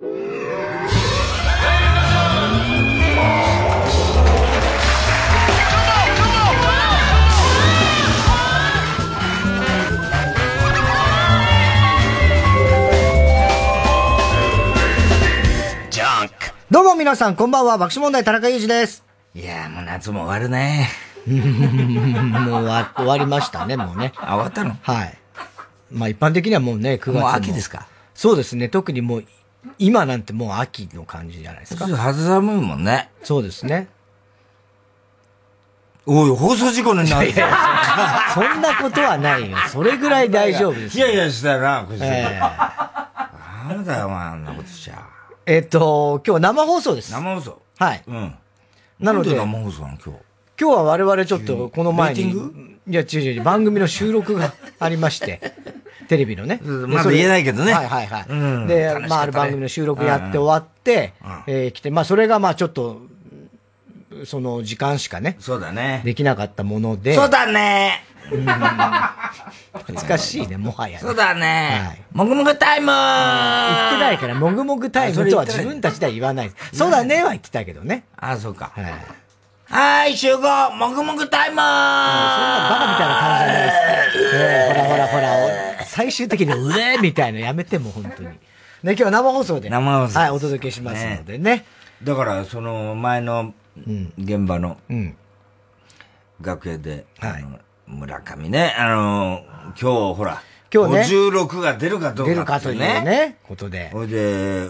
[0.00, 0.08] どう
[16.84, 17.76] も皆さん、こんばんは。
[17.76, 19.04] 爆笑問題、田中裕二です。
[19.34, 20.88] いやもう夏も終わるね。
[21.28, 24.14] もう終わりましたね、もうね。
[24.16, 24.78] あ、終わったの？
[24.80, 25.18] はい。
[25.90, 27.86] まあ一般的にはもうね、9月もう秋ですか？
[28.14, 28.70] そうですね。
[28.70, 29.24] 特にもう、
[29.78, 31.86] 今なんてもう秋の感じじゃないですか。
[31.86, 33.10] 肌寒いもんね。
[33.22, 33.88] そうですね。
[36.06, 37.56] おい、放送事故になるいやいや
[38.34, 39.56] そんなことはないよ。
[39.68, 41.06] それぐらい大丈夫ですよ。
[41.06, 41.98] いやいやしたらな、これ。
[42.00, 42.02] え
[42.36, 45.06] えなんだよ、お前、あんなことしちゃ。
[45.46, 47.12] えっと、今日生放送です。
[47.12, 48.02] 生放送はい。
[48.06, 48.34] うん。
[48.98, 50.29] なので生放送なの、今日？
[50.60, 52.32] 今日は我々ちょっとこの前に、
[52.86, 55.40] いや違う違う、番組の収録がありまして、
[56.08, 56.60] テレビのね。
[56.62, 58.26] まだ言えないけどねはいはいはい。
[58.28, 61.14] うんで、まあある番組の収録やって終わって、
[61.46, 63.00] えー来て、まあそれがまあちょっと、
[64.26, 66.02] その時間しかね、そうだね。
[66.04, 68.04] できなかったもので、そうだね。
[69.88, 72.16] 難しいね、もはやね、そうだはねい。
[72.16, 72.96] もぐもぐタイム言っ
[73.92, 76.52] てないから、もぐもぐタイムとは自分たちでは言わない。
[76.74, 78.04] そうだねは言ってたけどね。
[78.18, 78.72] あ、そうか。
[78.74, 78.84] はい。
[79.70, 84.36] はい、集合もぐもぐタイムそんなバカみたいな感じじゃないです。
[84.36, 88.30] ええほらほらほら、お最終的にうえみたいのやめても本当に。
[88.30, 88.36] ね、
[88.82, 89.70] 今日は生放送で。
[89.70, 91.64] 生放送はい、お届けしますのでね。
[92.02, 93.54] だから、その前の
[94.18, 95.16] 現場のうん。
[96.40, 99.44] 楽屋で、はいあの村上ね、あの、
[99.80, 100.42] 今日ほら、
[100.74, 103.90] 今日ね56が出るかどうか出るかというね、ことで。
[103.90, 104.68] ほいで、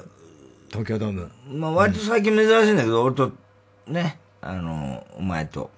[0.69, 1.31] 東京ドーム。
[1.49, 3.33] まあ割と最近珍しいんだけど、俺と、
[3.87, 5.71] ね、あの、お前と、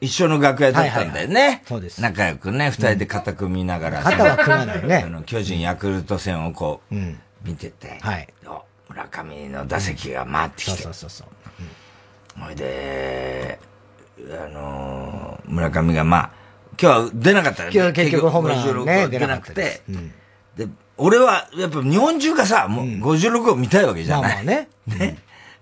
[0.00, 1.62] 一緒の楽屋だったんだよね。
[1.66, 2.00] そうです。
[2.00, 4.96] 仲良くね、二人で肩組みながら、肩は組まないね。
[5.06, 7.20] あの、巨人ヤクルト戦をこう、うん。
[7.44, 8.28] 見てて、はい。
[8.46, 11.28] お村上の打席が回ってきそうて、そうそうそう。
[12.40, 13.58] ほいで、
[14.30, 16.30] あのー村上がまあ、
[16.80, 19.82] 今日は出なかったよ今日結局ホームラン56ね、は出なくて、。
[20.56, 24.34] で、俺は、やっぱ日本中がさ、もう56を見たいわけじゃない。
[24.34, 24.68] まあまあね。
[24.86, 25.18] ね。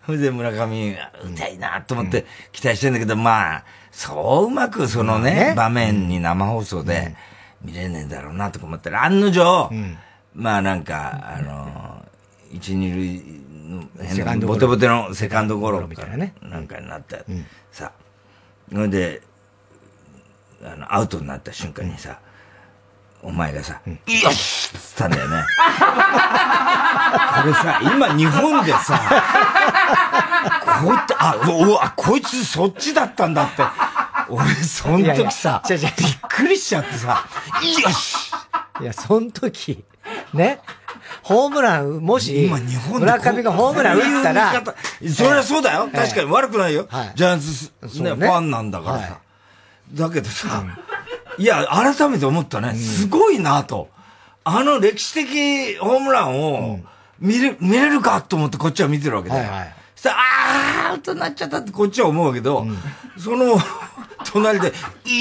[0.06, 5.30] それで村上が歌いなと思って期待してんだけど、まあ、そううまくそのまあね。
[5.48, 7.16] ね、場面に生放送で
[7.62, 9.70] 見れねえんだろうなとか思ったら、案の定、
[10.32, 12.04] まあなんか、あの、
[12.52, 13.22] 一、二塁
[13.68, 16.34] の変な、ボテボテのセカンドゴロみたいなね。
[16.40, 17.18] なんかになった。
[17.72, 17.92] さ、
[18.70, 19.22] それで、
[20.62, 22.20] あの、アウトになった瞬間にさ、
[23.26, 25.42] お前がさ、よしっつったんだよね。
[27.42, 29.00] これさ、今日本でさ、
[30.80, 33.64] こういった、あ、おおあ、こいつそっちだったんだって。
[34.28, 35.90] 俺、そのいやいや時さ、違う違うびっ
[36.28, 37.26] くりしちゃってさ、
[37.84, 38.30] よし
[38.80, 39.82] いや、その時、
[40.32, 40.60] ね、
[41.24, 44.62] ホームラン、もし、今日本で村上がホームラン打ったら、
[45.12, 45.88] そりゃそうだよ。
[45.92, 46.86] 確かに悪くないよ。
[46.88, 47.72] はいジャイアンツス、
[48.02, 49.18] ね、ファンなんだからはいさ。
[49.94, 50.64] だけどさ、
[51.38, 52.74] いや、改めて思ったね。
[52.74, 53.88] すごいなと。
[54.44, 56.78] あの歴史的ホームランを
[57.18, 59.50] 見れ、見れるかと思ってこっちは見てるわけだよ。
[59.50, 62.66] はいはいそしたら、あー、アウトになっちゃったってこっちは思うけど、
[63.18, 63.56] その、
[64.30, 64.72] 隣で、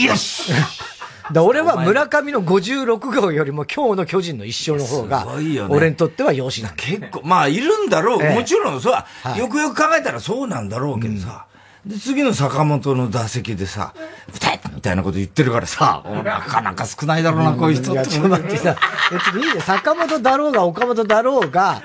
[0.05, 0.51] よし
[1.31, 5.25] だ俺は村上の56号よりも今日の巨人の一勝の方が
[5.69, 6.69] 俺にとってはよしな。
[6.71, 8.21] 結構、まあ、いるんだろう。
[8.21, 11.45] ええもちろん、そうは、はいよくよく考えたらそうなんだろうけどさ。
[11.85, 13.93] で、次の坂本の打席でさ、
[14.33, 18.75] 歌えみたいなこと言ってるからさ、なかなか少ないだろうな、こういう人いや、ちょっと待ってさ、
[19.11, 19.61] 別にいいね。
[19.61, 21.83] 坂本だろうが、岡本だろうが、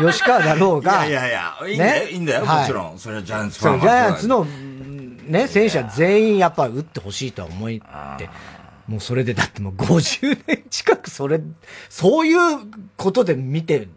[0.00, 2.10] 吉川だろうが、いやいやいや、いいんだよ、ね？
[2.10, 2.60] いいんだよ、はい。
[2.62, 2.98] もちろん。
[2.98, 7.68] それはジャイアンツファンはジャイアンツの、うんね、選手は全員やっぱ打ってほしいとは思っ
[8.18, 8.30] て、
[8.88, 11.40] もうそれで、だってもう50年近くそれ、
[11.88, 12.38] そういう
[12.96, 13.88] ことで見てる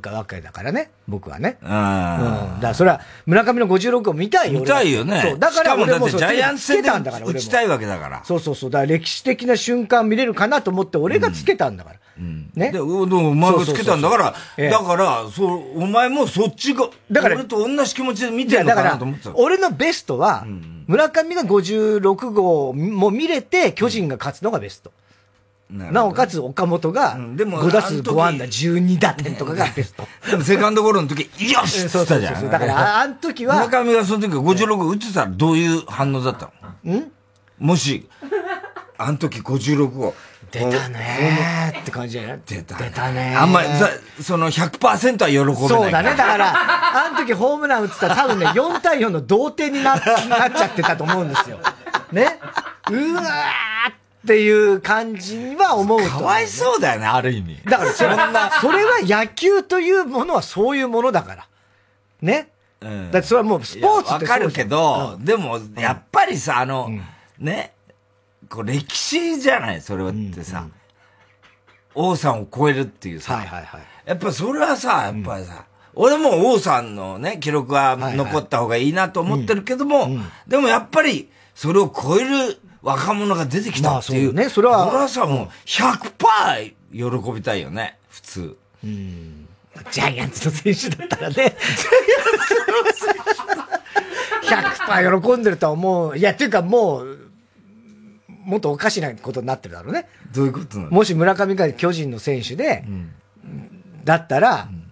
[0.00, 1.58] かわけだからね、僕はね。
[1.62, 1.70] ううん。
[1.70, 2.60] だん。
[2.60, 4.60] からそれは村上の56を見たいよ。
[4.60, 5.22] 見たいよね。
[5.22, 5.38] そう。
[5.38, 8.22] だから俺もそうジャイアンツ戦でつけたんだから、俺も打ちたいわけだから。
[8.24, 8.70] そうそうそう。
[8.70, 11.96] だから歴史的な瞬間見れるかなと思って俺がつけたんだから。
[12.54, 12.78] ねで、。
[12.78, 14.34] おでもお前がつけたんだから、
[14.70, 20.44] だから、そう、お前もそっちが、だから俺と同じ気持ちで見てるのだからかなと思ってた、俺のベストは、
[20.86, 24.92] 村上が56号も見れて、巨人が勝つのがベスト。
[25.72, 30.06] なおかつ、岡本が、うんでも5打数あの時5安打12打点とかがベスト。
[30.30, 32.50] でもセカンドゴロの時、よしっつそうったじゃん。
[32.50, 36.50] だから、ああの時は、村上がその時56打ってたらどういう反応だった
[36.84, 36.96] の？
[36.96, 37.10] ん？
[37.58, 38.08] もし、
[38.98, 40.14] あの時56を。
[40.50, 42.76] 出たねーって感じじゃない出た。
[42.76, 43.88] 出たねーあんまり、さ
[44.20, 45.56] その100%は喜べない。
[45.56, 46.10] そうだね。
[46.10, 51.58] だから、あの時ホームラン打ってたら多分ね、4対4の同点にななっちゃってたと思うんですよ。
[52.12, 52.38] ね？
[52.90, 53.94] うわーっ
[54.26, 56.10] ていう感じには思うと、ね。
[56.10, 57.60] かわいそうだよね、ある意味。
[57.64, 58.10] だからそれ
[58.60, 61.48] それは野球というものはそういうものだから。
[62.20, 62.50] ね？
[62.80, 63.10] うん。
[63.10, 67.02] だってそれはもうスポーツってわかるけど、うん、でも、やっぱりさ、あの、うん、
[67.38, 67.72] ね、
[68.48, 70.72] こう歴史じゃない、それはってさ、うんうん、
[72.12, 73.80] 王さんを超えるっていうさ、はいはいはい。
[74.04, 75.64] やっぱそれはさ、やっぱりさ、
[75.94, 80.08] 俺も王さんのね、記録は残った方がいいなと思ってるけども、
[80.46, 84.34] でもやっぱり、それを超える若者が出てきたっていう。
[84.34, 84.88] まあ、ね、それは。
[84.88, 88.56] 俺はさ、もう100%喜びたいよね、普通。
[88.84, 89.48] うん。
[89.90, 91.56] ジャイアンツの選手だったらね。
[94.42, 96.18] 100%喜んでるとは思う。
[96.18, 97.18] いや、っていうかもう、
[98.44, 100.08] もっとおかしなことになってるだろうね。
[100.34, 100.90] どういうことなの？
[100.90, 103.12] もし村上が巨人の選手で、うん、
[104.04, 104.82] だったら、うん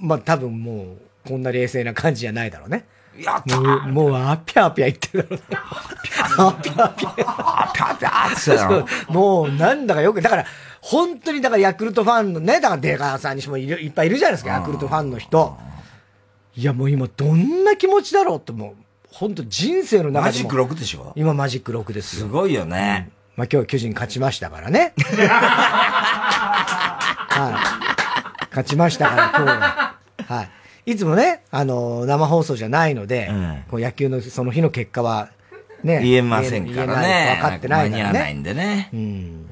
[0.00, 2.86] まあ多分もう、こんな冷静な感じじゃないだろうね。
[3.22, 6.48] やったもう、もう、あぴゃぴゃ言ってるだろ。
[6.48, 7.12] あぴゃぴゃ。
[7.18, 10.44] あぴゃぴゃってもう、なんだかよく、だから、
[10.80, 15.56] 本当に、だからヤクルトファンのね、だから出川さんにしてもいるいっぱいいるじゃないですか、ヤクルトファンの人。
[16.54, 18.82] いや、もう今、どんな気持ちだろうって、もう、
[19.12, 22.26] 本当人生の中でマジック6でしょ今マジック6ですよ。
[22.26, 23.10] すごいよね。
[23.36, 24.92] うん、まあ今日巨人勝ちましたからね。
[27.28, 28.48] はい。
[28.50, 29.96] 勝ちましたから今日は。
[30.26, 30.50] はい。
[30.90, 35.28] いつもね、あの、生放送じゃないので、うん、こう野球のその日の結果は、
[35.84, 36.00] ね。
[36.02, 37.38] 言えませんからね。
[37.42, 37.96] 分かってないからね。
[37.96, 38.88] 間に合わないんでね。
[38.94, 39.50] うん。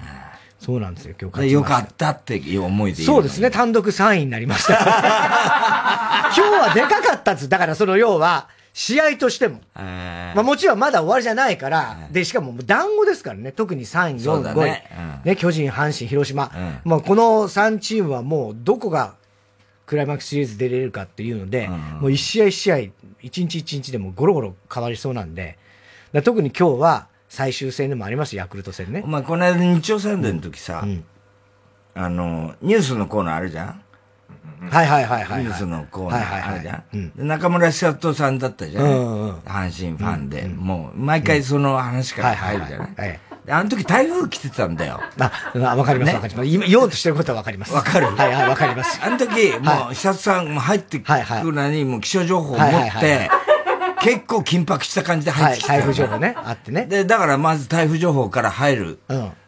[0.58, 4.72] そうなんですよ、今日よかったっていう思いでそうですね、単独3位になりました。
[6.32, 7.50] 今日はでかかったっつ。
[7.50, 9.60] だからその要は、試合としても。
[9.74, 15.28] まあもちろんまだ終わりじゃないから、で、しかも団子ですからね、特に3位、4位、5位。
[15.28, 16.50] ね巨人、阪神、広島。
[16.52, 19.14] うん、まあこの3チームはもうどこが
[19.86, 22.78] クライマックスシリーズ出れるかっていうので、うん、もう一試合一試合、
[23.22, 25.58] 一日一日でもゴロゴロ変わりそうなんで、
[26.24, 29.02] 特に今日は最終戦でもあります、ヤクルト戦ね。
[29.04, 31.04] お前、この間日曜サンデーの時さ、うん、
[31.94, 33.82] あの、ニュースのコーナーあるじゃん？
[34.70, 35.42] はいはいはいはい。
[35.42, 36.84] ニュースのコーナーあるじゃ
[37.22, 37.28] ん？
[37.28, 39.38] 中村久人さんだったじゃん？
[39.40, 40.48] 阪神ファンで。
[40.48, 45.00] もう、毎回その話から入るじゃないあの時台風来てたんだよ。
[45.18, 46.48] あ、わかりますわかります。
[46.48, 47.72] 今言おうとしてることはわかります。
[47.72, 48.06] わかる？
[48.06, 49.00] はいはい、わかります。
[49.04, 53.30] あの時、もう、久里さんも入ってくるのに、もう気象情報を持って、
[54.02, 55.74] 結構緊迫した感じで入ってきた。
[55.74, 56.86] 台風情報ね、あってね。
[56.86, 58.98] で、だからまず台風情報から入る、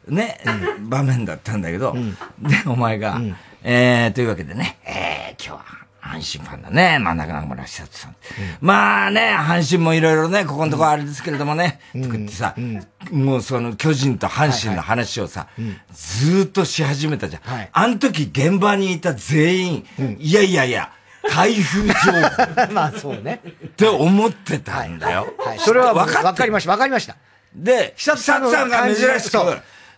[0.06, 0.40] ね、
[0.80, 1.94] 場面だったんだけど、
[2.38, 3.20] で、お前が、
[3.62, 6.98] えー、というわけでね、えー、今日は、阪神ファンだね。
[7.00, 8.12] まあ、中村久人さん。
[8.12, 8.16] うん、
[8.62, 15.48] まあね、阪神もいろいろね、ここのところあれですけれどもね、うん、とかってさ、うん、もうその巨人と阪神の話をさ、
[15.92, 17.42] ずーっとし始めたじゃん。
[17.42, 19.86] はい、あの時現場にいた全員、
[20.18, 20.92] いやいやいや、
[21.28, 22.72] 台風情報。
[22.72, 23.40] まあそうね。
[23.44, 25.32] って思ってたんだよ。
[25.38, 25.58] はい。
[25.58, 26.72] それは分かりました。
[26.72, 27.16] 分かりました。
[27.54, 29.38] で、久里さんが珍しく、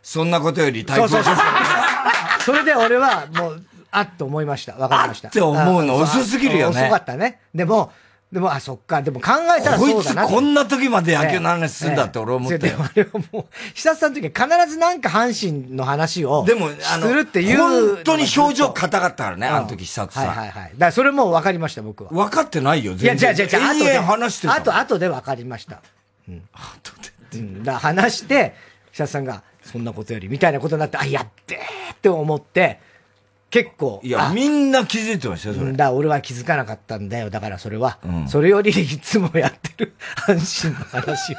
[0.03, 1.41] そんなことより台風情報。
[2.45, 4.75] それで俺はもう、あっと思いました。
[4.75, 5.29] わかりました。
[5.29, 6.83] って思うの遅すぎるよね。
[6.83, 7.41] 遅かったね。
[7.55, 7.93] でも、
[8.33, 9.03] でも、あ、そっか。
[9.03, 10.23] でも考えたらそうだな。
[10.23, 12.77] こいつこんな時まで野球の話するんだって俺思ったよ。
[12.79, 13.45] あれはもう、
[13.75, 16.45] 久さんの時は必ずなんか阪神の話を。
[16.45, 17.59] でも、あの、するっていう。
[17.59, 20.29] 本当に表情硬かったからね、あの時久さん。
[20.29, 20.71] はいはいはい。
[20.75, 22.11] だからそれも分かりました、僕は。
[22.11, 23.31] 分かってないよ、全然。
[23.31, 23.99] いや、じゃあじゃあ、後で。
[23.99, 24.55] 話してた。
[24.55, 25.83] あと、あとで分かりました。
[26.29, 26.43] うん。
[26.53, 26.93] 後
[27.33, 27.39] で。
[27.41, 27.65] うん。
[27.65, 28.55] だ話して、
[28.93, 32.79] 久さんが、そんなことより、みたいなことになって、あ、やってーって思って、
[33.51, 34.01] 結構。
[34.05, 35.73] いや、みんな気づいてましたよ、それ。
[35.73, 37.31] だ、俺は気づかなかったんだよ。
[37.31, 37.99] だからそれは。
[38.05, 41.37] うん、それよりいつもやってる 阪神の話を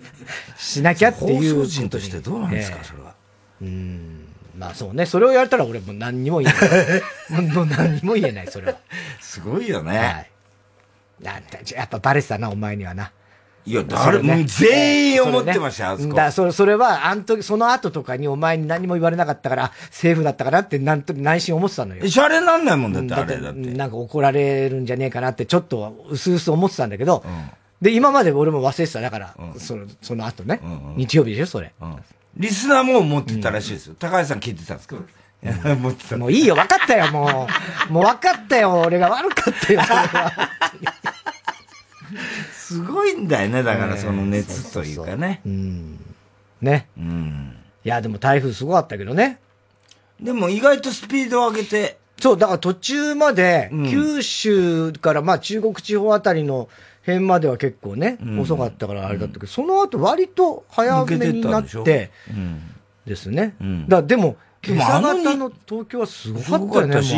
[0.56, 1.54] しなきゃっていう。
[1.54, 3.14] 放送人としてどうなんですか、えー、それは。
[3.60, 4.28] うん。
[4.56, 5.04] まあそうね。
[5.04, 7.42] それをやったら俺も何にも言えない。
[7.52, 8.78] もう何にも言えない、それは。
[9.20, 9.98] すごいよね。
[9.98, 10.30] はい。
[11.20, 13.12] やっぱバレてたな、お前にはな。
[13.64, 22.08] いや、誰も、ね、全員思ってましたよ、ね、だそれ、それは、あの時、その後とかにお前に何も言われなかったから、セーフだったかなって、なんと、内心思ってたのよ。
[22.08, 23.60] シャレなんないもんだって、あれだって。
[23.60, 27.50] なんか怒られるんじゃねえかなって、ちょっと、うすうす思ってたんだけど、うん、
[27.80, 31.72] で、今まで俺も忘れてた、だから、うん、その、その後ね、うんうん、日曜日でしょ、それ。
[32.36, 33.94] リスナーも思ってたらしいですよ。
[33.98, 34.96] 高橋さん聞いてたんですか
[36.16, 37.48] もういいよ、分かったよ、も
[37.90, 37.92] う。
[37.92, 40.32] もう分かったよ、俺が悪かったよ、それは。
[42.72, 45.40] すごいんだよね、だからその熱というかね。
[45.44, 45.98] うん。
[46.60, 46.88] ね。
[46.96, 47.56] うん。
[47.84, 49.38] いや、でも台風すごかったけどね。
[50.20, 51.98] でも意外とスピードを上げて。
[52.20, 56.68] そう、だから途中まで、九州からまあ中国地方あたりの
[57.04, 62.10] 辺までは結構ね、うん、遅かったからあれだったけど、その後割と早めになって、
[63.04, 63.56] ですね。
[63.60, 67.14] うん、だでも、今朝方の東京はすごかったよね、し、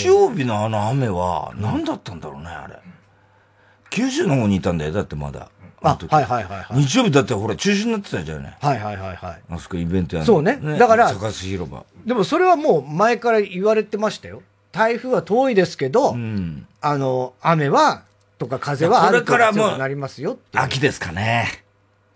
[0.00, 2.78] 日曜日のあの雨は何だったんだろうね、あれ。
[3.90, 5.50] 九州の方にいたんだよ、だってまだ。
[5.82, 6.82] あ、はいはいはい、はい。
[6.82, 8.56] 日曜日だってほら中止になってたじゃない。
[8.60, 9.42] はいはいはいはい。
[9.48, 10.58] あそこイベントやるそうね。
[10.78, 11.84] だから、サカス広場。
[12.04, 14.42] でもそれはもう前から言われてましたよ。
[14.72, 18.02] 台風は遠いですけど、うん、あの、雨は、
[18.38, 21.64] とか風はあるから強くなりますよ秋ですかね。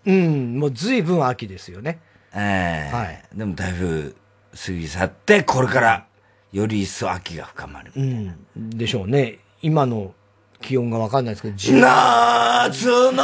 [0.05, 1.99] うん、もう随分秋ですよね。
[2.33, 3.23] ええー、はい。
[3.33, 6.05] でも台風過ぎ去って、これから
[6.51, 7.91] より一層秋が深まる。
[7.95, 8.35] うん。
[8.55, 9.39] でしょうね。
[9.61, 10.13] 今の
[10.61, 13.23] 気温がわかんないですけど、夏の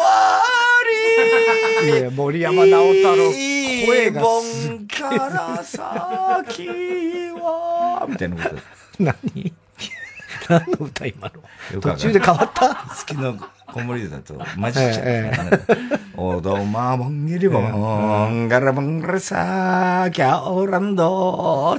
[0.00, 0.42] わ
[1.84, 1.98] り。
[1.98, 3.32] いや、森山直太朗、
[3.86, 4.86] 声がすっげえ。
[4.86, 6.68] から先
[7.40, 8.56] は、みたいなこと。
[9.02, 9.52] 何？
[10.48, 11.30] 何の歌今
[11.72, 11.80] の？
[11.80, 12.74] 途中で変わった？
[12.74, 13.36] 好きの
[13.74, 15.32] 子守だと、 マジちゃう。
[16.16, 21.76] おどまもんぎりぼんがらぼんがらさキャオランド。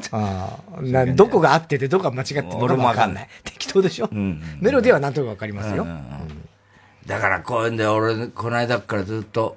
[1.15, 2.47] どこが合っててどこが間違ってる
[2.77, 3.29] のわかんない。
[3.45, 4.09] 適当でしょ？
[4.11, 5.87] メロディーはなんとなくわかりますよ。
[7.05, 9.55] だからこういうんで俺、この間からずっと、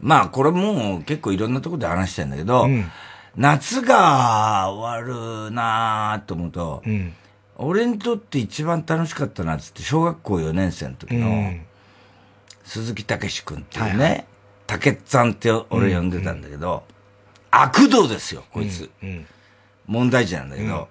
[0.00, 2.66] まあこれもう結構いろんなところで話してんだけど、
[3.36, 7.12] 夏が終わるなと思うと、うん
[7.62, 11.54] 俺にとって一番楽しかったなっつって、小学校4年生の時の、
[12.64, 14.26] 鈴木武志君っていうね、
[14.66, 16.68] 竹、はい、さんって俺呼んでたんだけど、
[17.52, 17.58] うん。
[17.58, 18.90] うん、悪道ですよ、こいつ。
[19.02, 19.26] うんうん、
[19.86, 20.88] 問題児なんだけど、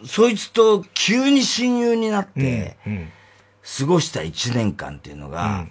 [0.00, 2.76] うん、そいつと急に親友になって、
[3.78, 5.66] 過ごした1年間っていうのが、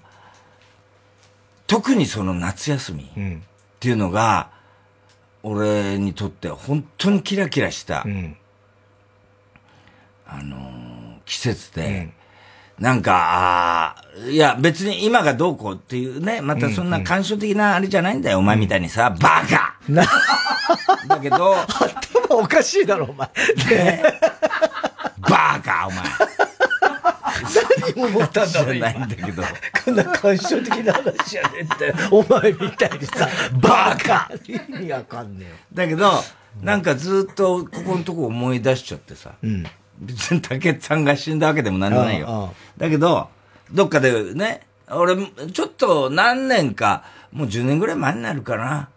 [1.65, 3.07] 特にその夏休みっ
[3.79, 4.51] ていうのが、
[5.41, 8.05] 俺にとって本当にキラキラした、
[10.31, 10.61] あのー、
[11.25, 12.09] 季節で、
[12.77, 13.95] うん、なんか、あ
[14.29, 19.75] いや、別に今がどうこうっていうね、またそんな感傷的なあれじゃないんだよ、うん、お前みたいにさ、バカ
[21.07, 21.55] だけど、
[22.29, 23.27] 頭おかしいだろ、お前。
[23.69, 24.03] ね、
[25.19, 26.03] バカ、お前。
[27.95, 29.43] 何思ったんだろう、ないんだけど。
[29.85, 31.95] こんな感傷的な話じゃねえんだよ。
[32.11, 35.55] お前みたいにさ、バカ意味わかんねえよ。
[35.73, 36.23] だけど、
[36.61, 39.31] なんかずっとここのとこ思い出しちゃってさ。
[39.41, 39.65] うん
[39.99, 42.53] 別に竹内さんが死んだわけでもなんでもないよ。
[42.77, 43.29] だけど、
[43.71, 45.15] どっかでね、俺、
[45.51, 48.89] ちょっと何年か、もう10年ぐらい前になるかな。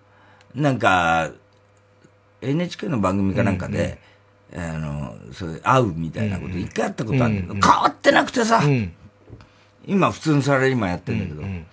[0.54, 1.30] なんか、
[2.40, 3.98] NHK の番組かなんかで、
[4.52, 8.92] うんうん、あの、それ会うみたいなこと一回あったことあるんだけど、うんうん、変わってなくてさ、うん、
[9.86, 11.66] 今普通のサラリーマンやってんだけど、うん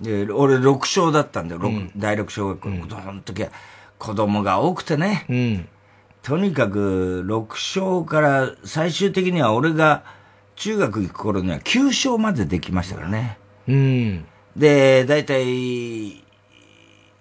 [0.00, 3.50] うん、で、俺6小だったんだよ、うん、第6小学校の子供の時は、
[3.98, 5.68] 子供が多くてね、うん
[6.28, 10.02] とにかく、6勝から最終的には俺が
[10.56, 13.38] 中学行く頃には9勝までできましたからね。
[13.66, 14.26] うん。
[14.54, 16.22] で、だいたい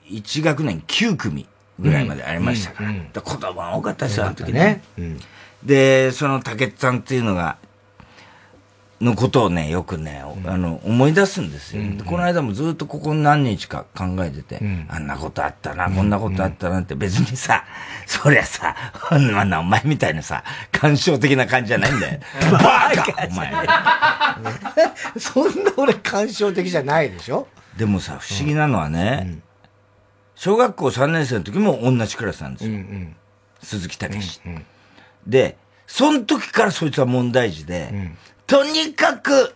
[0.10, 1.48] 1学年9組
[1.80, 2.90] ぐらいまでありましたから。
[2.90, 4.84] うんうん、子供は多かったですよ、あの時ね。
[4.98, 5.20] うん、
[5.64, 7.56] で、その竹内さんっていうのが、
[9.00, 11.98] のことをね、よくね、うん、あの、思い出すんですよ、うんうん。
[12.00, 17.64] この間もずっとここ何日か考えてて、うん、あんなことあったな、こんなことあったなって別にさ、
[18.10, 18.74] そりゃさ、
[19.10, 22.20] あんなお前みたいなさ、感傷的な感じじゃないんだよ。
[22.52, 22.60] バ
[22.96, 23.52] カお前。
[25.20, 27.48] そんな俺感傷的じゃないでしょ？
[27.76, 29.40] でもさ、不思議なのはね、
[30.36, 32.72] 小学校3年生の時も同じクラスなんですよ。
[32.72, 33.16] うんうん、
[33.62, 34.66] 鈴木武史、うんうん。
[35.28, 39.54] で、その時からそいつは問題児で、うんとにかく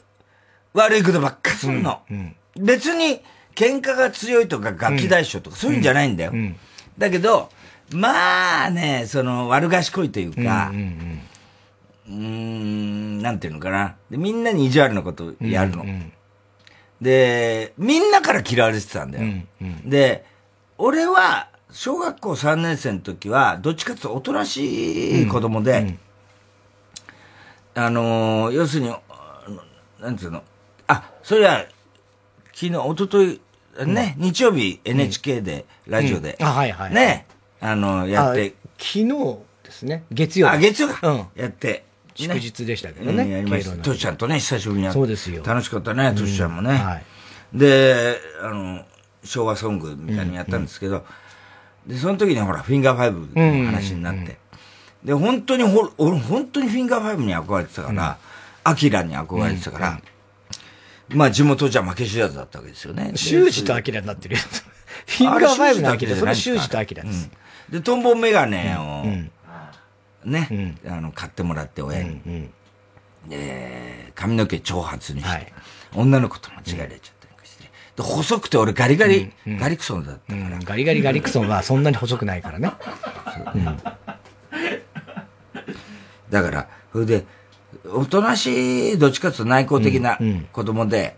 [0.73, 2.01] 悪いことばっかすんの。
[2.11, 3.21] うん別に
[3.55, 6.31] 喧嘩が強いとかガキ大将とかそういうんじゃないんだよ。
[6.33, 6.57] うん
[6.97, 7.49] だけど、
[7.93, 11.19] まあね、その悪賢いというか、うん
[12.07, 13.95] うーん、なんていうのかな。
[14.09, 15.83] でみんなに意地悪なことをやるの。
[15.83, 16.13] うん
[17.01, 19.27] で、みんなから嫌われてたんだよ。
[19.85, 20.23] で、
[20.77, 25.99] 俺は、小学校3年生の時は、どっちかっていうとおとなしい子供で、うん
[27.73, 28.93] あのー要するに、
[29.99, 30.43] なんていうの、
[30.87, 31.65] あ、それは、
[32.53, 33.41] 昨日、一昨
[33.79, 36.45] 日ね、日曜日 NHK で、ラジオで、うん。
[36.45, 36.93] あはいはい。
[36.93, 37.25] ね、
[37.61, 39.07] あの、やって、あ昨日
[39.63, 40.03] ですね。
[40.11, 40.55] 月曜日。
[40.55, 41.27] あ、月曜か、うん。
[41.35, 43.29] やって、祝日でしたけどうんね。
[43.29, 43.77] やりました。
[43.77, 45.43] トシちゃんとね、久しぶりにやっそうですよ。
[45.45, 46.73] 楽しかったね、トシちゃんもね。
[46.73, 47.03] はい。
[47.53, 48.83] で、あの、
[49.23, 51.05] 昭和ソングみたいにやったんですけど、
[51.85, 54.37] で、その時にほら、フィンガーファイブの話になって、
[55.03, 58.17] で、本当にほ、俺本当にフィンガーファイブに憧れてたから、
[58.63, 60.01] アキラに憧れてたから、
[61.09, 63.11] まあ地元じゃ負け知らずだったわけですよね。
[63.15, 64.41] 修二とアキラになってるよ。
[65.07, 67.29] フィンガーファイブのアキラ、それ修二とアキラです。
[67.71, 69.31] うんで、トンボメガネを、うん。
[70.25, 72.49] ね、あの、買ってもらって親に。
[73.27, 75.53] で、髪の毛長髪にして、はい。
[75.95, 77.63] 女の子と間違えられちゃったりして、
[77.95, 82.71] で細くて俺ガリガリ、ガリクソンだったから、うんガリガリガリクソンはそんなに細くないからね。
[86.29, 87.25] だから、それで、
[87.93, 90.17] おとなしい、どっちかというと内向的な
[90.53, 91.17] 子供で、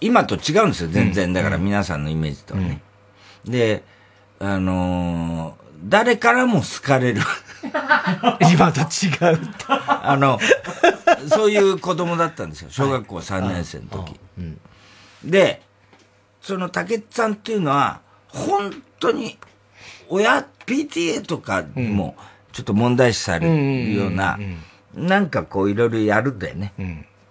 [0.00, 1.32] 今と違うんですよ、全然。
[1.32, 2.80] だから皆さんのイメージとはね。
[3.44, 3.82] で、
[4.38, 7.22] あのー、誰からも好かれる。
[8.52, 9.40] 今と違う。
[9.68, 10.38] あの、
[11.28, 12.68] そういう子供だったんですよ。
[12.70, 14.18] 小学校3年生の時。
[15.24, 15.62] で、
[16.40, 19.38] その竹内さんっていうのは、本当に、
[20.08, 22.16] 親、PTA とかも、
[22.52, 24.38] ちょっと問題視されるような、
[24.94, 26.72] なんかこういろいろやるんだよね。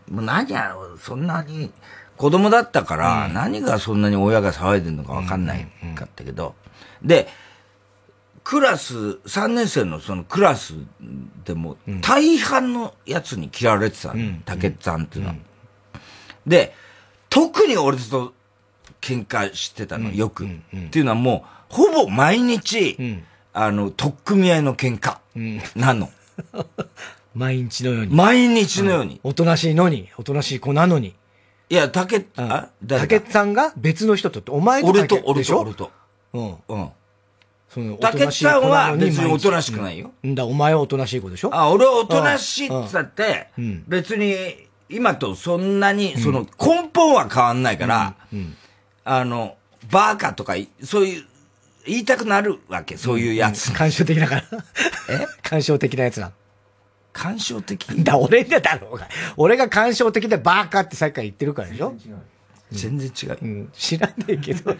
[0.09, 1.71] もう何やろ、そんなに、
[2.17, 6.55] 子供だったから、何がそんなに親が騒いでるのかわかんないかったけど、
[7.05, 7.27] で、
[8.43, 10.73] クラス、3年生のそのクラス
[11.45, 15.35] でも、大半のやつに嫌われてたの、竹内さんっていうのは。
[16.45, 16.73] で、
[17.29, 18.33] 特に俺と
[19.01, 20.45] 喧嘩してたの、よく。
[20.45, 20.49] っ
[20.91, 22.97] ていうのはもう、ほぼ毎日、
[23.53, 25.17] あの、取っ組み合いの喧嘩
[25.75, 26.11] なの。
[27.33, 28.15] 毎日のように。
[28.15, 29.19] 毎日のように。
[29.23, 31.15] おとなしいのに、おとなしい子なのに。
[31.69, 35.91] いや、竹、あ、竹さんが別の人と、お前と俺と、俺と、俺と。
[36.33, 36.55] うん。
[36.67, 36.89] うん。
[37.69, 40.11] その、竹さんは別におとなしくないよ。
[40.23, 41.49] うんだ、お前はおとなしい子でしょ？
[41.53, 43.47] あ、俺はおとなしいって言ったって、
[43.87, 44.35] 別に、
[44.87, 48.15] 今とそんなに、その、根本は変わんないから、
[49.03, 49.55] あの、
[49.91, 50.53] バーカとか、
[50.83, 51.25] そういう、
[51.87, 53.71] 言いたくなるわけ、そういうやつ。
[53.73, 54.43] 感傷的だから。
[55.09, 55.27] え？
[55.43, 56.31] 感傷的なやつな。
[57.13, 58.03] 感傷的？
[58.03, 59.07] だ、俺でだろうが。
[59.37, 61.93] 俺が感傷的でバーカってさっきから言ってるからでしょ？
[62.71, 63.37] 全然違う。
[63.41, 64.75] うん、知らねえけど。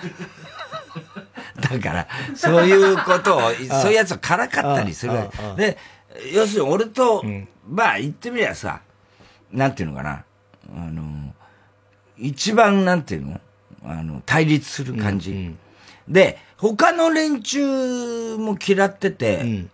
[1.60, 3.42] だから、そういうことを、
[3.82, 5.14] そういうやつをからかったりする。
[5.56, 5.78] で、
[6.34, 7.24] 要するに俺と、
[7.68, 8.82] まあ言ってみりゃさ、
[9.52, 10.24] なんていうのかな、
[10.76, 11.34] あの、
[12.18, 13.40] 一番なんていうの？
[13.84, 15.56] あの、対立する感じ。
[16.08, 19.66] で、他の連中も嫌ってて、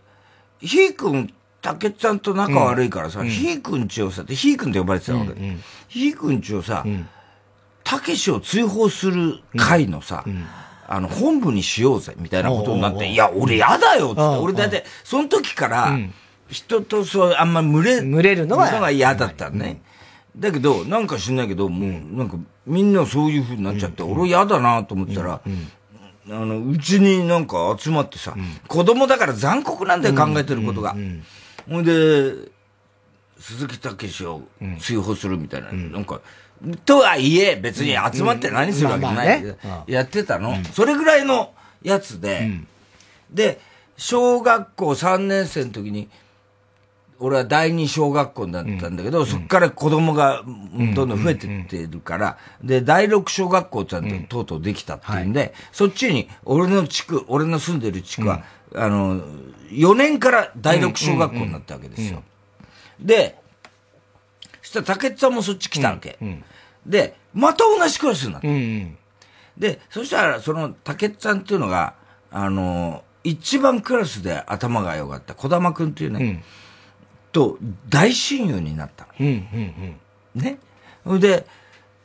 [0.60, 5.34] ひーくん竹内さんと仲悪いからさ、ひーくんちをさ、ひーくんって呼ばれてたわけ。
[5.88, 6.84] ひーくんちをさ、
[7.84, 10.24] たけしを追放する会のさ、
[10.94, 14.22] あの、本部にしようぜ、みたいなことになって、いや、俺嫌だよ、って。
[14.22, 15.98] 俺だって、その時から、
[16.50, 19.82] 人とそう、あんま群れ、群れるのは嫌だったね。
[20.38, 22.36] だけど、なんか知んないけど、もう、なんか、
[22.68, 28.36] みんなそういう風になっちゃって、俺嫌だなと思ったら、あの、うちになんか集まってさ、
[28.68, 30.96] 子供だから残酷なんだよ、考えてることが。
[31.70, 32.34] ほんで、
[33.40, 34.42] 鈴木武を
[34.80, 36.20] 追放するみたいな、なんか、
[36.86, 39.56] とはいえ、別に集まって何するわけない
[39.88, 42.52] やってたの、それぐらいのやつで、
[43.32, 43.60] で、
[43.98, 46.10] 小学校3年生の時に、
[47.20, 50.44] 俺は第二小学校だったんだけど、そこから子供が
[50.96, 54.26] どんどん増えてってるから、で、第六小学校ちゃん。
[54.26, 58.44] ととうとうできたっていうんで、そっちに、俺の地区、俺の住んでる地区は、
[58.76, 59.22] あの、
[59.70, 62.24] 4年から第六小学校になったわけですよ。
[63.00, 63.41] で、そ
[64.72, 66.18] したら竹内さんもそっち来たわけ。
[66.86, 68.48] で、また同じクラスになった。
[69.58, 71.94] で、そしたら、その竹内さんっていうのが、
[72.32, 76.44] あの、一番クラスで頭が良かった小玉くんっていうね、
[77.32, 77.58] と
[77.90, 79.14] 大親友になったの。
[80.36, 80.58] ね。
[81.06, 81.46] それで、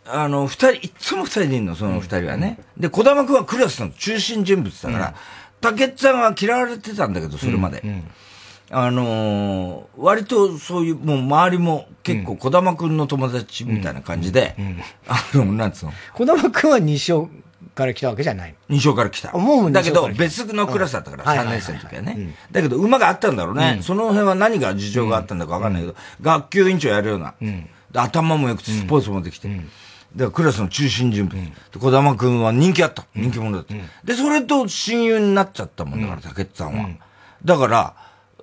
[0.06, 2.58] あの、二人、いつも二人でいるの、その二人はね。
[2.76, 5.14] で、小玉くんはクラスの中心人物だから、
[5.60, 7.82] 竹内さんは嫌われてたんだけど、それまで。
[8.70, 14.56] あのー、割とそういう、もう周りも結構小玉くんの友達みたいな感じで、
[15.06, 15.92] あの、なんつうの？
[16.14, 17.28] 小玉くんは西尾
[17.76, 19.30] から来たわけじゃない西尾から来た。
[19.38, 22.34] もうだけど、別のクラスだったから、3年生の時はね。
[22.50, 23.78] だけど、馬があったんだろうね。
[23.82, 27.34] その辺は何が事情があったんだかわかんないけど、学級委員長やるような。
[27.94, 29.48] 頭もよくて、スポーツもできて。
[29.48, 29.64] だか
[30.16, 31.40] らクラスの中心人物。
[31.40, 33.04] で、小玉くんは人気あった。
[33.14, 33.74] 人気者だった。
[34.04, 36.88] で、それと親友になっちゃったもんだから、竹内さんは。
[37.44, 37.94] だから、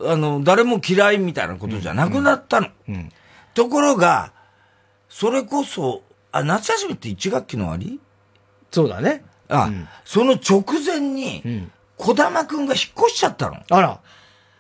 [0.06, 2.68] あの、誰も嫌いみたいなことじゃなくなったの。
[3.54, 4.34] ところが、
[5.10, 8.00] それこそ、あ、夏休みって1学期の終わり？
[8.72, 9.24] そうだね。
[9.50, 9.70] あ、
[10.04, 13.58] その直前に、小玉くんが引っ越しちゃったの。
[13.70, 14.00] あら。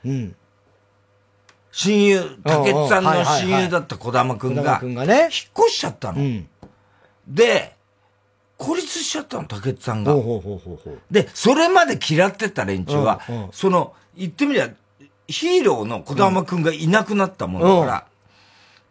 [0.05, 0.35] うん。
[1.71, 4.91] 親友、竹内さんの親友だった小玉くんが、引っ
[5.29, 6.43] 越しちゃったの。
[7.27, 7.75] で、
[8.57, 10.13] 孤立しちゃったの、竹内さんが。
[11.09, 14.69] で、それまで嫌ってた連中は、うんうん、その、言ってみりゃ、
[15.27, 18.05] ヒーローの小玉くんがいなくなったもんだから、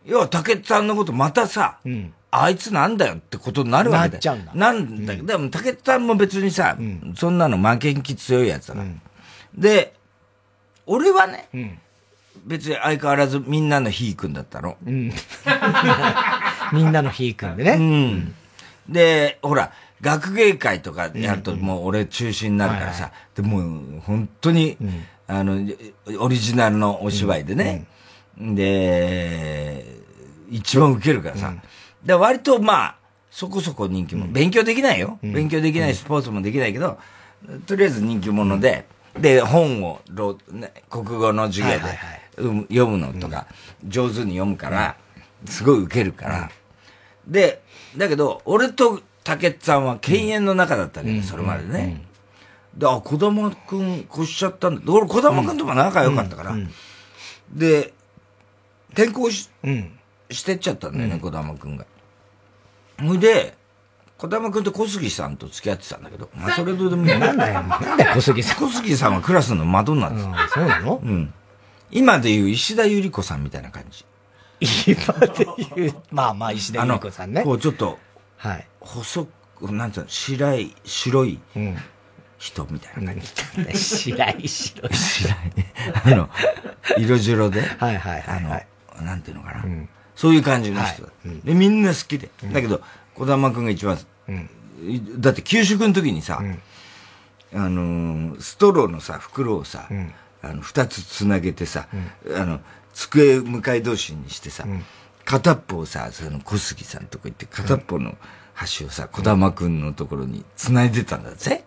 [0.07, 4.53] うん、要は竹内さんのことまたさ、うん、あいつなんだよってことになるわけだなっちゃうんだ。
[4.55, 6.79] なんだけど、でも竹内さんも別にさ、
[7.15, 8.87] そんなの負けん気強いやつだから。
[9.55, 9.95] で、
[10.87, 11.49] 俺はね、
[12.45, 14.77] 別に相変わらずみんなのひーくんだったの。
[14.85, 15.13] うん。
[16.73, 17.73] みんなのひーくんでね。
[17.73, 18.35] うん。
[18.89, 24.77] で、ほら、学芸会とかやるともう俺中心になるからさ、でも本当に、
[25.27, 25.67] あの、
[26.19, 27.87] オリジナルのお芝居でね、
[28.39, 29.85] で、
[30.51, 31.55] 一番受けるからさ。
[32.05, 32.97] で、割とまあ、
[33.31, 35.19] そこそこ人気も、勉強できないよ。
[35.23, 36.99] 勉強できないスポーツもできないけど、
[37.67, 38.87] とりあえず人気者で、
[39.19, 40.01] で、本を、
[40.51, 43.47] ね、国語の授業で、読むのとか、
[43.87, 44.97] 上手に読むから、
[45.47, 46.51] すごい受けるから。
[47.27, 47.63] で、
[47.97, 52.03] だけど、俺と竹内さんは犬猿の中だったけど、それまでね。
[52.77, 54.93] で、あ、小玉くん越しちゃったんだ。
[54.93, 56.57] 俺、小玉くんとか仲良かったから。
[57.53, 57.93] で、
[58.93, 59.51] 転校し、
[60.31, 61.85] してっちゃったんだよね、小玉くんが。
[63.01, 63.55] ほいで、
[64.17, 67.19] 小玉くんと小杉さんと付き合ってたんだけど、まあ、それどうでもいい。
[67.19, 68.59] なんだよ、なんだよ、小杉さん。
[68.59, 70.25] 小杉さんはクラスのマドンナです。
[70.55, 71.35] そうなのうん。
[71.91, 74.05] 今でいう石田ゆり子さんみたいな感じ。
[74.87, 75.45] 今で
[75.83, 77.43] いう、まあまあ石田ゆり子さんね。
[77.43, 77.99] こうちょっと、
[78.37, 78.67] はい。
[78.81, 79.27] 細
[79.59, 81.41] く、なんていうの、白い、白い、
[82.43, 83.13] 人みたいな。
[83.13, 84.95] 何白い、白い。
[84.95, 85.35] 白い。
[86.05, 86.29] あの、
[86.99, 87.61] 色白で。
[87.61, 88.67] はいはいはい、はい。
[88.97, 89.63] あの、なんていうのかな。
[89.63, 92.31] うん、そういう感じの人、はい、で、みんな好きで。
[92.53, 92.83] だけど、
[93.15, 93.97] 児玉くんが一番、
[94.29, 96.43] うん、だって給食の時にさ、
[97.53, 99.89] うん、あのストローのさ、袋をさ、
[100.43, 101.87] あの、二つつなげてさ、
[102.37, 102.61] あの、
[102.93, 104.67] 机向かい同士にしてさ、
[105.25, 108.17] 片っぽをさ、その小杉さんとこ行って、片っぽの
[108.53, 111.65] 端をさ、児玉くんのところに繋いでたんだぜ。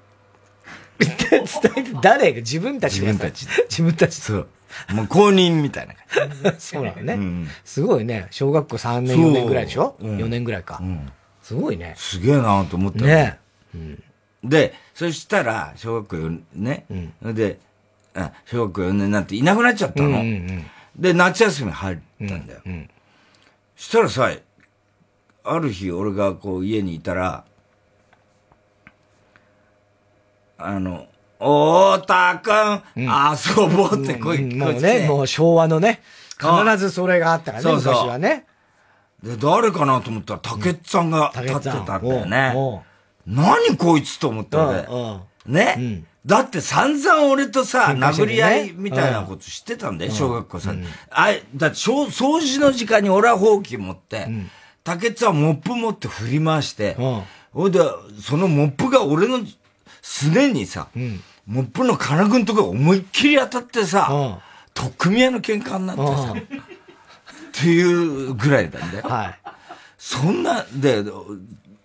[0.99, 3.47] 伝えて、誰が自分たち自分たち。
[3.69, 4.15] 自分たち。
[4.15, 4.47] そう。
[4.93, 6.59] もう公認みたいな感じ。
[6.59, 7.47] そうなのね、うん。
[7.63, 8.27] すごいね。
[8.31, 10.79] 小学校3年、4年ぐらいでしょ、うん、?4 年ぐらいか。
[10.81, 11.93] うん、すごいね。
[11.97, 13.39] すげえなと思ったね。
[13.73, 14.03] うん、
[14.43, 16.85] で、そしたら、小学校4ね。
[17.21, 17.59] うん、で、
[18.15, 20.09] あ小学校4年になっていなくなっちゃったの。
[20.09, 20.65] うんうんうん、
[20.97, 22.61] で、夏休み入ったんだよ。
[22.65, 22.89] うんうん、
[23.75, 24.31] したらさ、
[25.43, 27.45] ある日俺がこう家にいたら、
[30.57, 31.07] あの、
[31.39, 36.01] 太田くん、遊ぼうって声聞こえて、もうね、もう昭和のね、
[36.39, 38.45] 必ずそれがあったからね、昔はね。
[39.21, 42.83] で、誰かなと思ったら、竹内さんが立ってたんだよね。
[43.25, 44.87] 何こいつと思った俺。
[45.45, 50.73] ね、だって散々俺とさ、殴り合いみたいなこと知ってたんだよ、小学校さ、
[51.11, 54.27] あだって掃除の時間に俺はほうき持って、
[54.83, 56.95] 竹内さんモップ持って振り回して、
[57.53, 57.79] ほいで、
[58.21, 59.39] そのモップが俺の
[60.07, 64.37] すでにさ、うん、モップの金具のとこ思いっきり当たってさ、うん、
[64.75, 69.03] とっくみ屋の喧嘩になってさ、っていうぐらいなんだよ。
[69.03, 69.39] はい。
[69.97, 71.03] そんな、で、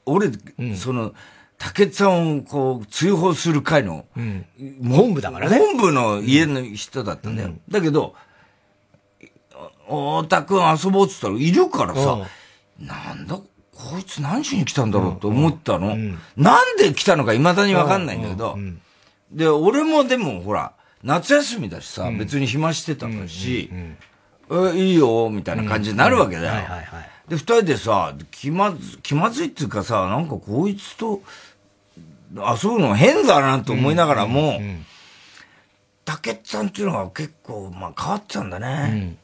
[0.04, 1.14] 俺、うん、その、
[1.56, 4.44] 竹内さんをこう、追放する会の、うん、
[4.86, 5.58] 本部だからね。
[5.58, 7.48] 本部の家の人だったんだよ。
[7.48, 8.14] うん、だけど、
[9.86, 12.18] 太田くん遊ぼうって言ったらいるからさ、
[12.78, 13.40] なんだ
[13.88, 15.96] こいつ何しに来たんだろうと思ったの。
[16.36, 18.58] なんで来たのか未だにわかんないんだけど、
[19.30, 23.70] で、俺もでもほら、夏休みだしさ、うん、別に暇してたんだし、
[24.50, 26.68] え、いいよ、みたいな感じになるわけだよ。
[27.28, 31.22] で、二人でさ、気まず、気まずいっていうかさ、なんかこいつと
[32.34, 34.60] 遊ぶの変だなと思いながらも、
[36.04, 39.16] 竹内さんっていうのが結構、まあ変わってたんだね。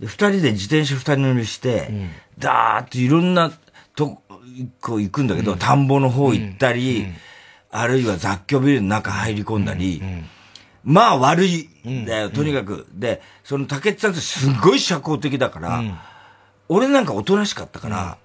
[0.00, 1.90] で、二人で自転車二人乗りして、
[2.40, 3.52] うん、ダーっていろんな
[3.94, 4.22] と
[4.80, 7.14] こ行くんだけど、うん、田んぼの方行ったり、うん、
[7.70, 10.02] あるいは雑居ビルの中入り込んだり、
[10.82, 12.86] まあ悪いんだよ、とにかく。
[12.92, 15.82] で、その竹内さんってすごい社交的だから、
[16.68, 18.18] 俺なんかおとなしかったから、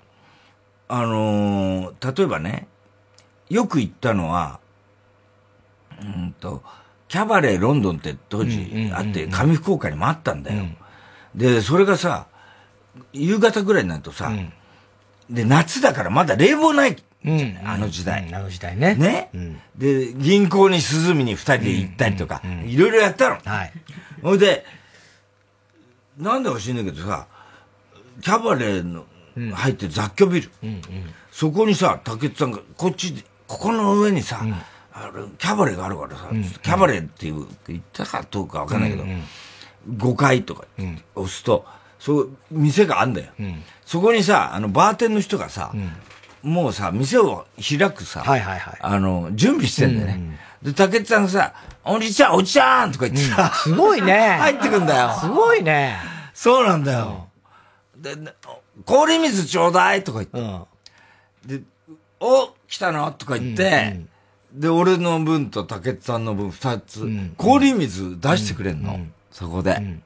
[0.88, 2.68] あのー、例えばね、
[3.50, 4.60] よく行ったのは、
[6.02, 6.64] うんと、
[7.08, 10.66] キャバレーロンドンって当時あって、上福岡にもあったんだよ。
[11.34, 12.28] で、それがさ、
[13.14, 14.54] 夕方ぐらいになるとさ、うん、
[15.30, 16.96] で、夏だからまだ冷房ない。
[17.26, 18.36] うん、あの時代、うん。
[18.36, 18.94] あの時代ね。
[18.96, 23.40] ね、うん、で、銀行に涼みに二人で行ったりとか、いろいろやったの。
[23.44, 23.74] はい。
[24.22, 24.64] ほいで、
[26.18, 27.28] なんでか知んないけどさ、
[28.22, 29.06] キャバレーの
[29.54, 30.50] 入って雑居ビル。
[31.32, 33.14] そこにさ、竹内さんが、こっち、
[33.48, 34.42] ここの上にさ、
[34.94, 39.04] あれキャバレーがあるからさ、キャバレーっていう、言ったかどうかわかんないけど、
[39.90, 40.66] 5階とか
[41.16, 41.66] 押すと、
[42.06, 43.32] そう、店があんだよ。
[43.84, 45.72] そこにさ、あの、バーテンの人がさ、
[46.44, 50.40] もうさ、店を開くさ、はいはいはい、あの、準備してんだよね。
[50.62, 54.14] で、竹内さんがさ、おじちゃん、おじちゃんとか言ってさ、すごいね。
[54.40, 55.16] 入ってくんだよ。
[55.20, 55.98] すごいね。
[56.36, 57.28] そうなんだよ。
[57.98, 58.16] で、
[58.86, 60.68] 氷水ちょうだいとか言っ
[61.48, 61.58] て。
[61.58, 61.64] で、
[62.20, 64.00] お、来たのとか言って、
[64.54, 69.00] で、俺の分と竹内さんの分二つ、氷水出してくれんの。
[69.32, 70.04] そこで、うん。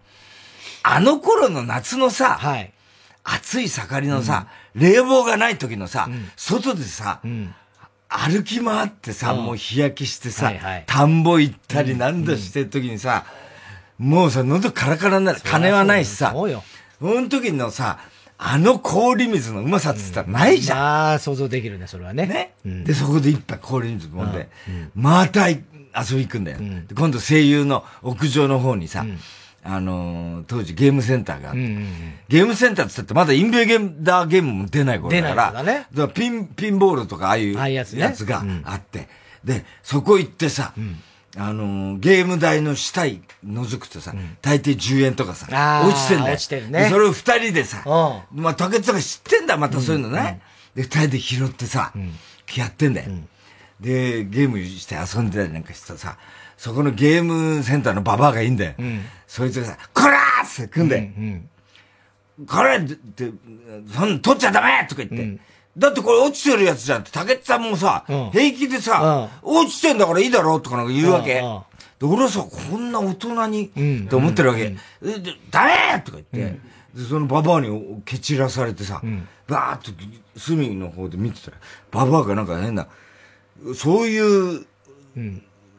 [0.83, 2.73] あの頃の夏のさ、はい、
[3.23, 7.21] 暑い盛りのさ、うん、冷房がない時のさ、うん、外でさ、
[8.07, 13.25] 歩き回ってさ、もう日焼けしてさ、はいはい、田んぼ行ったりなんだしてる時にさ、
[13.97, 15.41] もうさ、喉カラカラになる。
[15.43, 16.33] 金はないしさ。
[16.33, 17.99] その時のさ、
[18.37, 20.79] あの氷水のうまさって言ったらないじゃん。
[20.79, 22.25] ああ、想像できるね、それはね。
[22.25, 22.53] ね。
[22.85, 24.49] で、そこで一杯氷水飲んで、
[24.95, 25.57] また遊
[26.15, 26.59] び行くんだよ。
[26.97, 29.05] 今度声優の屋上の方にさ、
[29.63, 31.59] あの当時ゲームセンターがあって、
[32.27, 37.95] ゲームセンターって言ってまだインベーダーゲームも出ない頃だから、ね、だからピン、ピンボールとかああいうやつ
[38.25, 39.09] があって、
[39.43, 40.73] で、そこ行ってさ、
[41.37, 45.47] あのー、ゲーム台の下い覗くとさ、うん、大抵10円とかさ、
[45.85, 46.33] 落ちてんだよ。
[46.33, 46.89] 落ちてるね。
[46.89, 47.83] それを二人でさ、
[48.33, 50.41] まあ、竹内さんが知ってんだ、またそういうのね。
[50.75, 52.13] うん、で、二人で拾ってさ、うん、
[52.55, 53.11] やってんだよ、
[53.79, 56.17] で、ゲームして遊んでたりなんかしてさ、
[56.57, 58.73] そこのゲームセンターのババアがいいんだよ。
[59.29, 61.07] そいつがさ、こらーって来んだよ。
[62.47, 63.31] これって、
[63.93, 65.41] そん取っちゃダメとか言って。
[65.77, 71.35] だってこれ落ちてるやつじゃんって、竹内さんもさ、平気でさ、落ちてんだからいいだろうとかなんか言うわけ。
[71.35, 71.43] で、
[72.01, 74.75] 俺はさ、こんな大人に、って思ってるわけ。
[75.51, 76.59] ダメとか言って、
[76.95, 78.99] で、そのババアに蹴散らされてさ、
[79.47, 79.91] バーっと
[80.39, 81.57] 隅の方で見てたら、
[81.91, 82.87] ババアがなんか変な、
[83.75, 84.65] そういう、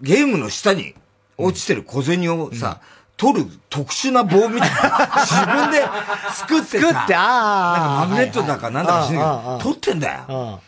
[0.02, 0.94] ゲームの下に
[1.36, 2.80] 落ちてる小銭をさ、
[3.20, 5.82] 取る特殊な棒みたいな、 自分で
[6.32, 8.06] 作ってさ、作って、ああ。
[8.06, 10.60] なんかマグネットだかなんだか知らないけど、取ってんだよ。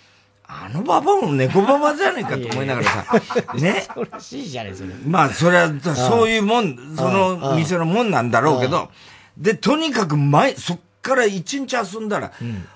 [0.46, 3.06] あのババアも猫ババじゃねえかと思いながらさ、
[3.56, 3.86] ね。
[3.94, 4.90] そうらしいじゃねそれ。
[5.06, 8.90] まあ、それは、そういうもん、その店のもんなんだろうけど、
[9.38, 12.32] で、とにかく前、そっから一日遊んだら、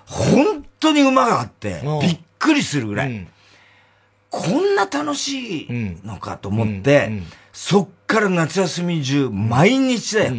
[0.07, 3.27] 本当に馬があって、びっくりするぐらい。
[4.31, 7.23] こんな楽しいのかと思って、
[7.57, 10.35] そっから夏休み中、毎日だよ。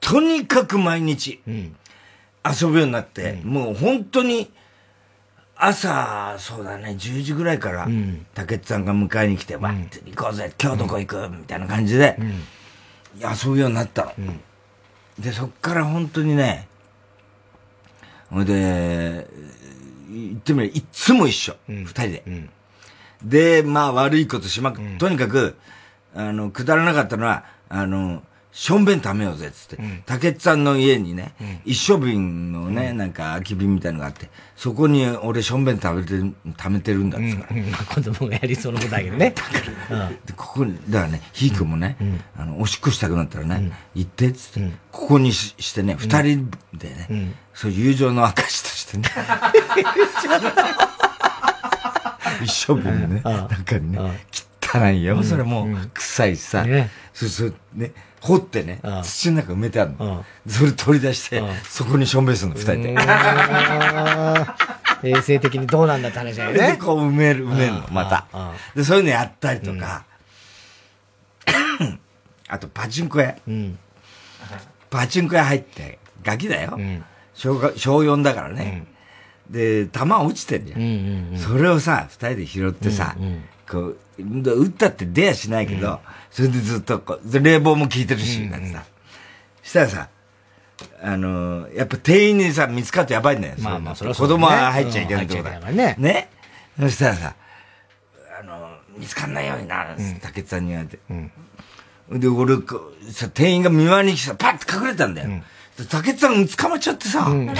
[0.00, 4.50] とにかく毎日、遊ぶようになって、もう本当に、
[5.54, 7.88] 朝、そうだね、10時ぐらいから、
[8.34, 12.18] 竹内さんが迎えに来て、わって行こうぜ、今日どこ行くみたいな感じで、
[13.14, 14.34] 遊ぶようになったの。
[15.20, 16.66] で、そっから本当にね、
[18.30, 19.28] ほいで、
[20.10, 22.24] 言ってみれば、いつも一緒、二人で。
[23.22, 25.56] で、まあ悪いことしまく、とにかく、
[26.14, 28.22] あの、くだらなかったのは、あの、
[28.52, 29.78] しょんべん食べようぜ、つって。
[30.06, 36.14] 竹内さんの家にね、一升瓶のね、なんか空き瓶みたいなのがあって、そこに俺しょんべん食べて、
[36.56, 37.78] 貯めてるんだっつから。
[37.84, 39.34] 子供がやりそうなことだけどね。
[39.34, 39.48] だか
[39.90, 41.96] ら、でここに、だからね、ひーくんもね、
[42.38, 49.08] あの、おしっこしたくなったらね、行って、つって、ここにしてね、二人でね、そういう友情の証としてね。
[52.44, 53.98] 一升瓶ね、中にね、
[54.74, 55.22] 汚いよ。
[55.22, 56.64] それもう、臭いしさ。
[57.12, 60.24] そうそう、ね、掘ってね、土の中埋めてあるの。
[60.48, 62.96] それ取り出して、そこにしょんべんするの、二人で。
[65.04, 66.72] 衛生的にどうなんだって話だよね。
[66.72, 68.26] で、こう埋める、埋めるの、また。
[68.74, 70.04] で、そういうのやったりとか。
[72.48, 73.36] あと、パチンコ屋。
[74.90, 76.78] パチンコ屋入って、ガキだよ。
[77.34, 78.86] 小小4だからね。
[79.50, 81.38] で、弾落ちてんじゃん。
[81.38, 83.16] それをさ、二人で拾ってさ、
[83.68, 86.00] こう、打ったって出やしないけど、
[86.30, 88.84] それでずっとこう、冷房も効いてるし、なんてさ。
[89.62, 90.08] したらさ、
[91.02, 93.54] あのやっぱ店員にさ、見つかってやばいんだよ。
[93.58, 95.58] まあまあ、それは子供は入っちゃいけないとこだ。
[95.72, 95.96] ね。
[95.98, 96.28] ね。
[96.78, 97.34] そしたらさ、
[98.40, 99.86] あの見つかんないようにな、
[100.20, 100.98] 竹内さんに言われて。
[102.18, 102.56] で、俺、
[103.10, 105.42] さ、店員が見回りに来てパッと隠れたんだよ。
[105.88, 107.54] 竹内さん捕まっちゃってさ、ね。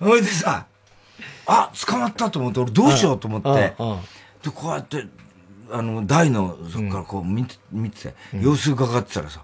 [0.00, 0.66] ほいでさ、
[1.46, 3.74] あ、捕まったと思って、俺どうしようと思って、
[4.42, 5.04] で、こうやって、
[5.70, 9.40] あの、台の、そこからこう見て、見てて、様子伺ってたらさ、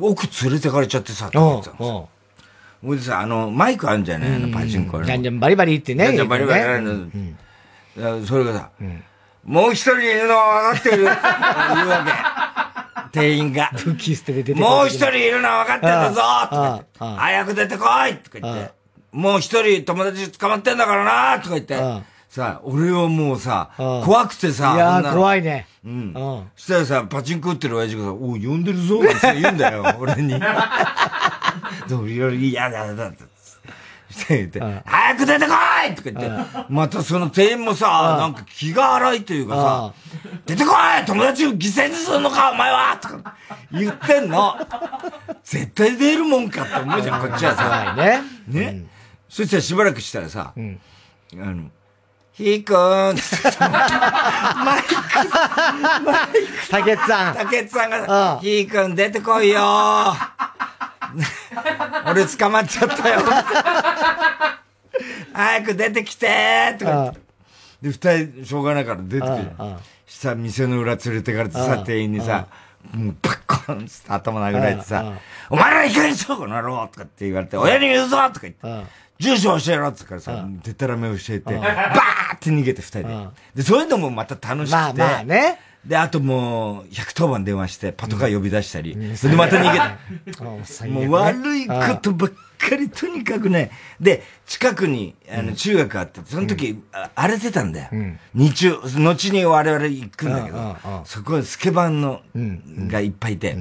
[0.00, 2.08] 奥連れてかれちゃってさ、って言ってたの
[2.82, 4.36] ほいでさ、あの、マイクあるんじゃない？
[4.36, 6.04] あの、パチンコじゃんじゃんバリバリってね。
[6.04, 8.26] じゃんじゃんバリバリやるの。
[8.26, 8.70] それがさ、
[9.44, 10.96] もう一人いるの分かってる。
[10.96, 12.04] 言うわ
[13.12, 13.12] け。
[13.18, 13.70] 店員が。
[14.54, 18.72] もう一人いるの分かってるぞとか言って、早く出てこいとか言って、
[19.12, 21.74] もう一人友達捕まってんだからなとか言って、
[22.36, 25.66] さ、俺はもうさ、怖くてさ、いや怖いね。
[25.86, 26.12] うん。
[26.54, 30.34] そしたらさ、パチンコ打ってる親父がさ、お呼んでるぞって 言うんだよ、俺に。
[31.88, 33.12] でも、いろいろ嫌だ、だ、だ、
[34.10, 35.52] して言って、早く出てこ
[35.90, 39.94] いとか言って、またその店員もさ、なんか気が荒いというかさ、
[40.44, 43.34] 出てこい友達を犠牲にするのかお前はとか
[43.72, 44.56] 言ってんの。
[45.42, 47.94] 絶対出るもんかって思うじゃん、こっちはさ。
[47.96, 48.20] ね。
[48.46, 48.84] ね。
[49.26, 50.60] そしたらしばらくしたらさ、あ
[51.36, 51.70] の、
[52.36, 52.76] ひーくん。
[52.76, 53.14] マ
[54.78, 54.92] イク、
[56.04, 56.68] マイク。
[56.70, 57.34] 竹内さん。
[57.34, 57.90] 竹内さん。
[57.90, 60.14] が、ひーくん出てこいよ。
[62.06, 63.20] 俺捕まっちゃったよ。
[65.32, 67.14] 早く出てきてとか
[67.80, 69.50] で、二人、しょうがないから出てくる。
[70.06, 72.48] したら店の裏連れてかれてさ、店員にさ、
[72.92, 75.14] もうバッコーン頭殴られてさ、
[75.48, 78.60] お前らいかにそうこの野郎とかって言われて、親に言うぞとか言って、
[79.18, 83.28] 住所教えろって言うからさ、でたらめ教えて、バーって逃げて二人で。
[83.56, 84.76] で、そういうのもまた楽しくて。
[84.76, 85.60] まあまあね。
[85.86, 90.88] で、あともう、110番電話して、パトカー呼び出したり、うん、で、また逃げて。
[90.88, 93.70] もう悪いことばっかり、とにかくね。
[94.00, 96.82] で、近くに、あの、中学あって、その時、
[97.14, 97.90] 荒れてたんだよ。
[98.34, 103.56] 日中、後に我々行くんだけど、そこスケバンの、がいっぱいいて、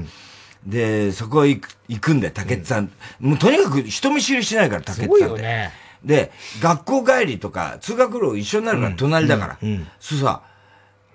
[0.65, 2.91] で、そこ行く行くんだよ、竹内さん。
[3.19, 5.69] もうとにかく人見知りしないから、竹内さんって。
[6.03, 9.57] で、学校帰りとか、通学路一緒になるから、隣だから。
[9.99, 10.41] そうさ、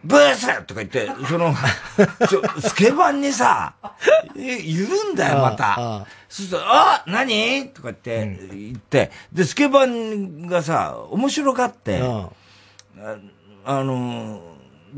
[0.02, 1.54] ブースとか言って、 その、
[2.28, 3.74] ちょ、スケバンにさ、
[4.34, 6.06] 言うんだよ、また。
[6.28, 7.68] そうすると、あ何？
[7.68, 12.00] とか言って、言って、で、スケバンがさ、面白がって、
[13.64, 14.40] あの、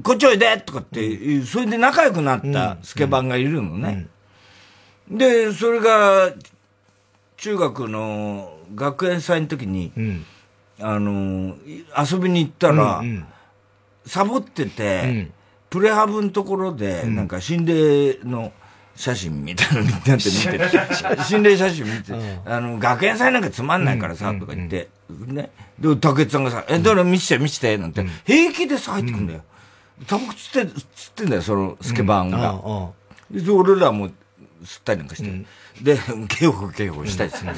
[0.03, 4.07] こっちおいでとかって、それで仲良くなったスケバンがいるのね。
[5.13, 6.33] で、それが、
[7.37, 9.93] 中学の学園祭の時に、
[10.81, 11.57] あの、
[11.99, 13.03] 遊びに行ったら、
[14.07, 15.33] サボってて、うん、
[15.71, 18.53] プレハブのところで、なんか心霊の
[18.95, 20.25] 写真みたいなのになって見て、
[21.25, 22.13] 心霊写真見て、
[22.45, 25.51] あの、学園祭なんかつまんないからさ、とか言って、ね。
[25.79, 29.43] で、竹内さんがさ、え、だから見せて見せて、なんて、平気でさ、入ってくんだよ。
[30.07, 32.61] タバコ吸って、吸ってんだよ、そのスケバンが。
[33.31, 34.11] で、俺らも
[34.65, 35.45] 吸ったりなんかして。
[35.83, 35.99] で、
[36.29, 37.53] 警報警報したりする。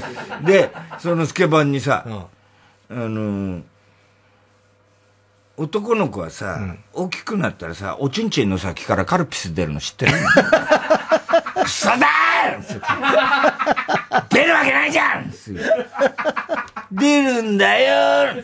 [0.45, 2.29] で、そのスケバンにさ、あ
[2.95, 3.62] の
[5.57, 10.12] 男の子はさ、うん、大きくなったらさ、おちんちんの先からカルピス出るの知ってる？
[11.64, 15.33] クソだー出るわけないじゃん
[16.93, 18.43] 出るんだよ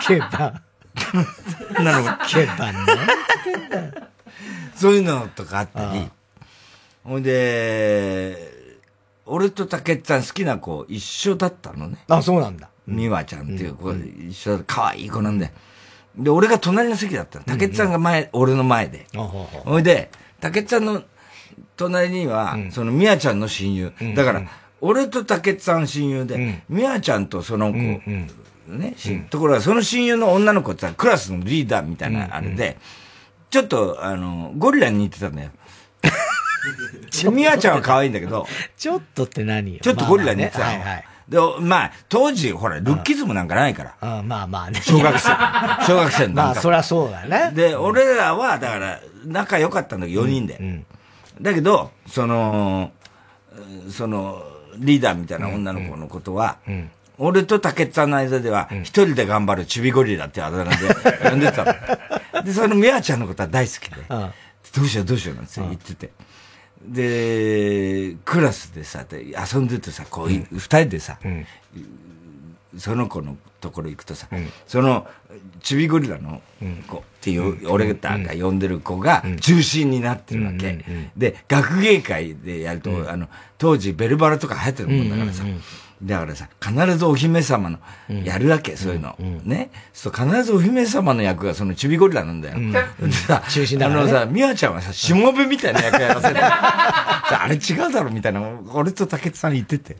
[0.00, 0.62] スケバン。
[1.84, 2.92] なのスケバンね。
[4.74, 6.10] そういうのとかあったり。
[7.08, 8.36] ほんで、
[9.24, 11.96] 俺と竹内さん好きな子一緒だったのね。
[12.06, 12.68] あ、そうなんだ。
[12.86, 15.52] 美和ちゃんっていう子、一緒だ可愛い子なんだよ。
[16.18, 17.46] で、俺が隣の席だったの。
[17.46, 19.06] 竹内さんが前、俺の前で。
[19.14, 21.02] ほいで、竹内さんの
[21.76, 23.92] 隣には、その、みやちゃんの親友。
[24.14, 24.42] だから、
[24.82, 28.94] 俺と竹内さん親友で、みやちゃんとその子、ね、
[29.30, 32.76] ところが、その親友の女の子ってクラスのリーダーみたいなあれで、
[33.48, 35.50] ちょっと、あの、ゴリラに似てたんだよ。
[37.32, 38.46] み やちゃんは可愛いんだけど。
[38.76, 40.64] ちょっとって何ちょっとゴリラに似てたの。
[40.66, 41.04] はいはい。
[41.28, 44.18] で、まあ、当時、ほら、ルッキズムなんかないから。
[44.20, 44.80] うん、まあまあね。
[44.82, 45.28] 小学生。
[45.86, 47.52] 小学生の まあ、そりゃそうだね。
[47.54, 50.56] で、俺らは、だから、仲良かったんだけど、4人で。
[50.58, 50.86] うん。
[51.40, 52.92] だけど、その、
[53.90, 54.42] その、
[54.78, 56.56] リーダーみたいな女の子のことは、
[57.18, 60.76] 俺と竹内さんの間では、一人で頑張るチビゴリラってあだ名で
[61.28, 62.42] 呼んでたの。
[62.42, 66.10] で、そのミアちゃんのことは大好きで、どうしようどうしようなんて言ってて。
[66.86, 71.18] で、クラスでさ、遊んでてさ、こう、二、人でさ、
[72.76, 74.28] その子のところ行くとさ、
[74.66, 75.06] その、
[75.60, 76.40] チビゴリラの
[76.86, 80.84] 子っていう、俺が呼んでる子が中心になってるわけ。
[81.16, 85.44] で、学芸会でやると、あの、当時ベルバラとか流行ってるもんだからさ、
[86.02, 87.78] だからさ、必ずお姫様の、
[88.24, 89.16] やるわけ、そういうの。
[89.44, 89.70] ね。
[89.92, 92.58] そう、必ずお姫様の役がそのチビゴリラなんだよ。
[93.00, 98.40] でさ、中心だあのさ、ミワちゃんはさ、しもべみたいな 役やらせて、あれ違うだろみたいな、
[98.72, 99.96] 俺と竹内さん言ってて。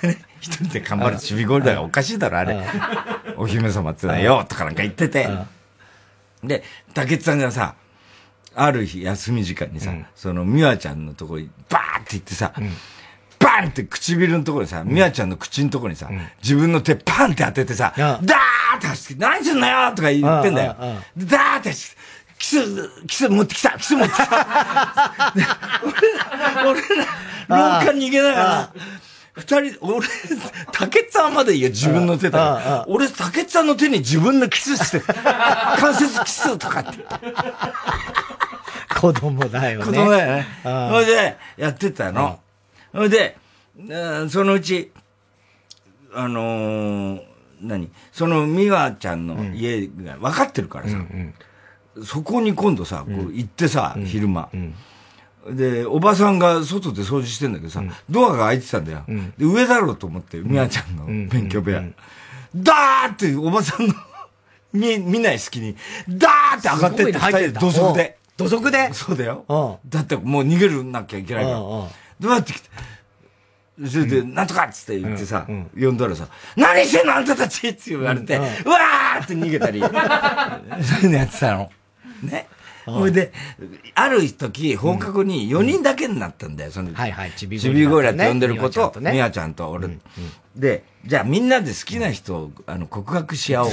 [0.40, 2.60] 一人で頑張るチビゴリラがおかしいだろ、あれ。
[3.36, 5.28] お姫様ってのはよ、とかなんか言ってて。
[6.44, 6.62] で、
[6.94, 7.74] 竹内さんがさ、
[8.54, 12.52] ある日休み時間にさ、そのミワちゃんのとこにバーって行ってさ、
[13.38, 16.08] バンって唇のところにさ、みやちゃんの口のところにさ、
[16.42, 20.76] 自分の手パンって当ててさ、ダーって走って、何すんのよとか言ってんだよ。
[21.16, 21.70] ダーって
[22.38, 24.24] キス、キス持ってきたキス持ってきた
[25.34, 28.70] 俺ら、 俺ら、廊下逃げながら、
[29.34, 30.08] 二人、俺、
[30.72, 35.00] 竹内さんまでいいよ、自分の手だ俺、竹内さんの手に自分のキスして、
[35.78, 37.04] 関節キスとかって。
[39.00, 39.84] 子供だよね。
[39.84, 40.46] 子供だよね。
[40.64, 42.40] それで、やってたの。
[42.92, 43.36] それで、
[44.28, 44.90] そのうち、
[46.14, 47.22] あのー、
[47.60, 47.90] 何？
[48.12, 51.34] その美和ちゃんの家が分かってるからさ、うん
[51.96, 59.04] うん、そこに今度さ、こう行ってさ、うん、昼間、うん、で、おばさんが外で掃除してんだけどさ、ドアが開いてたんだよ。
[59.36, 61.82] で、上だろうと思って、美和ちゃんの勉強部屋。
[62.54, 63.94] ダーっておばさんの
[64.72, 65.76] 見、見ない隙に、
[66.08, 68.18] ダーって上がってって二人で土足で。
[68.36, 68.90] 土足で？
[68.92, 69.80] そうだよ。
[69.88, 71.58] だってもう逃げるなきゃいけないから。
[72.20, 72.68] どうやって来て、
[73.86, 75.46] それで、なんとかっつって言ってさ、
[75.78, 81.70] 呼んだらさ、何してんのあんたたちって言われて、うわーって逃げたり、 そういうのやってたの。
[82.22, 82.48] ね。
[82.86, 83.32] ほいで、
[83.94, 86.92] ある時、放課後に4人だけになったんだよ、その。
[86.94, 89.88] はいはい、ちびゴリラって呼んでる子と、みやちゃんと俺。
[90.56, 93.70] で、じゃあみんなで好きな人を、あの、告白し合おう。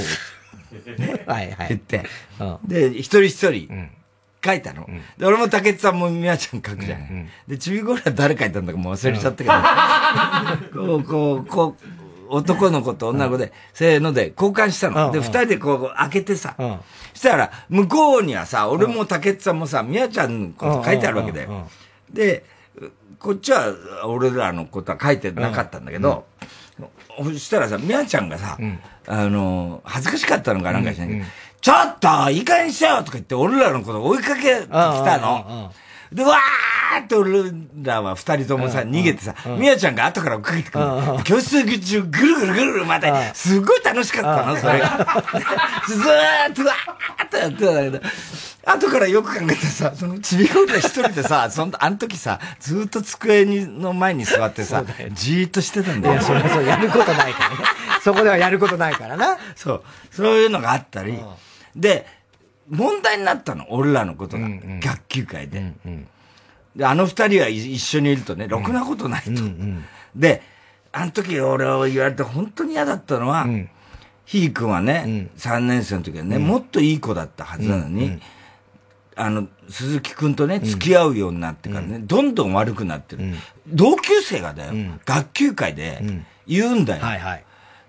[0.98, 1.24] ね。
[1.26, 1.68] はいはい。
[1.68, 2.04] 言って。
[2.64, 3.88] で、一人一人、
[4.44, 4.86] 書いたの。
[5.18, 7.28] で、俺も竹内さんもみやちゃん書くじゃん。
[7.48, 9.44] で、ちびゴリラ誰書いたんだかもう忘れちゃった
[10.70, 11.84] けど、こう、こう、こう、
[12.28, 15.12] 男の子と女の子で、せーので交換したの。
[15.12, 16.56] で、二人でこう開けてさ、
[17.14, 21.68] したら、向こうにはさ、俺も竹内さんもさ、みやちゃんのこと書いてあるわけだよ。
[22.12, 22.44] で、
[23.18, 23.72] こっちは
[24.06, 26.26] 俺らのことは書いてなかったんだけど、
[27.18, 28.58] そしたらさ、みやちゃんがさ、
[29.06, 31.24] あの、恥ずかしかったのかなんかしないけど、
[31.60, 35.72] ちょっといい加減にしようとか言って、俺らのこと追いかけてきたの。
[36.12, 37.52] で、わーって俺
[37.82, 40.84] らは二人ともさ、逃げてさ、みやちゃんが後から追っかけてくる。
[41.24, 44.88] 教室中ぐるぐるぐるぐるまた、すごい楽しかったの、それが。
[45.88, 48.00] ずーっとわーってやってたんだけど、
[48.66, 56.14] 後からよく考えてさ、そのちびごら一人でさ、 その、あの時さ、ずーっと机にの前に座ってさ、じーっとしてたんだよ。
[56.14, 57.56] いや、それはそう、やることないからね。
[58.02, 59.38] そこではやることないからな。
[59.54, 59.82] そう。
[60.12, 61.18] そういうのがあったり、
[61.76, 62.06] で、
[62.68, 64.46] 問題になったの、俺らのことが。
[64.46, 65.58] うんうん、学級会で。
[65.58, 66.08] うんうん、
[66.74, 69.30] で、あの二人は一緒にいるとね、ろくなことないと。
[69.30, 70.42] うんうん、で、
[70.92, 73.70] あの時俺は言われて本当に嫌だったのは、うん、
[74.24, 78.20] ひーくんはね、うん、3年生の時はね、もっといい子だったはずなのに、
[79.14, 83.34] あの、鈴木くんとね、付き合うようになってからね、どんどん悪くなってる。
[83.66, 84.72] 同級生がだよ、
[85.04, 86.02] 学級会で
[86.46, 87.04] 言うんだよ。
[87.04, 87.44] はいはい。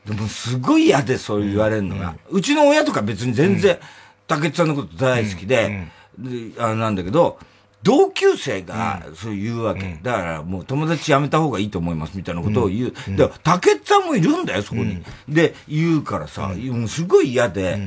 [0.07, 3.77] でもすごい嫌でそう言われるのが、うちの親とか別に全然、
[4.25, 5.87] 竹内さんのこと大好きで、
[6.17, 7.37] であなんだけど、
[7.83, 9.99] 同級生がそう言うわけ。
[10.01, 12.93] だからもう友達やめた方がいいと思いますみたいなことを言う。
[13.15, 15.03] で、竹内さんもいるんだよ、そこに。
[15.27, 17.77] で、言うからさ、もうすごい嫌で。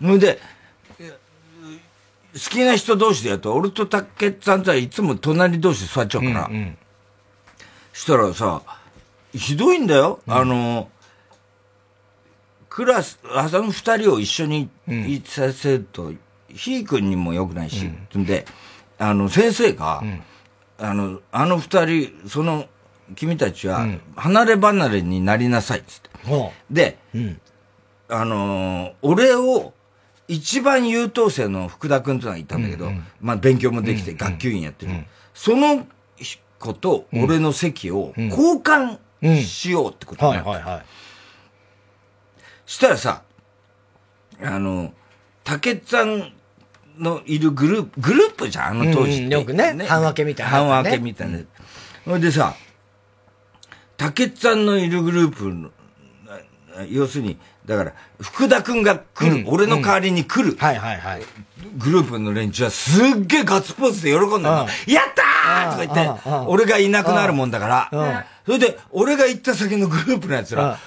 [0.00, 0.40] それで、
[2.34, 6.50] 好きな人同士でやると、俺と竹内さんとはいつも隣同士で座っちゃうから。
[7.92, 8.62] したらさ、
[9.32, 10.20] ひどいんだよ。
[10.26, 10.88] あの、
[12.74, 16.12] クラス、あの二人を一緒にいさせると、
[16.48, 18.46] ひーくんにも良くないし、うん、で、
[18.98, 20.22] あの、先生が、うん、
[20.78, 22.66] あの、あの二人、その、
[23.14, 26.10] 君たちは、離れ離れになりなさい、つって。
[26.68, 27.40] で、うん、
[28.08, 29.72] あのー、俺を、
[30.26, 34.90] 一番優等生の福田君というのがいたんだけど、うんうん、まあ勉強もできて学級委員やってる。
[34.90, 34.98] うん。
[34.98, 35.86] うん、その
[36.58, 38.98] 子と俺の席を交換
[39.44, 40.84] しようってことになった。
[42.66, 43.22] したらさ、
[44.42, 44.92] あの、
[45.44, 46.32] 竹さん
[46.98, 51.38] のいるグループ、グループじゃん、あの当時、うん、よくね、半分けみたいな、ね、半分けみたいな。
[52.04, 52.54] ほ、うんでさ、
[53.96, 55.70] 竹さんのいるグループの、
[56.90, 61.22] 要するに、だから、福田くんが来る、うん、俺の代わりに来る、はいはいはい。
[61.78, 64.66] グループの連中はすっげえガッツポーズで喜んだの。
[64.86, 65.86] やったー！
[65.86, 70.78] とか言って、俺がいなくなるもんだから、それで、俺が行った先のグループのやつら、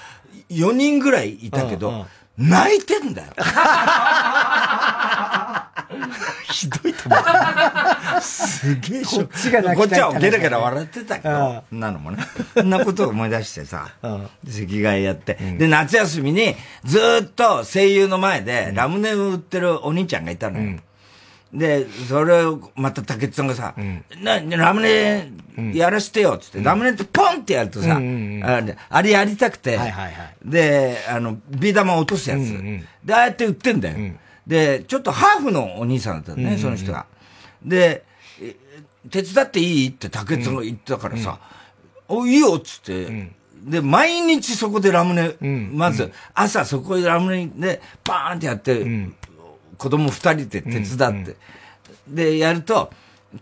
[0.50, 3.32] 4人ぐらいいたけど、泣いてんだよ。
[6.50, 8.20] ひどいと思う。
[8.20, 9.76] すげえショック。
[9.76, 12.18] こっちはゲラゲラ笑ってたけど、なのもね。
[12.54, 13.88] そんなことを思い出してさ、
[14.48, 15.34] 席替えやって。
[15.34, 20.78] で、夏休みにずっと声優の前でラムネを売ってるお兄ちゃんがいたのよ。
[21.52, 23.74] で、それをまた竹内さんがさ、
[24.22, 25.30] な、ラムネ
[25.74, 29.78] やらしてよっつって、ラムネってポンってやるとさ、あれやりたくて、
[30.44, 32.40] で、あの、ビー玉落とすやつ、
[33.04, 33.96] で、ああやって売ってんだよ。
[34.46, 37.06] で、ちょっとハーフのお兄さんだったね、その人が。
[37.64, 38.04] で、
[39.10, 41.38] 手伝っていいって竹内さんが言ったからさ、
[42.08, 43.30] お、いいよっつって、
[43.64, 45.34] で、毎日そこでラムネ、
[45.72, 48.84] まず、朝そこでラムネで、バーンってやって、
[49.78, 51.36] 子供二人で手伝って、
[52.08, 52.90] で、やると、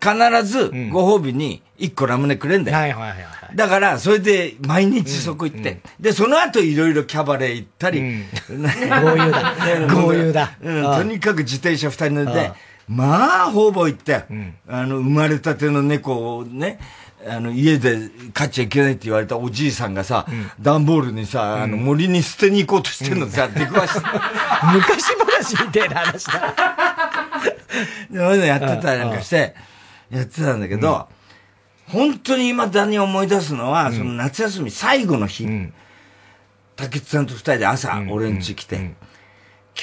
[0.01, 2.77] 必ずご褒美に一個ラムネくれんだよ。
[2.77, 3.15] はいはいは
[3.53, 3.57] い。
[3.57, 8.01] だから、それで毎日そこ行って、で、その後いろいろキャバレー行ったり、
[8.51, 9.55] 豪遊だ。
[9.89, 10.53] 豪遊だ。
[10.61, 12.53] うん、とにかく自転車二人乗って、
[12.89, 14.25] まあ、ほぼ行って、
[14.69, 16.79] あの、生まれたての猫をね、
[17.29, 20.27] あの、家で飼っちゃいけないって言われたおじいさんがさ、
[20.61, 23.95] 段、ボールにさ、あの、森に捨てに行こうとしてんのさ、 出くわし。
[23.95, 24.01] て。
[24.73, 25.17] 昔
[25.53, 26.55] 話みたいな話だ。
[28.13, 29.55] そういうのやってたりなんかして、
[30.11, 31.09] やってたんだけど、
[31.89, 35.47] 本当に今だに思い出すのは、その夏休み最後の日、
[36.75, 38.95] 竹内さんと二人で朝、俺ん家来て、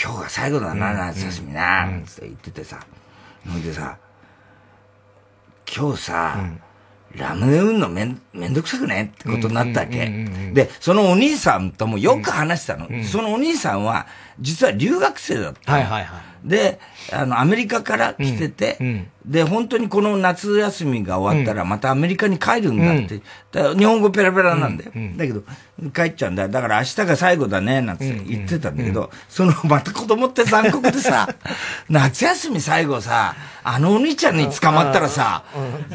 [0.01, 2.79] 今日が最後だな、夏休みな、って言っててさ、
[3.49, 3.97] ほいでさ、
[5.73, 6.37] 今日さ、
[7.15, 10.09] ラムネ売んのめん、めんどくさくねってことになったわけ。
[10.53, 12.87] で、そのお兄さんともよく話したの。
[13.03, 14.07] そのお兄さんは、
[14.39, 15.71] 実は留学生だった。
[15.71, 16.32] はいはいはい。
[16.43, 16.79] で、
[17.11, 18.77] あの、アメリカから来てて、
[19.25, 23.21] で、本当にこの夏休みが終わったらまたアメリカに帰るんだって。
[23.77, 24.91] 日本語ペラペラなんだよ。
[25.15, 25.43] だけど、
[25.93, 26.49] 帰っちゃうんだ。
[26.49, 31.29] だから明日が最後だね、なんて言ってたんだけど、その、また子供って残酷でさ、
[31.89, 35.43] 夏休み最後さ、あのお兄ちゃんに捕まったらさ、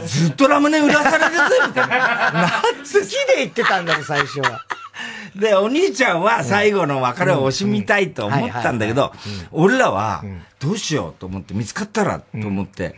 [0.07, 2.63] ずっとラムネ売らされるぜ、みたいな。
[2.81, 2.93] 好き
[3.27, 4.63] で言ってたんだよ、最初は。
[5.37, 9.13] で、お兄ちゃんは最後の別れを惜しみたいと思ったんだけど、
[9.53, 10.25] 俺らは、
[10.59, 12.95] どうしようと思って、見つかったらと思って、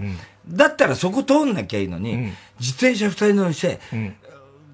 [0.48, 3.80] だったらそこ通んなきゃいいのに、自転車二人乗りして、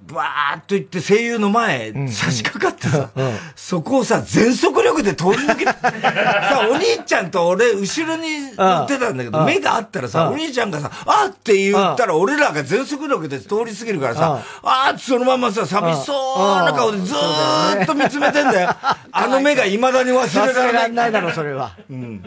[0.07, 3.11] バーっと行って声優の前、差し掛かってさ、
[3.55, 18.71] そこをさ、全速力で通り抜けて、 さ、お兄ちゃんと俺、後ろに乗ってたんだけど、目があったらさ、お兄ちゃんがさ、あって言ったら、俺らが全速力で通り過ぎるからさ、あーってそのままさ、寂しそうな顔でずーっと見つめてんだよ。
[19.13, 20.93] あの目が未だに忘れられない。
[20.93, 21.73] ないだろ、それは。
[21.91, 22.25] うん。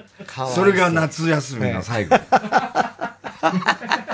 [0.54, 2.20] それが夏休みの最後。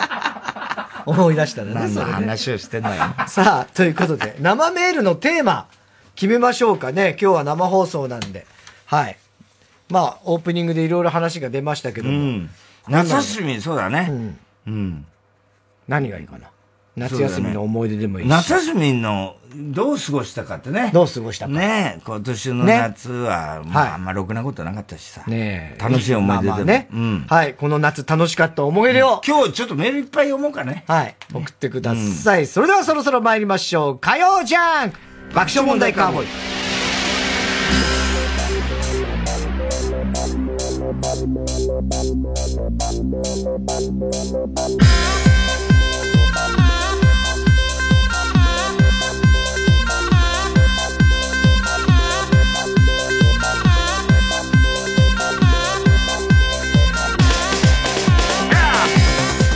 [1.06, 1.74] 思い出したね。
[1.74, 3.04] 何の話をしてんのよ。
[3.28, 5.68] さあ、ということで、生メールのテーマ、
[6.16, 7.18] 決めましょうかね。
[7.22, 8.46] 今日は生放送なんで。
[8.86, 9.18] はい。
[9.90, 12.18] まあ、オープニングでいろいろ話が出ましたけども。
[12.18, 12.50] うん、
[12.88, 14.08] 夏休み、そうだね。
[14.10, 14.40] うん。
[14.68, 15.06] うん。
[15.88, 16.50] 何がいいかな？
[16.96, 20.92] 夏休みの思い出でもいいし、ね、夏休みのどう過ごしたかってね。
[20.94, 21.52] どう過ごしたか。
[21.52, 25.24] ね今年の夏は、ね、まあ、あんまろくなことなかったしさ。
[25.28, 26.56] ね楽しい思い出でも。
[26.56, 27.26] まあまあね、うん。
[27.30, 27.54] はい。
[27.54, 30.84] この夏楽しかった思い出を、うん、今日ちょっとメールいっぱい読もうかね。
[30.88, 31.16] はい。
[31.34, 32.42] 送ってください。
[32.42, 34.00] うん、それではそろそろ参りましょう。
[34.00, 35.00] 火曜ジャンク
[35.34, 36.28] 爆笑問題カーボーイ。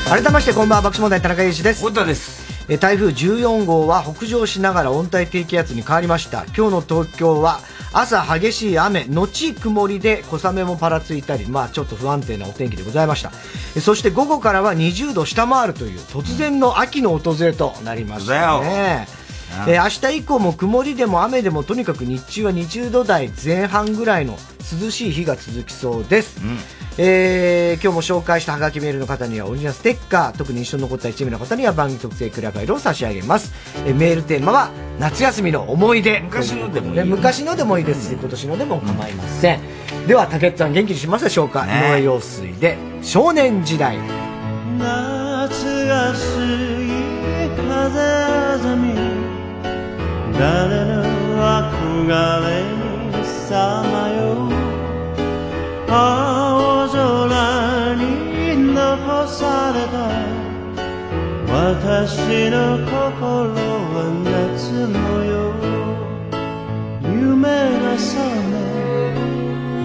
[0.10, 1.86] 改めましてこんばんは爆笑問題田中裕二です。
[1.86, 2.68] 太田です。
[2.68, 6.45] え台風14号は北上しながら温帯低気圧に変わりました。
[6.45, 7.60] 今日の東京は
[7.93, 13.32] 朝激しい雨後曇りで小雨もぱらついたりまあちょっと不安定なお天気でございました。
[13.80, 19.07] そして午後からは20度下回るという突然の秋の訪れとなりましたね、
[19.68, 24.39] えー、明日以降も曇りでも雨でもとにかく日中は20度台前半ぐらいの
[24.82, 33.54] 涼しい日が続きそうです、うんえー、今日も紹介したハガキメールの方にはオリジナルステッカー特に一緒に残った1名の方には番組特製クラファイルを差し上げます、
[33.86, 34.70] えー、メールテーマは
[35.00, 36.20] 夏休みの思い出。
[36.20, 38.10] 昔のでもいい、昔のでもいいです。
[38.10, 39.62] し今年のでも構いません、
[40.02, 43.97] うん、では竹内さん元気にしますでしょうか、ね、井上陽水で少年時代。
[44.78, 46.89] 夏が過ぎ
[47.56, 48.93] 風あざみ
[50.38, 51.04] 誰の
[51.80, 52.10] 憧
[52.45, 52.64] れ
[53.18, 54.50] にさまよ
[55.88, 56.59] 青空に残
[59.40, 59.98] された
[61.48, 63.56] 私の心
[63.96, 65.56] は夏模様
[67.08, 67.48] 夢
[67.80, 68.20] が覚
[68.52, 68.54] め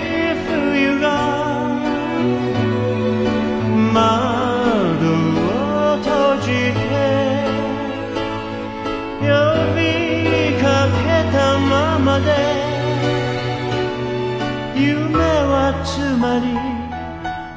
[16.39, 16.45] り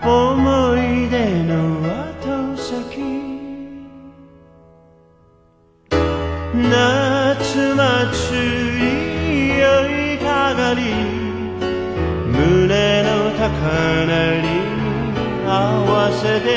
[0.03, 1.53] 思い出の
[1.83, 3.03] 後先。
[6.55, 8.39] 夏祭
[8.79, 10.81] り酔いかがり。
[12.31, 13.49] 胸の高
[14.07, 14.13] 鳴
[14.43, 14.47] り
[15.47, 15.49] 合
[15.91, 16.49] わせて。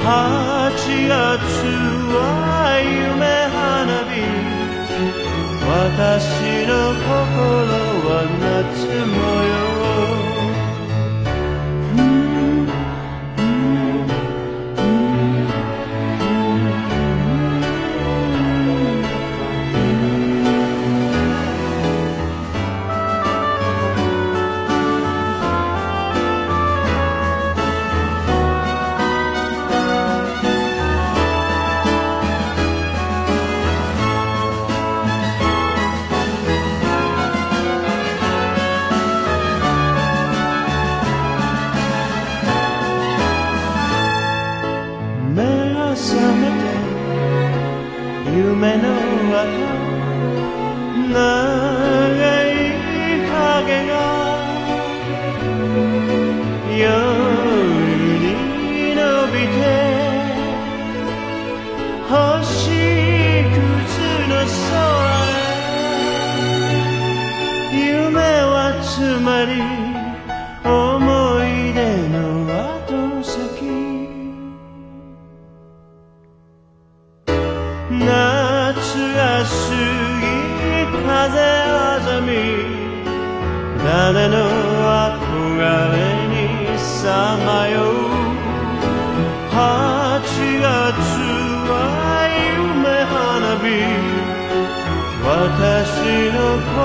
[0.00, 0.08] 8
[1.08, 1.14] 月
[2.12, 2.18] は
[2.84, 3.24] 夢
[3.54, 4.12] 花火。
[5.66, 7.14] 私の心
[8.06, 9.14] は夏模
[9.80, 9.83] 様。
[84.04, 85.64] 誰の憧
[85.96, 85.96] れ
[86.28, 88.12] にさまよう。
[89.48, 89.56] 8
[90.60, 90.68] 月
[91.64, 91.72] は
[92.36, 93.64] 夢花火。
[95.24, 95.24] 私
[96.36, 96.36] の
[96.68, 96.76] 心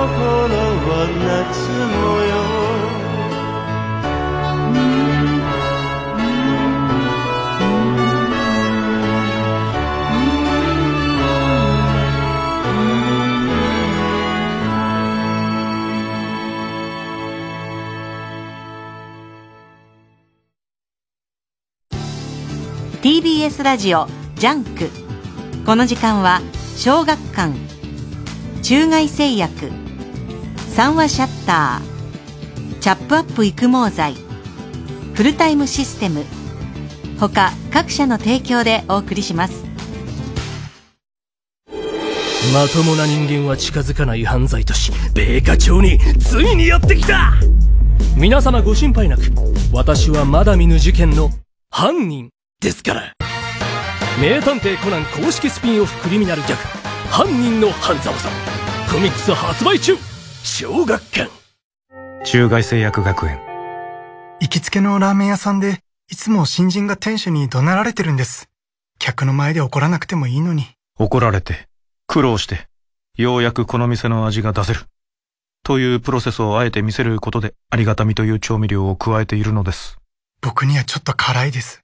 [0.88, 2.24] は夏模
[23.50, 24.90] TBS ラジオジャンク」
[25.66, 26.42] この時間は
[26.78, 27.54] 小学館
[28.62, 29.72] 中外製薬
[30.70, 34.16] 三和シャッターチャップアップ育毛剤
[35.14, 36.26] フルタイムシステム
[37.20, 39.66] 他各社の提供でお送りします。
[42.54, 47.34] まともな人間は近づかない犯罪都市米花町についにやってきた。
[48.16, 49.24] 皆様ご心配なく
[49.74, 51.30] 私はまだ見ぬ事件の
[51.70, 52.30] 犯人
[52.62, 53.29] ですから。
[54.18, 56.80] 名探偵コナン公式スピンオフクリミナルギャグ
[57.10, 58.32] 犯人の半沢さん。
[58.94, 59.96] コミックス発売中。
[60.44, 61.32] 小学館。
[62.26, 63.40] 中外製薬学園。
[64.42, 65.80] 行きつけのラーメン屋さんで
[66.12, 68.50] いつも新人が店主に怒鳴られてるんです。
[69.00, 70.68] 客の前で怒らなくてもいいのに。
[70.98, 71.68] 怒られて
[72.06, 72.68] 苦労して
[73.16, 74.82] ようやくこの店の味が出せる。
[75.64, 79.98] というプロセスをあえて見せることでありがたみという調味料を加えているのです。
[80.42, 81.82] 僕にはちょっと辛いです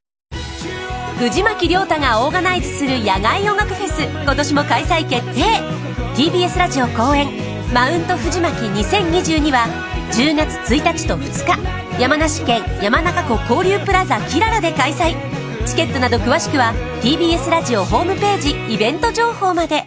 [1.18, 5.44] 藤巻亮太がオーガナイズする野外音楽フェス今年も開催決定。
[6.16, 7.30] TBS ラジオ公演
[7.74, 9.66] 「マウント藤巻2022」は
[10.12, 15.16] 10月1日と2日山梨県山中湖交流プラザキララで開催。
[15.66, 19.86] チケットなど詳しくは TBS ラジオホームページイベント情報まで。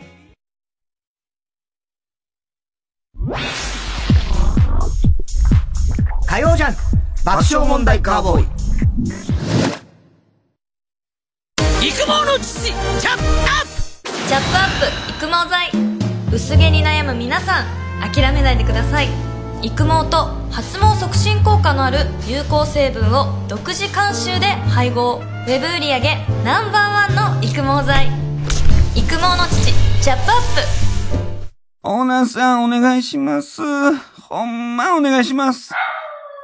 [6.27, 6.81] 火曜ジャンク
[7.23, 9.88] 爆笑問題カーボーイ。
[11.81, 13.67] 育毛の父チャップアッ
[14.03, 14.11] プ。
[14.29, 15.71] チャップアップ育毛剤。
[16.33, 17.67] 薄毛に悩む皆さん
[18.13, 19.09] 諦めないでください。
[19.63, 25.23] 育毛と発毛促進効果のある有効成分を独自監修で配合。
[25.47, 26.01] ウェブ売上
[26.45, 28.09] ナンバーワンの育毛剤。
[28.97, 29.73] 育毛の父
[30.03, 30.39] チャップアッ
[31.37, 31.49] プ。
[31.85, 33.63] オーナーさんお願いします。
[34.29, 35.73] ほんまお願いします。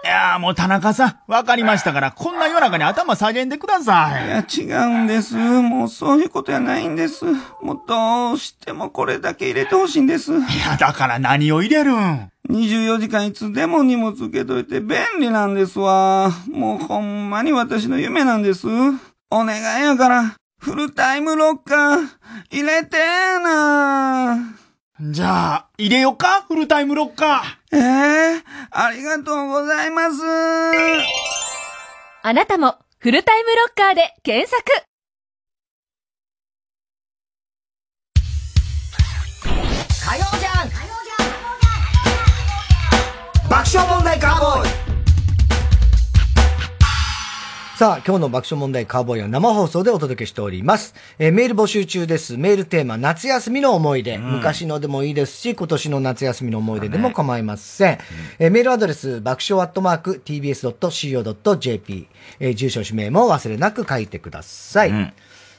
[0.05, 4.27] いやーもう田中さん、わかりましたから、こんな夜中に頭下げんでください。
[4.27, 5.35] いや、違うんです。
[5.35, 7.25] もうそういうことやないんです。
[7.63, 10.31] もうどうしてもこれだけ入れてほしいんです。
[10.35, 16.31] いや、だから何を入れるん ?24 時間いつでも荷物受けといて便利なんですわ。
[16.53, 18.67] もうほんまに私の夢なんです。
[19.31, 22.09] お願いやから、フルタイムロッカー、
[22.51, 24.64] 入れてーな
[25.01, 26.43] じゃあ、入れよか？
[26.43, 27.77] フルタイムロッカー。
[27.77, 30.23] ええー、ありがとうございます。
[32.23, 34.63] あなたも、フルタイムロッカーで検索
[40.07, 40.77] 火曜ジャンク
[43.51, 44.84] 爆笑問題カーボーイ
[47.85, 50.95] さあ、今日の爆笑問題カーボーイは生放送でお届けしております。
[51.19, 52.39] えーメール募集中です。
[52.39, 54.17] メールテーマ、夏休みの思い出。
[54.17, 57.99] 昔のでもいいですし、今年の夏休みの思い出でも構いません。
[58.39, 62.09] えーメールアドレス、爆笑アットマーク、tbs.co.jp。
[62.41, 65.13] えー住所、氏名も忘れなく書いてください。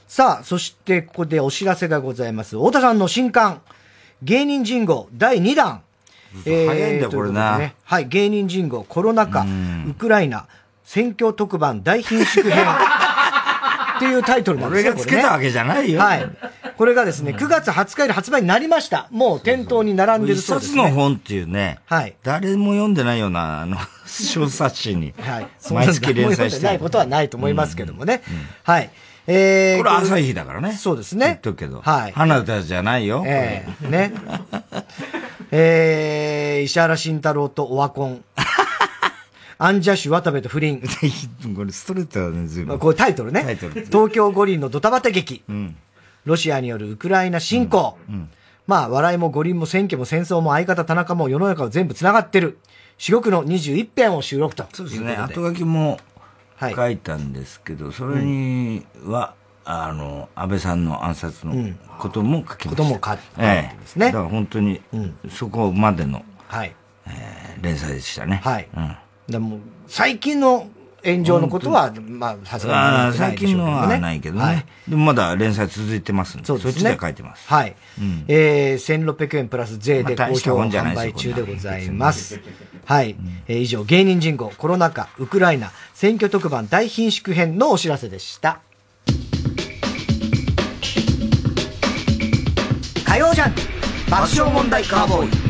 [0.08, 2.58] さあ、そしてここでお知らせがございます。
[2.58, 3.62] 太田さんの新刊、
[4.24, 5.84] 芸人人語第2弾。
[6.44, 9.46] 早いんだよこれなねはい、芸人人語、コロナ禍、
[9.88, 10.48] ウクライナ、
[10.86, 12.66] 選挙特番大貧縮編。
[13.96, 14.92] っていうタイトルなんですよ。
[14.92, 16.38] 俺がつけたわけじゃないよこれねはい。
[16.78, 19.08] これがですね、9月20日より発売になりました。
[19.10, 22.16] もう店頭に並んでる一そうです、冊の本っていうね、はい。
[22.24, 25.48] 誰も読んでないような、あの、 小冊子に、はい。
[25.72, 28.22] 毎月連載してないことはないと思いますけどもね。
[28.64, 28.90] はい。
[29.28, 30.74] えー、これ朝日だからね。
[30.74, 31.26] そうですね。
[31.26, 31.82] 言っとくけど。
[31.82, 32.12] はい。
[32.12, 33.24] 花田じゃないよ。
[33.26, 34.14] ええね。
[35.52, 38.24] えー、石原慎太郎とオワコン。
[39.58, 40.82] アンジャッシュ渡部と不倫。
[41.56, 42.80] これストレートだね、ずいぶん。
[42.80, 43.44] これタイトルね。
[43.44, 43.86] タイトル。
[43.86, 45.44] 東京五輪のドタバタ劇。
[45.48, 45.76] うん。
[46.26, 47.98] ロシアによるウクライナ侵攻。
[48.68, 52.58] まあ、笑いも五輪も選挙も戦争も相方田中も世の中は全部繋がってる。
[52.98, 54.66] 至極の21編を収録と。
[54.74, 55.16] そうですね。
[55.16, 56.00] 後書きも
[56.60, 59.36] 書いたんですけど、それには、
[59.66, 62.70] あの、安倍さんの暗殺のことも書きました。
[62.70, 64.82] ことも書いてええですねだから本当に、
[65.30, 66.74] そこまでの、はい。
[67.08, 68.42] えー連載でしたね。
[68.44, 68.68] はい。
[68.76, 68.98] うん。
[69.28, 70.68] でもう最近の
[71.06, 73.18] 炎上のことは、まあ、さすがに。
[73.18, 74.44] 最近のはないけどね。
[74.44, 76.72] はいでもまだ連載続いてますんで、そうですね。
[76.72, 77.48] っちでは書いてます。
[77.48, 77.76] はい。
[78.00, 82.40] うんえー、1600円プラス税で好評販売中でございます。
[82.86, 83.16] はい。
[83.48, 88.60] えー以上、芸人人口、コロナ禍、ウクライナ、選挙特番大貧縮編のお知らせでした。
[93.06, 93.62] 火曜ジャンク
[94.12, 95.45] 爆笑問題カーボーイ。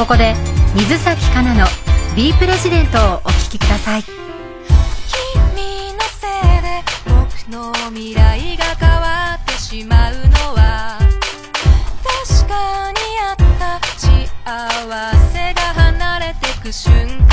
[0.00, 0.34] ここで
[0.74, 1.66] 水崎かなの
[2.16, 4.02] B プレジデントをお聴きください。
[4.02, 4.12] 君
[5.92, 6.30] のせい
[6.62, 10.22] で僕の未来が変わってしまうの
[10.54, 10.98] は
[12.02, 12.98] 確かに
[13.28, 13.78] あった。
[13.98, 14.08] 幸
[15.34, 16.90] せが離れてく瞬
[17.28, 17.29] 間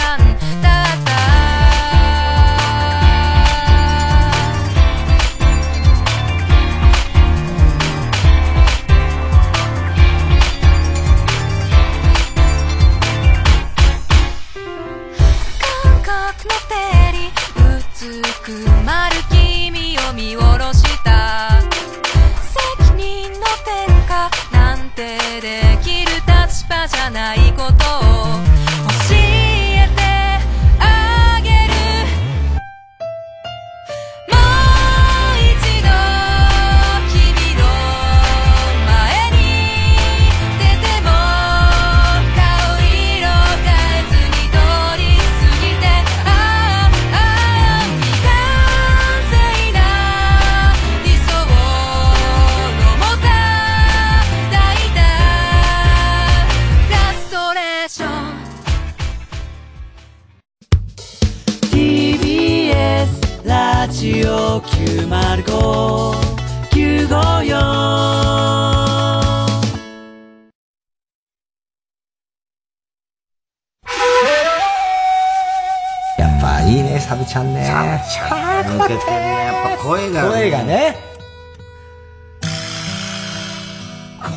[76.67, 77.63] いいね、サブちゃんね。
[77.65, 80.97] サブちゃん抜けてるねやっぱ声が声がね。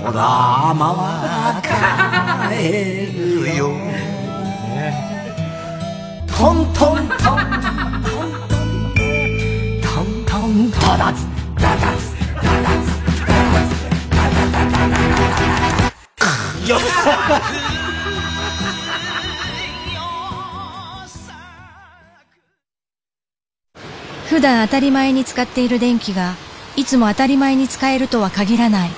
[0.05, 2.71] こだまは帰
[3.13, 3.73] るよ。
[6.39, 7.35] トントント
[7.77, 7.80] ン。
[10.61, 12.07] トントンダダツ、ダダツ、
[12.37, 12.69] ダダ
[16.65, 16.81] ツ、よっ
[24.29, 26.35] 普段当たり前に使っている電気が
[26.77, 28.91] いつも当たり前に使えるとは限らない。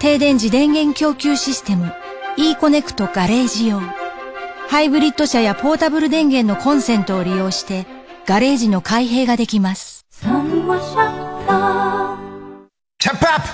[0.00, 1.94] 停電時電源供給システム
[2.36, 3.80] e コネクトガレージ用。
[4.68, 7.86] ハイブリッド車やポータブル電源のコンセントを利用して
[8.24, 10.30] ガレージの開閉ができますチャ
[13.14, 13.48] ップアップ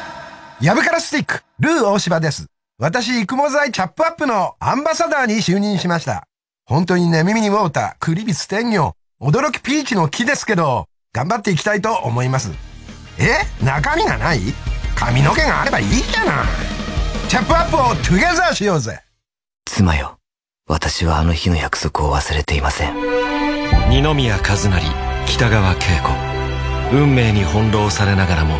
[0.60, 2.46] ヤブカラスティック、ルー大柴です。
[2.78, 6.24] 私、育毛剤チャップアップのアンバサダーに就任しました。
[6.66, 8.92] 本当にね、耳にウォーター、クリビス天魚、
[9.22, 12.50] 驚きピーチの木ですけど、頑張っていきたいと思います。
[13.18, 13.38] え？
[13.64, 14.40] 中身がない？
[14.94, 16.46] 髪の毛があればいいじゃない。
[17.28, 19.00] チャップアップをトゥゲザーしようぜ。
[19.64, 20.17] 妻よ、
[20.68, 22.94] 私はあの日の約束を忘れていません。
[23.88, 24.82] 二宮和也
[25.26, 26.10] 北川景子。
[26.92, 28.56] 運命に翻弄されながらも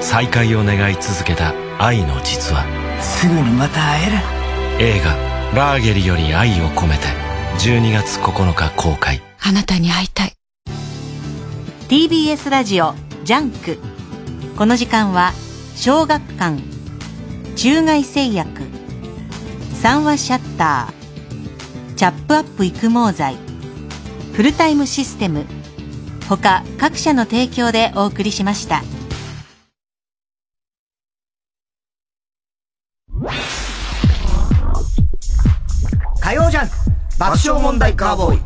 [0.00, 2.64] 再会を願い続けた愛の実話。
[3.00, 4.96] すぐにまた会える。
[4.96, 5.16] 映画
[5.54, 7.06] 「ラーゲリより愛を込めて」
[7.58, 9.22] 12月9日公開。
[9.40, 10.36] あなたに会いたい。
[11.88, 13.78] TBS ラジオジャンク。
[14.56, 15.32] この時間は
[15.76, 16.60] 小学館
[17.54, 18.62] 中外製薬
[19.80, 21.01] 三和シャッター
[21.96, 23.36] チャップアップ育毛剤。
[24.32, 25.44] フルタイムシステム。
[26.28, 28.82] 他各社の提供でお送りしました。
[36.20, 36.74] 火曜ジャンク。
[37.18, 38.40] 爆笑問題カーボーイ。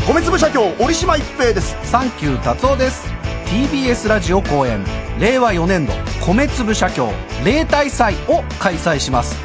[0.07, 1.77] 米粒社協折島一平です。
[1.83, 3.20] サンキュー達夫です。
[3.51, 4.85] TBS ラジオ公演
[5.19, 5.93] 令和4年度
[6.25, 7.11] 米粒社協
[7.45, 9.37] 例大祭を開催します。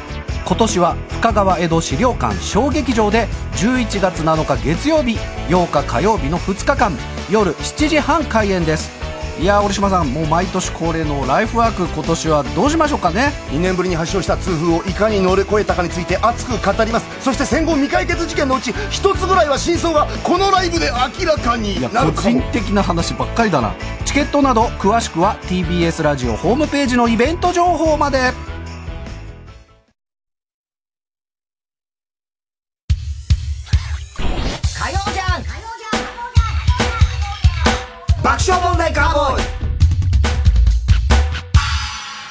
[0.46, 5.16] 今年は深川江戸資料館小劇場で11月7日月曜日
[5.48, 6.96] 8日火曜日の2日間
[7.32, 9.05] 夜7時半開演です。
[9.38, 13.32] いやー折島さんもう毎年恒例のライフワーク今年はどうしましょうかね。
[13.50, 17.06] 2年ぶりに発症した痛風をいかに乗り越えたかについて熱く語ります。
[17.20, 22.40] そして戦後未解決事件のうち一つぐらいは真相がこのライブで明らかになる個かも。
[22.40, 23.74] 人的な話ばっかりだな。
[24.06, 28.32] チケットなど詳しくは TBS ラジオホームページのイベント情報まで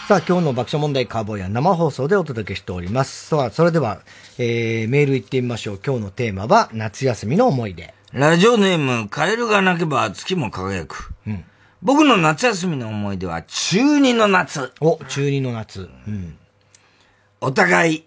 [0.07, 3.25] さあ、今日の爆笑問題カーボーイは生放送でお届けしております。
[3.25, 4.01] さあ、それでは、
[4.37, 5.79] えー、メール行ってみましょう。
[5.83, 7.91] 今日のテーマは、夏休みの思い出。
[8.13, 11.11] ラジオネーム、カエルが鳴けば月も輝く。
[11.25, 11.43] うん
[11.81, 14.71] 僕の夏休みの思い出は、中二の夏。
[14.79, 15.89] お、中二の夏。
[16.07, 16.37] うん。
[17.41, 18.05] お互い、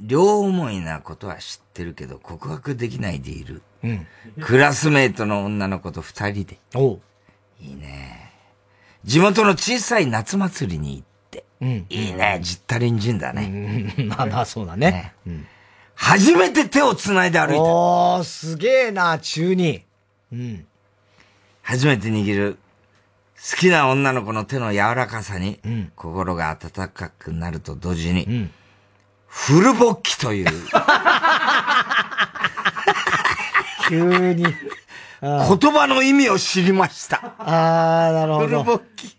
[0.00, 3.62] 両思いなことは知ってるけど、告白できないでいる。
[3.82, 4.06] うん。
[4.40, 6.58] クラスメートの女の子と二人で。
[6.76, 7.00] お
[7.60, 8.32] いいね。
[9.04, 11.13] 地元の小さい夏祭りに行って。
[11.60, 11.86] うん。
[11.88, 12.38] いいね。
[12.42, 13.94] じったりんじんだね。
[14.08, 15.14] まあまあ、そうだね。
[15.26, 15.46] うん。
[15.94, 17.62] 初めて手を繋いで歩いた。
[17.62, 19.82] おー、すげえな、中二。
[20.32, 20.66] うん。
[21.62, 22.58] 初めて握る
[23.36, 25.60] 好きな女の子の手の柔らかさに、
[25.96, 28.50] 心が温かくなると同時に、
[29.26, 30.46] フル勃起という
[33.88, 34.44] 急に。
[35.22, 37.34] 言葉の意味を知りました。
[37.38, 38.46] あー、なるほど。
[38.46, 39.16] フル勃起。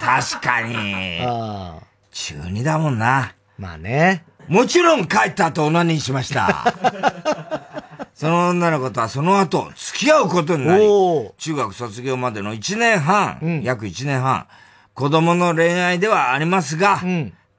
[0.00, 1.20] 確かに。
[1.22, 1.78] あ
[2.12, 3.34] 中二だもんな。
[3.58, 4.24] まあね。
[4.48, 6.74] もちろん帰った後オナニーしました。
[8.14, 10.84] その女の子とはその後付き合うことになり、
[11.38, 14.46] 中学卒業までの1年半、約1年半、
[14.94, 17.00] 子供の恋愛ではありますが、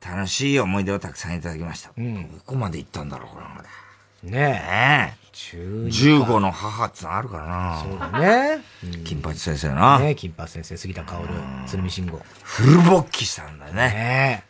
[0.05, 1.89] 楽しい思い出をたくさんいただきました。
[1.89, 1.93] ど
[2.45, 3.67] こまで行ったんだろう、これまで。
[4.31, 5.24] ねえ。
[5.24, 7.83] 中15の母ってのあるからな。
[7.83, 8.63] そうだね。
[9.03, 9.99] 金八先生な。
[9.99, 11.27] ね金八先生、杉田薫、
[11.67, 12.21] 鶴見信吾。
[12.41, 14.45] フル勃起したんだよね。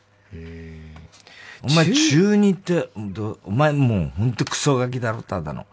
[1.63, 5.65] お前中二って、どお前もうほんとクソガキだろ、ただの。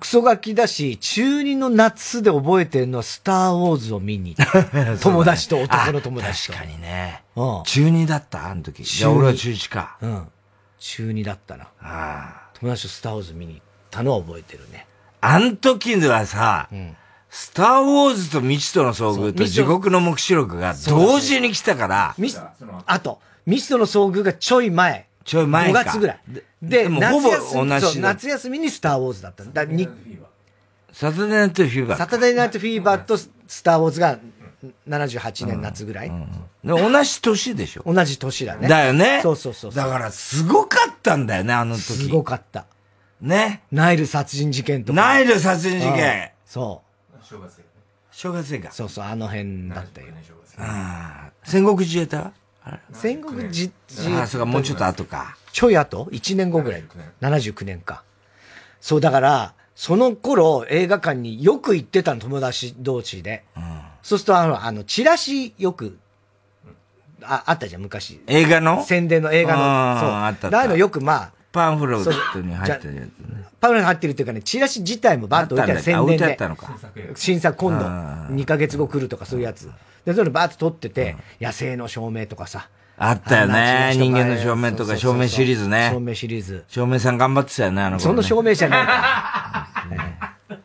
[0.00, 4.98] クソガキだし、中二の夏で覚えてるのはスターウォーズを見に行った。
[4.98, 6.52] 友達と男の友達と。
[6.54, 7.22] 確かにね。
[7.36, 7.62] うん。
[7.64, 8.82] 中二だったあの時。
[8.82, 9.96] じゃあ俺は中1か。
[10.00, 10.28] うん。
[10.78, 11.68] 中二だったな。
[12.54, 13.65] 友達とスターウォーズ見に行っ
[13.96, 14.86] たのは覚えてるね。
[15.20, 16.68] あの時ではさ、
[17.30, 22.14] スターウォーズと未知との遭遇と地獄の目視録が同時に来たから、
[22.86, 25.06] あと、ミストの遭遇がちょい前。
[25.24, 26.20] ちょい前か5月ぐらい。
[26.28, 29.44] で、でもほぼ同じだ夏休みにスターウォーズだった。
[29.44, 29.88] だに
[30.92, 31.98] サタデーナイトフィーバー。
[31.98, 33.30] サタデーナイトフィーバーとス
[33.62, 34.18] ターウォーズが
[34.88, 36.12] 78年夏ぐらい。
[36.64, 38.68] で同じ年でしょ同じ年だね。
[38.68, 39.20] だよね。
[39.22, 39.74] そうそうそう。
[39.74, 41.82] だからすごかったんだよね、あの時。
[41.82, 42.66] すごかった。
[43.20, 43.62] ね。
[43.72, 44.96] ナイル殺人事件とか。
[45.00, 47.24] ナイル殺人事件うんそう。
[47.24, 47.60] 正月
[48.10, 48.70] 正月映画。
[48.70, 50.08] そうそう、あの辺だったよ。
[50.58, 52.20] ああ戦国自衛隊？
[52.20, 52.32] は
[52.92, 55.36] 戦国自自衛ああ、そうか、もうちょっと後か。
[55.52, 56.84] ちょい後 ?1 年後ぐらい。
[57.20, 58.04] 79年か。
[58.80, 63.44] そう、だから、その頃映画館によく行ってたの、友達同士で。
[64.02, 65.98] そうすると、あの、あの、チラシよく、
[67.22, 68.22] あ、あったじゃん、昔。
[68.26, 68.82] 映画の？
[68.84, 70.00] 宣伝の映画の。
[70.00, 70.10] そう。
[70.10, 73.44] あったあっただからのよくまあ、パンフレットに入ってるやつね。
[73.62, 75.96] パウルが入ってるっていうかね、チラシ自体もバーッと置いてある宣伝で。
[75.96, 76.78] あ置いてあったのか
[77.14, 79.70] 新作今度、あ2ヶ月後来るとかそういうやつ。
[80.04, 82.68] で、それバーッと撮ってて、野生の照明とかさ。
[82.98, 83.92] あったよね。
[83.96, 85.90] 人間の照明とか、照そうそうそう明シリーズね。
[85.92, 86.64] 照明シリーズ。
[86.68, 88.02] 照明さん頑張ってたよね、あの頃、ね。
[88.02, 89.66] その照明じゃないか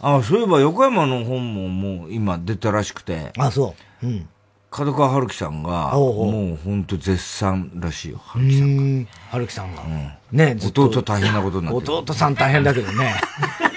[0.00, 3.32] あ、そういえば横山の本ももう今出たらしくて。
[3.38, 4.06] あ、そう。
[4.06, 4.28] うん。
[4.74, 8.20] 角川春樹さんが、おうおうもうほんと絶賛らしいよ。
[8.34, 9.08] うーん。
[9.30, 9.84] 春樹さんが。
[10.32, 11.94] ねずっと弟大変なことになってる。
[11.94, 13.14] 弟さん大変だけどね。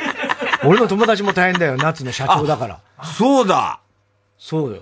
[0.66, 2.80] 俺の友達も大変だよ、夏の社長だから。
[3.04, 3.80] そうだ
[4.40, 4.82] そうよ。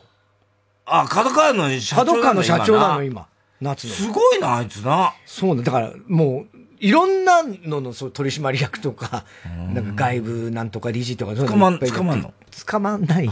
[0.86, 3.28] あ、角川の社長角川の社長なの、今今。
[3.74, 3.94] 夏の。
[3.94, 5.14] すごいな、あいつな。
[5.26, 5.64] そうね。
[5.64, 6.55] だから、もう、
[6.86, 9.26] いろんなののそう取締役とか、
[9.74, 12.32] なんか外部なんとか理事とか、捕まん捕まんの？
[12.68, 13.32] 捕まんないよ。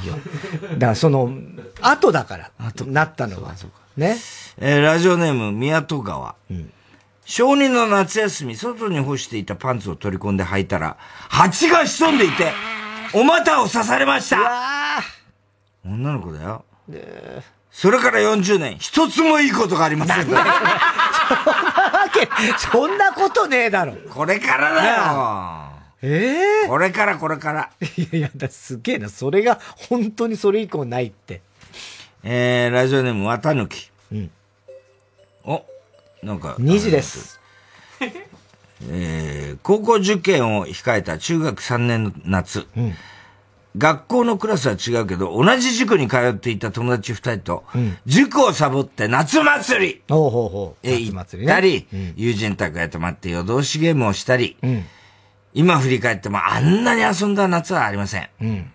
[0.73, 1.31] だからその、
[1.79, 2.51] 後だから、
[2.87, 3.53] なったのは。
[3.95, 4.17] ね？
[4.57, 6.35] えーラジオネーム、宮戸川。
[7.25, 10.97] 小児の夏休み、外に干していたパンツを取り込んで履いたら、
[11.29, 12.51] 蜂が潜んでいて、
[13.13, 15.01] お股を刺されました
[15.85, 16.65] 女の子だよ。
[17.71, 20.27] それから40年、一つもいいことがありません。
[22.71, 23.93] そんなことねえだろ。
[24.09, 25.69] これからだよ。
[26.01, 26.67] ええ？
[26.67, 27.69] これからこれから。
[27.81, 29.09] いやいや、だすげえな。
[29.09, 29.59] それが、
[29.89, 31.41] 本当にそれ以降ないって。
[32.23, 33.89] えー、ラジオネーム、わたぬき。
[34.11, 34.31] うん。
[35.45, 35.63] お、
[36.21, 36.55] なんか。
[36.59, 37.39] 2時です。
[38.89, 42.67] えー、高校受験を控えた中学3年の夏。
[43.77, 47.63] 学校のクラスは違うけど、同じ塾に通っていた友達二人と、
[48.05, 50.87] 塾をサボって夏祭りほうほうほう。
[50.87, 54.57] へ行ったり、友人宅へ泊まって夜通しゲームをしたり、
[55.53, 58.29] 今振り返ってもあんなに遊んだ夏はありません。
[58.41, 58.71] うん。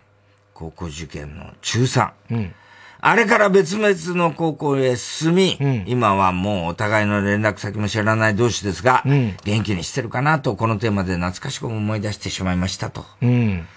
[0.55, 2.11] 高校受験の中3。
[2.33, 2.55] うん。
[3.01, 9.05] あれから別々の高校へ進み、今はもうお互いの連絡先も知らない同士ですが、
[9.45, 13.07] 元気にしてるかなとこのテーマで懐かしく思い出してしまいましたと。
[13.23, 13.69] うん。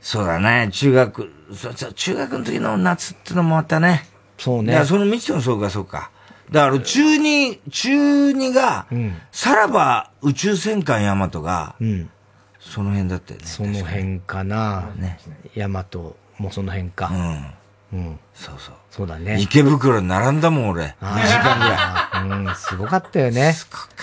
[0.00, 4.06] そうだね、中学、そうそう中学の時の夏ってのもまたね。
[4.38, 6.10] そうねその未知のそうか、そうか。
[6.50, 8.86] だから、中二、中二が、
[9.32, 12.10] さらば宇宙戦艦ヤマトが、うん。
[12.60, 13.46] その辺だったよね。
[13.46, 14.90] その辺かな。
[14.96, 15.18] ね。
[15.54, 17.10] ヤマトもその辺か。
[17.92, 17.98] うん。
[17.98, 18.18] うん。
[18.34, 18.74] そうそう。
[18.90, 19.38] そうだね。
[19.40, 20.96] 池袋に並んだもん、俺。
[21.00, 22.44] 2時間ぐらい。
[22.44, 22.48] い。
[22.48, 23.52] うん、すごかったよね。
[23.52, 23.94] すごかっ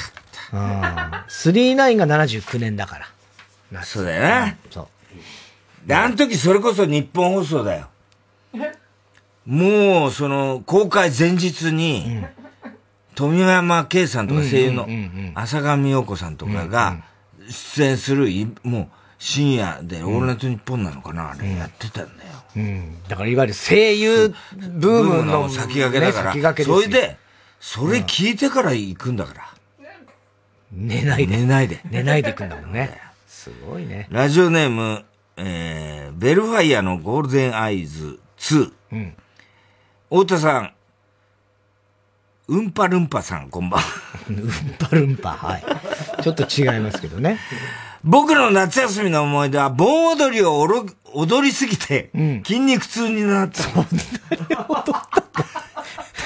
[0.52, 0.58] た。
[0.58, 0.82] うん。
[1.28, 3.00] 39が79年だか
[3.72, 3.84] ら。
[3.84, 4.58] そうだよね。
[4.70, 4.88] そう。
[5.86, 7.90] で、あの時それこそ日本放送だよ。
[9.46, 12.24] もう、その、公開前日に、
[13.16, 14.88] 富山圭さんとか声優の
[15.36, 17.04] 浅上陽子さんとかが
[17.50, 18.88] 出演するい、もう、
[19.20, 22.30] 深夜で、オールナイトニッポンなのかな、あれやってたんだよ。
[22.56, 23.04] うん。
[23.08, 26.56] だからいわゆる声優ブームの先駆けだから。
[26.64, 27.18] それで、
[27.60, 29.54] それ聞いてから行くんだから。
[30.72, 31.38] 寝ないで。
[31.38, 31.82] 寝ないで。
[31.90, 33.00] 寝ないで行くんだもんね。
[33.28, 34.08] すごいね。
[34.10, 35.06] ラジオネーム、
[35.38, 38.72] えー、ベルファイアのゴールデンアイズ2。
[38.92, 39.16] うん。
[40.10, 40.74] 太田さん、
[42.48, 43.88] うんぱるんぱさん、こんばんは。
[44.30, 45.64] うんぱるんぱ、はい。
[46.22, 47.40] ちょっと違いますけどね。
[48.04, 52.12] 僕の夏休みの思い出は、盆踊りを踊りすぎて、
[52.46, 53.64] 筋肉痛になった。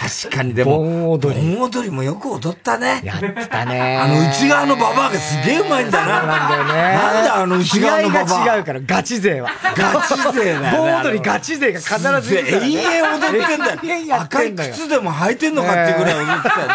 [0.08, 1.56] 確かにでも、盆踊り。
[1.56, 3.02] 盆踊りもよく踊ったね。
[3.04, 3.98] やってたね。
[3.98, 6.20] あの内側のババアがすげえうまいんだな。
[6.20, 6.72] そうなんだよね。
[6.72, 8.46] なんだあの内側のババア。
[8.46, 9.50] が違うから、ガチ勢は。
[9.76, 10.72] ガチ勢だよね。
[10.72, 14.22] 盆踊りガチ勢が必ずいるからね永遠踊ってんだよ。
[14.22, 14.56] 赤い。
[14.56, 16.74] 靴でも履いてんのかっていうぐらい踊ってたよね。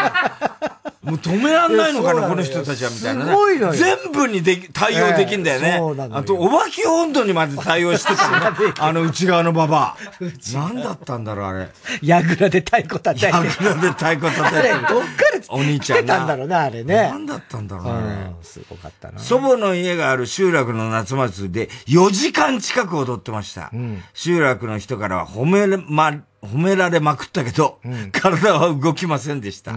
[1.02, 3.30] もう止めらんないのかな、この人たちは、みたいなね。
[3.32, 5.76] すごいのよ全部にでき対応できんだよね。
[5.76, 8.72] そうなあと、お化け温度にまで対応してたね。
[8.78, 10.24] あの内側のババア。
[10.54, 11.68] 何だったんだろう、あれ。
[12.02, 13.26] やぐらで太鼓叩いて。
[13.26, 15.02] やぐらで太鼓叩いてあれ、 どっから
[15.48, 17.08] お兄ち来てゃんなたんだろうな、あれね。
[17.10, 17.92] 何だったんだろうね。
[18.36, 19.18] うんすごかったな。
[19.18, 23.72] 祖母の家がある集落の夏祭りで4時間近く踊ってました。
[24.14, 27.80] 集落の人からは褒めれま、褒められまくったけど、
[28.12, 29.72] 体は動きませんでした。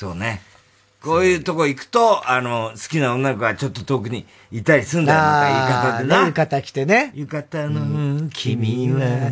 [0.00, 0.40] そうね。
[1.02, 6.26] こういうとこ行くと、あの、好きな女の子がちょっと遠くにいたりすんだよ、なんか言い方でな。
[6.26, 7.12] 浴衣着てね。
[7.14, 9.30] 浴衣の君は、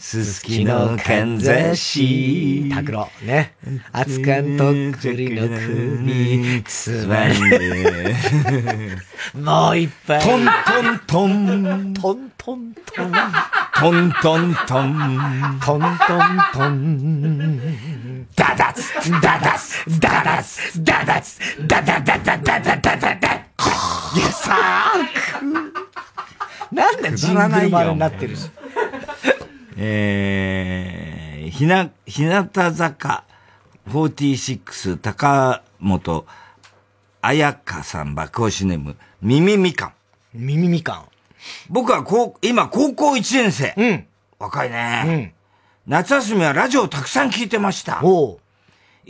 [0.00, 2.70] すすきのかんざし。
[2.74, 3.06] 拓郎。
[3.22, 3.52] ね。
[3.92, 8.16] 熱燗とっくりの首、つまんで。
[9.38, 10.20] もう一杯。
[10.22, 11.94] トントントン。
[11.94, 13.12] トントントン。
[13.74, 15.60] トントントン。
[15.60, 18.26] トントントン。
[18.34, 23.34] ダダツ、ダダツ、ダダツ、ダダツ、ダダダダダダダダダ。
[24.16, 28.50] いやさーなんだジングルマルになってるし。
[29.82, 33.24] えー、ひな、日向坂
[33.88, 36.26] 46高本
[37.22, 39.92] 彩香さん爆押しネーム、耳みかん。
[40.34, 41.08] 耳みかん。
[41.70, 43.72] 僕はこう、今高校1年生。
[43.78, 44.06] うん。
[44.38, 45.34] 若いね。
[45.86, 48.02] 夏休みはラジオをたくさん聞いてました。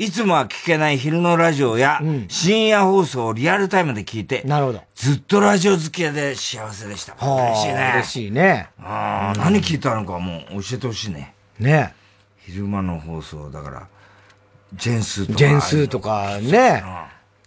[0.01, 4.81] いつもは聞けない昼のラジオや、深夜放送をリアルタイムで聞いて、なるほど。
[4.95, 7.13] ずっとラジオ好きで幸せでした。
[7.17, 7.93] はあ嬉しいね。
[7.97, 8.71] 嬉しいね。
[8.79, 11.35] ああ、何聞いたのかもう教えてほしいね。
[11.59, 11.93] ね。
[12.39, 13.89] 昼間の放送だから、
[14.73, 15.39] ジェンスとか。
[15.39, 16.83] ジェンスとかね。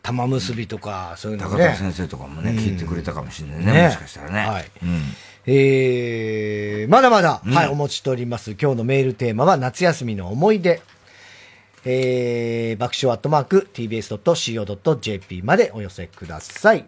[0.04, 1.52] 玉結びとか、そういうのね。
[1.58, 3.84] 高田先生とかもね、うん聞いてくれたかもしれないね。
[3.86, 4.40] もしかしたらね。
[4.48, 4.72] はい。
[4.84, 5.02] うん。
[5.48, 8.52] えー、まだまだ、うんはい、お持ちしております。
[8.52, 10.84] 今日のメールテーマは、夏休みの思い出。
[11.86, 16.86] えー、爆笑アットマーク、tbs.co.jp までお寄せください。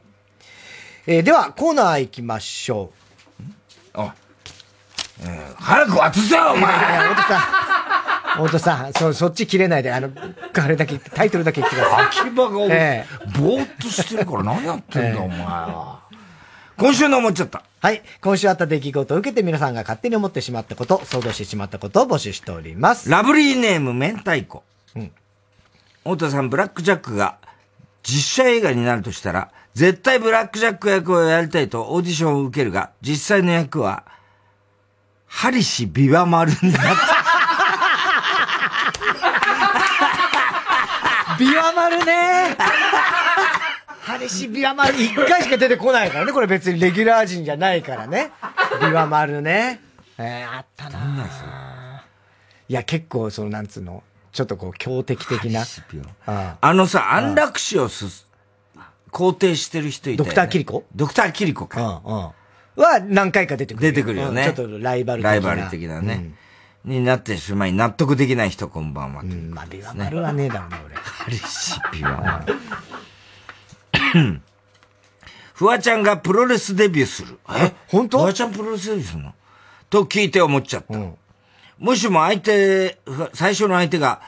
[1.08, 2.92] えー、では、コーナー行きましょ
[3.94, 4.00] う。
[4.00, 4.16] あ、
[5.58, 7.42] 早く渡せよ、お前太田さん。
[8.36, 10.10] 太田さん、そ、そっち切れないで、あの、
[10.54, 12.06] あれだけ、タイトルだけ言ってください。
[12.06, 13.06] 秋葉が、え
[13.40, 16.00] ぼーっとしてるから何やってんだ、ええお前は。
[16.78, 17.64] 今週の思っちゃった。
[17.80, 18.02] はい。
[18.20, 23.10] 今週あった出来事を受けて皆さんが勝手に思ってしまったこと、想像してしまったことを募集しております。
[23.10, 24.64] ラブリーネーム明太子。
[24.96, 25.12] うん。
[26.04, 27.38] 太田さん、ブラックジャックが
[28.04, 34.06] 実写映画になるとしたら、絶対ブラックジャック役をやりたいとオーディションを受けるが、実際の役は、
[35.28, 37.26] ハリシビワマルになった。
[41.38, 42.56] ビワマルね
[44.00, 46.32] ハリシビワマル一回しか出てこないからね。
[46.32, 48.32] これ別にレギュラー陣じゃないからね。
[48.80, 49.82] ビワマルね。
[50.18, 51.28] えー、あったな
[52.68, 54.04] いや、結構、その、なんつうの、
[54.36, 55.64] ちょっとこう、強敵的な。
[56.26, 58.28] ああのさ、安楽死をす、
[59.10, 60.30] 肯定してる人いたよ、ね。
[60.30, 60.84] ドクターキリコ？
[60.94, 62.02] ドクターキリコか。
[62.04, 62.22] うんうん。
[62.84, 63.82] は何回か出てくる。
[63.94, 64.48] 出てくるよね。
[64.48, 65.32] うんちょっとライバル的な。
[65.32, 66.34] ライバル的なね。
[66.84, 69.22] になってしまい、納得できない人こんばんは。
[69.22, 70.96] うん、まあ、ビワマルはねえだろうね、俺。
[70.96, 72.56] ハリシビワマル。
[75.56, 77.40] フワちゃんがプロレスデビューする。
[77.50, 77.74] え？
[77.88, 78.18] 本当？
[78.20, 79.34] フワちゃんプロレスデビューするの？
[79.90, 81.00] と聞いて思っちゃった。
[81.80, 83.00] もしも相手、
[83.34, 84.22] 最初の相手が、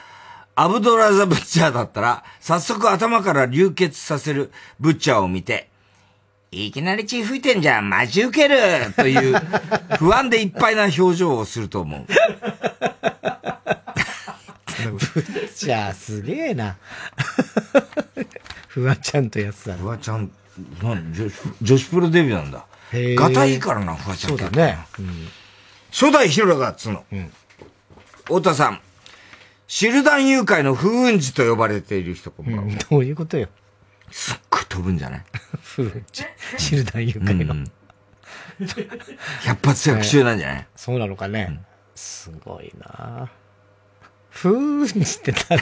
[0.54, 5.68] アブドラザ・ブッチャーだったら、早速頭から流血させるブッチャーを見て、
[6.50, 8.58] いきなり血吹いてんじゃん、待ち受ける
[8.94, 9.36] という、
[9.98, 12.06] 不安でいっぱいな表情をすると思う。
[15.54, 16.76] じゃあ、すげえな。
[18.68, 20.30] フワちゃんとやつだフワちゃん、
[20.82, 22.64] なん女子女子プロデビューなんだ。
[22.92, 24.78] ガタイいいからな、フワちゃんそうだね。
[25.90, 27.04] 初代ヒロがつの。
[28.24, 28.80] 太田さん、
[29.66, 32.74] シルダン誘拐の風雲児と呼ばれている人こんばんは。
[32.90, 33.48] どういうことよ。
[34.10, 35.22] すっごい飛ぶんじゃない？
[35.64, 36.24] 風雲児。
[36.58, 37.66] シルダン誘拐の。
[39.44, 41.60] 百発百中なんじゃない、 そうなのかね。
[41.94, 43.30] すごいな
[44.32, 45.60] 風雲児ってなんだよ。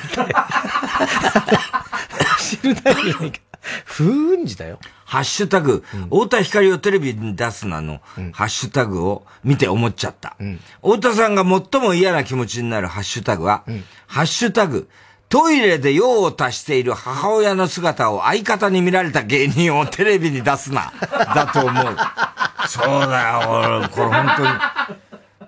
[2.38, 3.40] シルダン誘拐。
[3.86, 4.78] 風雲児だよ。
[5.04, 8.00] ハッシュタグ、太田光をテレビに出すなの、
[8.32, 10.36] ハッシュタグを見て思っちゃった。
[10.82, 13.64] 太田さんが最も嫌な気持ちになるハッシュタグは、
[14.06, 14.88] ハッシュタグ、
[15.28, 21.96] トイレで用を足している母親の姿を相方に見られた芸人をテレビに出すな、だと思う。
[22.68, 23.50] そうだよ、
[23.80, 24.48] 俺、これ本当に、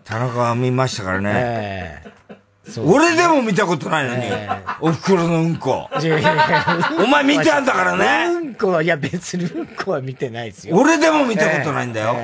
[0.04, 2.17] 田中は見ましたからね。
[2.84, 4.24] 俺でも見たことないのに、
[4.80, 5.88] お袋のうんこ。
[5.92, 10.76] お前見たんだからねうんこは、いや別にうんこは見てないですよ。
[10.76, 12.16] 俺でも見たことないんだよ。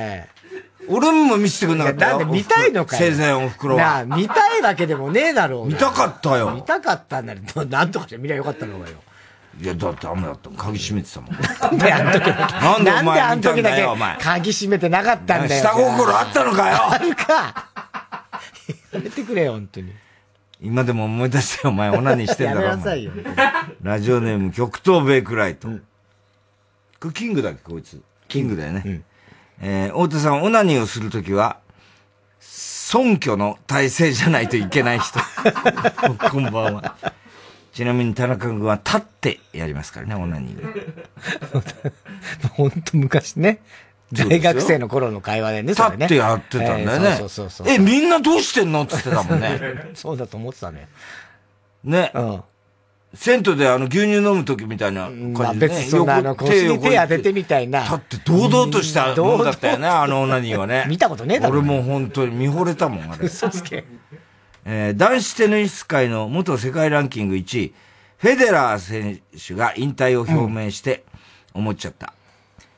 [0.87, 2.19] 俺も見せてくんなかったよ。
[2.19, 3.11] なんで見たいのかよ。
[3.11, 4.05] 生前お袋なあ、は。
[4.05, 5.67] 見たいわけでもねえだろうが。
[5.69, 8.97] 見たかったよ見たかったんなら、どなんとかして見りゃよかったのかよ。
[9.59, 10.57] いや、だって雨だったもん。
[10.59, 11.31] 鍵閉めてたもん。
[11.31, 12.27] なんであん時。
[12.27, 13.87] なんでお前見たんん時だけ。
[14.23, 15.61] 鍵閉めてなかったんだよ。
[15.63, 17.69] 下心あったのかよあるか。
[18.91, 19.91] やめてくれよ、本当に。
[20.65, 22.61] 今でも思い出してお前オナニーしてんだろ。
[22.63, 23.11] やめなさいよ
[23.83, 25.67] ラジオネーム極東ベイクライト。
[25.67, 28.01] これキングだっけ、こいつ。
[28.27, 29.03] キングだよね。
[29.61, 31.59] えー、太田さん、オナニーをするときは、
[32.39, 35.19] 尊虚の体勢じゃないといけない人。
[36.31, 36.95] こんばんは。
[37.71, 40.65] ちなみに田中君は立ってやりますからね、オナニー
[41.53, 41.61] は。
[42.57, 43.59] 本当昔ね。
[44.13, 45.95] 大学生の頃の会話でね、それね。
[45.97, 47.07] 立ってやってたんだよね。
[47.07, 47.67] えーそうそうそう。
[47.69, 48.83] え、みんなどうしてんの？
[48.83, 49.59] って言ってたもんね。
[49.95, 50.87] そうだと思ってたね。
[51.83, 52.11] ね。
[53.13, 55.75] 銭湯であの牛乳飲む時みたいなまあ感じで、ね。
[55.75, 57.83] 別にそんなあの腰に手当ててみたいな。
[57.83, 60.85] だって堂々としたもんだったよね、あのオナニーはね。
[60.87, 61.59] 見たことねえだろ。
[61.59, 63.25] 俺も本当に見惚れたもん、あれ。
[63.25, 63.85] 嘘つけ。
[64.65, 67.73] えー男子テニス界の元世界ランキング1位、
[68.17, 71.05] フェデラー選手が引退を表明して
[71.53, 72.13] 思っちゃった。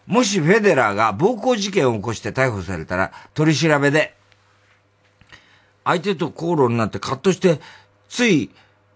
[0.08, 4.16] もしフェデラーが暴行事件を起こして逮捕されたら、取り調べで、
[5.84, 7.60] 相手と口論になってカットして、
[8.08, 8.50] つい、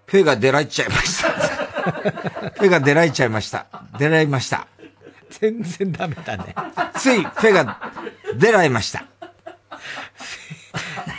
[0.06, 1.30] フェが出られちゃいました。
[2.56, 3.66] フェが出られちゃいました。
[4.00, 4.68] 出られました。
[5.30, 6.56] 全然ダメだね。
[6.98, 7.92] つい、フェが
[8.36, 9.06] 出られました。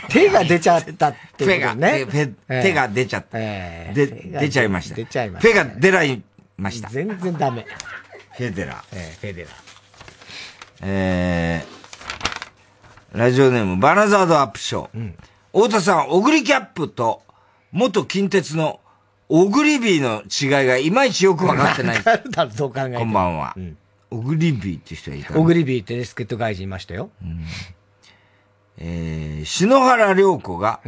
[0.09, 2.05] 手が出ちゃったってことね。
[2.05, 3.37] フェええ手が出ちゃった。
[3.39, 4.95] ええで、手が出ちゃいました。
[4.95, 6.19] 出ちゃいましたフェが出られ
[6.57, 6.89] ました。
[6.89, 7.65] 全然ダメ。
[8.37, 8.83] フェデラー。
[8.93, 9.72] ええフェデラー。
[10.85, 15.13] えー、ラジオネーム、バナザードアップショー。
[15.53, 17.21] 太田さん、オグリキャップと、
[17.71, 18.81] 元近鉄の
[19.29, 22.03] オグリビーの違いがいまいちよく分かってない。
[22.03, 23.55] だろ、どう考えこんばんは。
[24.11, 27.09] オグリビーって人いたのオグリビーってレスケット外人いましたよ。
[28.77, 30.81] えー、篠原涼子が、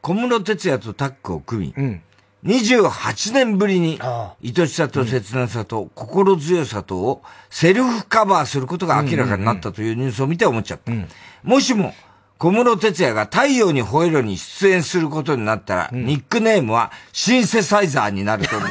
[0.00, 2.00] 小室哲也とタッグを組み、
[2.46, 10.92] 28年ぶりに、愛しさと切なさと心強さとをセルフカバーすることが明らかになったというニュースを見て思っちゃった。
[11.42, 11.92] もしも、
[12.38, 18.68] 小室哲也が太陽に吠えろに出演することになったら、ニックネームはシンセサイザーになると思う。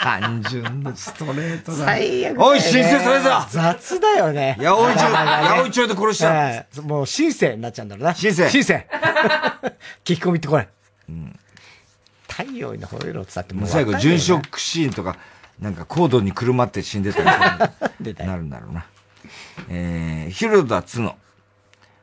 [0.00, 1.84] 単純なストレートだ。
[1.84, 4.56] 最悪だよねおい、新生それぞ雑だよね。
[4.58, 8.14] 八百長八百長で殺しちゃうええもう、新生になっちゃうんだろうな。
[8.14, 8.86] 新生新生
[10.04, 10.68] 聞き込みってこれ。
[12.38, 15.16] 太陽に吠えろってさってもう最後、殉職シーンとか、
[15.58, 17.24] なんかコードにくるまって死んでたり
[18.24, 18.86] なるんだろうな。
[19.68, 21.18] えー、広田つの。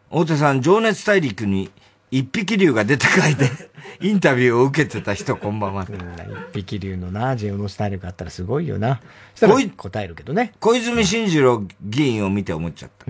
[0.10, 1.72] 大手さん、情熱大陸に
[2.12, 3.50] 一匹竜が出て書いて、
[4.06, 5.86] インタビューを受けてた人、こんばんは。
[5.86, 9.00] 一匹竜のな、ジェオノスタイルがあったらすごいよな。
[9.36, 10.52] そしたら答えるけどね。
[10.60, 13.06] 小泉進次郎議員を見て思っちゃった。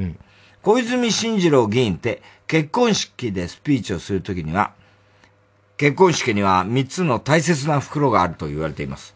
[0.61, 4.73] 小泉進次郎議員って結婚式でスピーチをするときには、
[5.77, 9.15] 結婚式には三つの大切な袋があると言われています。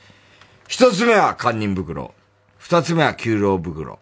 [0.67, 2.13] 一つ目は堪忍袋。
[2.57, 3.99] 二つ目は給料袋。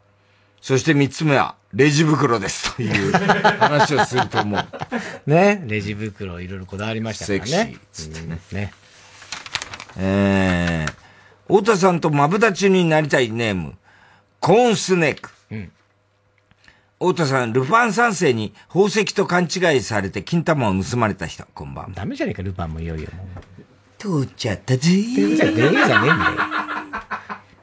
[0.60, 4.66] そして三つ目はレジ袋ですという話をすると思う。
[5.30, 7.46] ね、レジ袋いろいろこだわりましたからね。
[7.46, 8.40] セクシーっつってね。
[8.52, 8.74] ね。
[9.98, 10.94] えー、
[11.48, 13.76] 太田さんとマブダチになりたいネーム、
[14.40, 15.32] コーンスネーク。
[17.00, 21.92] 太田さん、ルパン三世に宝石と勘違いされて金玉を盗まれた人、こんばんは。
[21.94, 23.10] ダメじゃねえか、ルパンもいよいよ。
[24.00, 26.38] 通っちゃったぜ通っちゃったぜじゃねえんだよ。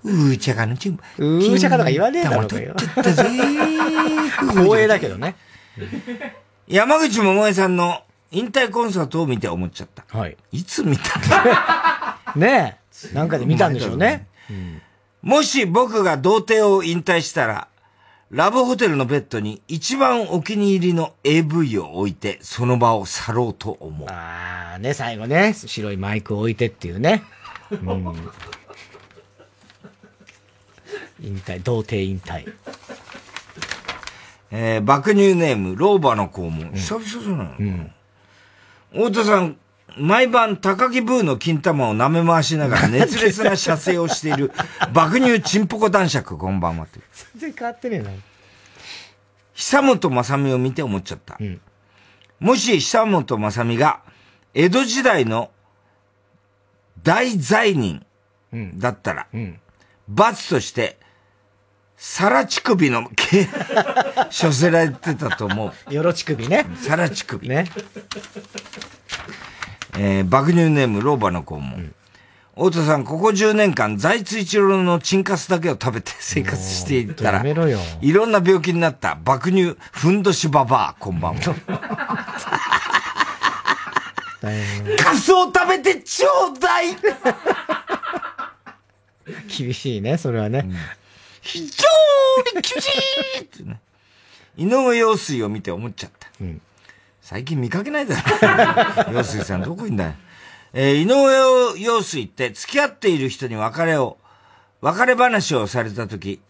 [0.04, 0.92] うーちゃかのちん。
[0.94, 2.76] うーちゃかとか言わねえだろうがよ。
[4.50, 5.34] 光栄だけどね。
[6.68, 10.04] 山口百恵さんの引退コンサートを見て思っちゃった。
[10.16, 10.36] はい。
[10.52, 11.18] いつ見た
[12.36, 12.40] の？
[12.40, 12.78] ね
[13.12, 13.14] え。
[13.14, 14.28] なんかで見たんでしょうね。
[15.22, 17.66] もし僕が童貞を引退したら、
[18.30, 24.08] ラブホテルのベッドに一番お気に入りの AV を置いて、その場を去ろうと思う。
[24.10, 27.22] ああ、ね、最後ね、白いマイクを置いてっていうね。
[27.70, 28.30] うん。
[31.20, 32.52] 引退、童貞引退。
[34.50, 36.72] えー、爆乳ネーム、老婆の肛門。
[36.72, 37.90] 久々じゃないの、
[38.92, 39.56] 太田さん、
[39.96, 44.52] 毎晩高木ブーの金玉を舐め回しながら熱烈な射精をしている
[44.92, 47.00] 爆乳チンポコ男爵、こんばんはって。
[47.33, 48.10] 全然変わってねえな。
[49.54, 51.38] 久本雅美を見て思っちゃった。
[52.40, 54.00] もし久本雅美が
[54.52, 55.50] 江戸時代の
[57.02, 58.04] 大罪人
[58.76, 59.26] だったら、
[60.08, 60.98] 罰として、
[61.96, 63.46] 皿乳首の毛、
[64.28, 65.94] 処せられてたと思う。
[65.94, 66.66] よろ乳首ね。
[66.82, 67.48] 皿乳首。
[67.48, 67.66] ね。
[69.96, 71.94] えー、爆乳ネーム、老婆の肛門。
[72.56, 81.40] 太田さん、ここ10年間、財津一郎のチンカスだけを食べて生活していたら、いろんな病気になった爆乳、ふんどしババア、こんばんは。
[84.98, 86.96] カスを食べてちょうだい
[89.58, 90.64] 厳しいね、それはね。
[91.40, 91.64] 非常
[92.54, 92.88] に厳し
[93.40, 93.80] いってね。
[94.56, 96.28] 井上陽水を見て思っちゃった。
[97.20, 98.14] 最近見かけないだ
[99.08, 99.10] ろ。
[99.12, 100.14] 陽水さんどこいんだよ。
[100.76, 104.18] えー井上陽水って付き合っている人に別れを、
[104.80, 106.40] 別れ話をされたとき、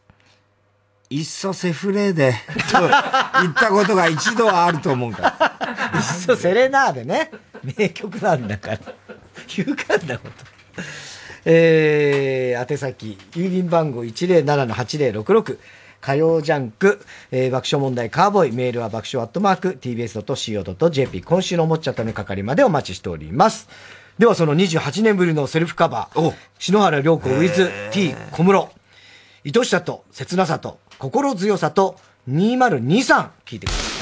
[1.10, 2.32] いっそセフレーで、
[2.72, 5.98] と言ったことが一度はあると思うから。
[5.98, 7.30] いっそセレナーでね、
[7.76, 8.78] 名曲なんだから。
[9.46, 10.34] 勇敢なこと。
[11.44, 15.58] えー、宛先、郵便番号107-8066、
[16.00, 23.68] 火曜ジャンク、えー、爆笑問題カーボーイ、メールは爆笑アットマーク、tbs.co.jp、今週のおもっちゃったの係までお待ちしております。
[24.18, 28.70] ではその28年ぶりのセルフカバー、篠原涼子 with T 小室、
[29.44, 31.96] 愛しさと切なさと心強さと
[32.30, 33.93] 2023聞いてください。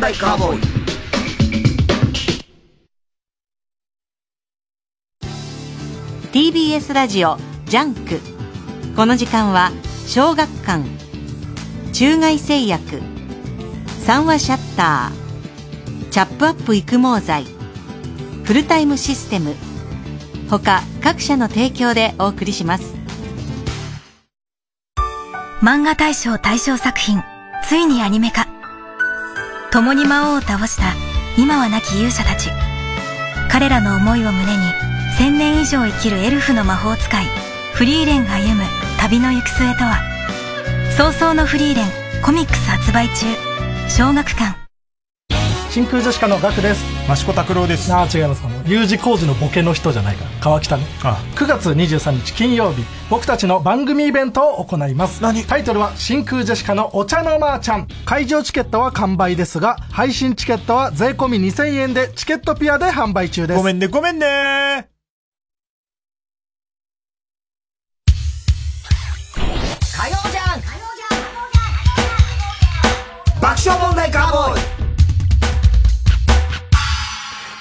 [0.00, 0.60] 爆笑問題カーボーイ
[6.32, 7.36] TBS ラジオ
[7.66, 8.20] ジャンク。
[8.96, 9.70] この時間は
[10.06, 10.84] 小学館。
[11.92, 13.02] 中外製薬。
[14.04, 16.10] 三和シャッター。
[16.10, 17.44] チャップアップ育毛剤。
[18.44, 19.54] フルタイムシステム。
[20.48, 22.94] 他各社の提供でお送りします。
[25.60, 27.22] 漫画大賞大賞作品。
[27.64, 28.59] ついにアニメ化
[29.70, 30.94] 共に魔王を倒した
[31.36, 32.50] 今は亡き勇者たち。
[33.50, 34.62] 彼らの思いを胸に
[35.18, 37.24] 1000年以上生きるエルフの魔法使い
[37.74, 38.64] フリーレンが歩む
[38.98, 40.00] 旅の行く末とは。
[40.96, 41.86] 早々のフリーレン
[42.22, 43.26] コミックス発売中。
[43.88, 44.59] 小学館。
[45.70, 46.84] 真空ジェシカのガクです。
[47.08, 47.92] 益子拓郎です。
[47.92, 50.30] ああ違いますあの U 字工事のボケの人じゃないから。
[50.40, 50.84] 川北ね。
[51.36, 52.82] 9月23日金曜日。
[53.08, 55.20] 僕たちの番組イベントを行います。
[55.46, 57.86] タイトルは真空ジェシカのお茶のまーちゃん。
[58.04, 63.56] 会場チケットは完売ですが配信チケットは税込み2000円でチケットピアで販売中です。
[63.56, 64.26] ごめんねごめんね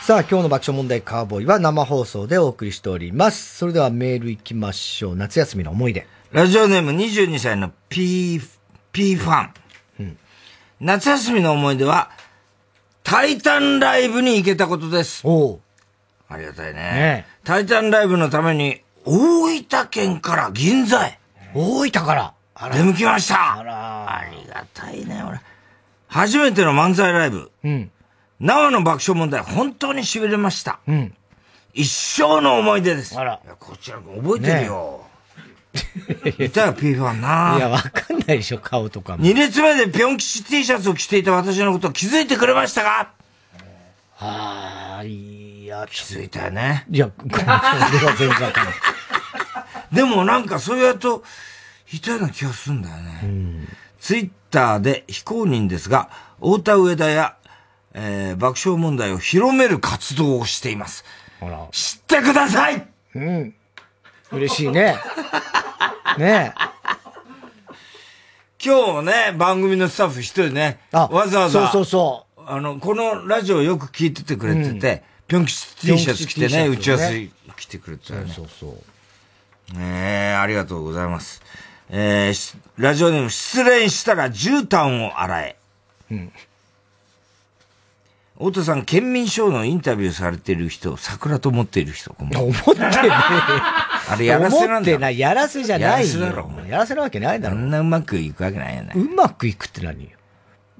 [0.09, 3.57] さあ、今日の爆笑問題カーボーイは生放送でお送りしております。
[3.57, 5.15] それではメール行きましょう。
[5.15, 6.07] 夏休みの思い出。
[6.31, 8.41] ラジオネーム22歳の P、
[8.91, 9.49] P ファ
[9.99, 10.17] ン。
[10.79, 12.09] 夏休みの思い出は、
[13.03, 15.21] タイタンライブに行けたことです。
[15.27, 15.59] お
[16.27, 21.19] ありがたいねねタイタンライブのために、大分県から銀座へ。
[21.53, 22.33] 大分から
[22.73, 23.59] 出向きました。
[23.59, 25.39] あらありがたいね、俺。
[26.07, 27.51] 初めての漫才ライブ。
[27.63, 27.91] うん。
[28.39, 30.79] 生の爆笑問題、本当に痺れました。
[30.87, 31.13] うん。
[31.73, 33.17] 一生の思い出です。
[33.19, 33.39] あら。
[33.59, 35.05] こちら覚えてるよ。
[36.39, 37.55] いたよ、P ファンな。
[37.57, 39.23] いや、わかんないでしょ、顔とかも。
[39.23, 43.11] 二列目でピョン吉 T シャツを着ていた私のことを気づいてくれましたか？
[44.19, 46.85] ああ、いや、気づいたよね。
[46.89, 48.73] いや、ごめん、それは全然わかんない。
[49.93, 51.23] でもなんかそうやると、
[51.93, 53.67] いたような気がするんだよね。
[53.99, 56.09] ツイッターで非公認ですが、
[56.39, 57.35] 太田上田や、
[57.93, 61.03] えー爆笑問題を広める活動をしています。
[61.71, 63.55] 知ってくださいうん。
[64.31, 64.97] 嬉しいね。
[66.17, 66.53] ね
[68.63, 72.41] 今日ね、番組のスタッフ一人ね、わざわざ、そうそうそう。
[72.45, 78.33] あの、このラジオよく聞いててくれてて、ぴょん吉 T シャツ着てね、ね打ち合わせ来てくれてたよね。
[78.35, 78.73] そうそう
[79.77, 81.41] ええありがとうございます。
[81.89, 85.55] えーしラジオネーム、失恋したら絨毯を洗え。
[86.11, 86.33] うん。
[88.39, 92.37] 太田さん、県民賞のインタビューされている人、桜と思っている人、思って
[92.79, 93.09] ねえ。
[93.11, 95.19] あれやらせなんだ思ってない。
[95.19, 96.19] やらせじゃないよ。
[96.21, 97.57] やらせだろやらせなわけないだろ。
[97.57, 98.93] あんなうまくいくわけないよね。
[98.95, 100.11] うまくいくって何よ？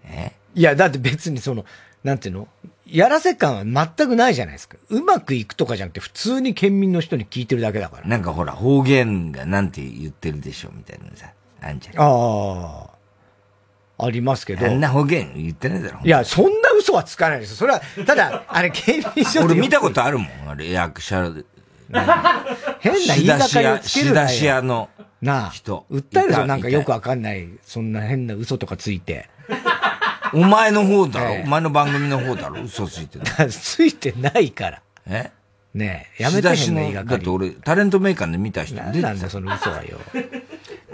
[0.06, 0.32] え？
[0.56, 1.66] いや、だって別にその、
[2.02, 2.48] なんていうの？
[2.88, 4.78] やらせ感は全くないじゃないですか。
[4.90, 8.08] うまくいくとかじゃなくて、普通に県民の人に聞いてるだけだから。
[8.08, 11.28] なんかほら、方言がなんて言ってるでしょ、みたいなさ。
[11.62, 11.96] あんじゃん。
[11.98, 12.99] ああ。
[14.00, 14.66] ありますけど。
[14.66, 16.00] あんな方言言ってないだろ。
[16.04, 17.56] いや、そんな嘘はつかないですよ。
[17.58, 21.44] それは、ただ、 あれ、県民賞俺見たことあるもん、あれ、役者で。
[22.80, 24.90] 変な言いがかりをつけるなよ仕出し屋の
[25.22, 25.50] なあ。
[25.50, 25.86] 人。
[25.92, 29.30] 訴えるぞ、なんかよくわかんない、そんな変な嘘とかついて。
[30.34, 33.26] お前の方だろ、お前の番組の方だろ嘘ついてる。
[33.52, 34.82] ついてないから。
[35.08, 35.32] え？
[35.74, 37.10] ねえ、やめて仕出しの変な言いがかり。
[37.12, 40.00] だって俺、タレントメーカーで見た人なんなんだよ、その嘘はよ。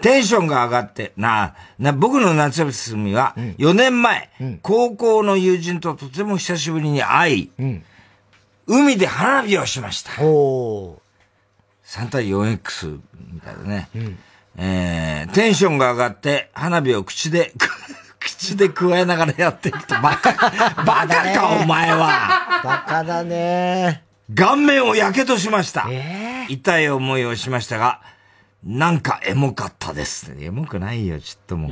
[0.02, 4.30] テンションが上がって、なあ、な、僕の夏休みは、4年前、
[4.62, 7.52] 高校の友人ととても久しぶりに会い、
[8.68, 10.12] 海で花火をしました。
[10.24, 11.02] お
[11.86, 13.00] 3対 4X
[13.34, 13.90] みたいだね。
[14.58, 17.54] えー、テンションが上がって、花火を口で、
[18.20, 20.32] 口で加えながらやっていくと、バカ、
[20.84, 22.62] バカか、お前は。
[22.64, 24.04] バカだね。
[24.34, 25.88] 顔面をやけどしました。
[26.50, 28.02] 痛い思いをしましたが、
[28.66, 30.36] なんかエモかったです。
[30.40, 31.72] エモくないよ、ちょっともう。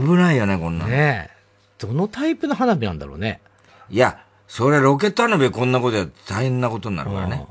[0.00, 0.90] 危ないよね、こんなの。
[0.90, 1.36] ねえ。
[1.78, 3.40] どのタイプの花火なんだろうね。
[3.88, 4.18] いや、
[4.48, 7.46] それロケット花火こんなことや大変なことになるからね。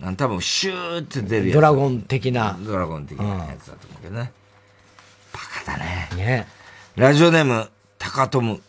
[0.00, 1.54] なん多分シューって出るやつ。
[1.54, 2.58] ドラゴン的な。
[2.60, 4.32] ドラゴン的なやつだと思うけどね。
[5.32, 6.08] バカだね。
[6.16, 6.46] ね
[6.96, 7.68] ラジオネーム、
[7.98, 8.60] 高友。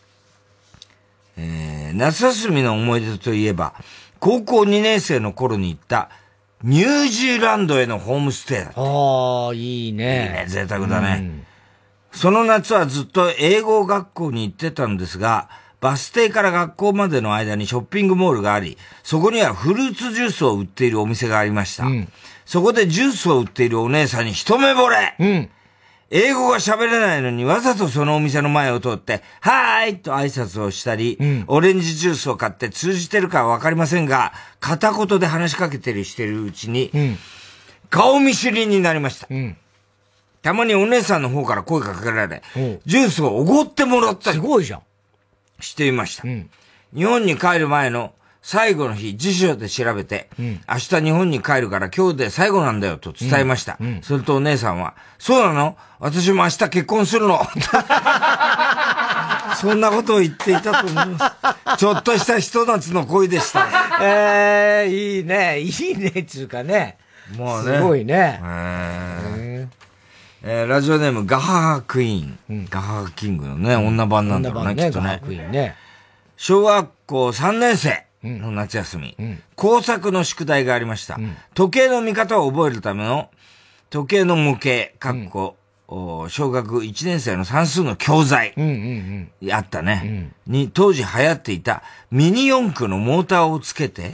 [1.38, 3.74] えー、夏休みの思い出といえば、
[4.20, 6.10] 高校2年生の頃に行った、
[6.64, 8.72] ニュージーランドへのホームステイだ。
[8.74, 10.26] ああ、いいね。
[10.26, 11.44] いいね、贅沢だね。
[12.10, 15.48] その夏はずっと英語学校に行ってたんですが、
[15.80, 21.84] バス停から学校までの間にショッピングモールがあり、そこにはフルーツジュースを売っているお店がありました。
[22.44, 25.50] そこでジュースを売っているお姉さんに一目惚れ、
[26.10, 36.90] 英語が喋れないのにわざとそのお店の前を通って、はーいと挨拶をしたり、オレンジジュースを買って通じてるかはわかりませんが、片言で話しかけてるしてるうちに、
[37.90, 39.28] 顔見知りになりました。
[40.40, 42.42] たまにお姉さんの方から声かけられ、
[42.86, 44.36] ジュースをおごってもらったり。
[44.36, 44.82] すごいじゃん。
[45.60, 46.22] していました。
[46.22, 53.78] 日本に帰る前の最後の日、辞書で調べて、明日日本に帰るから今日で最後なんだよと伝えました。
[54.02, 55.76] それとお姉さんは、そうなの？
[55.98, 57.40] 私も明日結婚するの？
[59.56, 61.36] そんなことを言っていたと思いま
[61.74, 61.78] す。
[61.78, 63.66] ちょっとしたひと夏の恋でした。
[64.00, 65.58] ええいいね。
[65.60, 66.96] いいね、つうかね。
[67.36, 67.76] もうね。
[67.76, 68.40] すごいね。
[68.42, 69.78] えー
[70.44, 72.68] えーラジオネーム、ガハハクイーン。
[72.70, 75.18] ガハハキングのね、女版なんだろうね、きっとねガハ。
[75.18, 75.74] クイーンね。
[76.36, 79.16] 小学校3年生の夏休み、
[79.54, 81.18] 工作の宿題がありました。
[81.54, 83.30] 時計の見方を覚えるための
[83.90, 88.54] 時計の模型、かっこ、お小学1年生の算数の教材、
[89.50, 94.12] あったね、に当時流行っていたミニ四駆のモーターをつけて、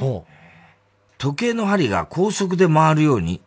[1.18, 3.40] 時計の針が高速で回るように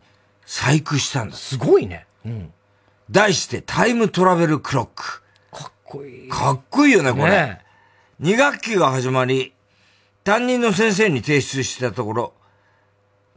[0.46, 1.36] 細工したんだ。
[1.36, 2.06] すごいね。
[2.26, 2.54] うん。
[3.10, 5.22] 題してタイムトラベルクロック。
[5.52, 6.30] かっこいい。
[6.30, 7.32] かっこいいよね、これ。
[7.32, 7.62] ね
[8.22, 9.54] 2学期が始まり、
[10.28, 12.34] 担任の先生に提出したところ、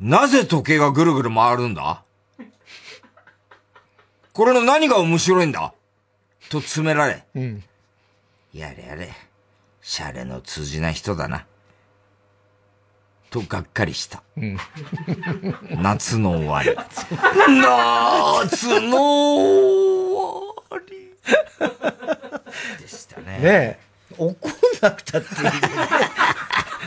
[0.00, 2.02] なぜ時計がぐるぐる回るんだ？
[4.34, 5.72] これの何が面白いんだ？
[6.48, 7.62] と詰められ、うん。
[8.52, 9.08] やれやれ、
[9.80, 11.46] シャレの通じない人だな。
[13.30, 14.24] とがっかりした。
[14.36, 14.58] うん。
[15.80, 16.74] 夏の終わり。
[16.74, 17.04] 夏
[18.80, 21.14] の終わり。
[22.82, 23.38] でしたね。
[23.38, 23.89] ねえ。
[24.20, 24.52] 怒ん
[24.82, 25.58] なくたっていいよね。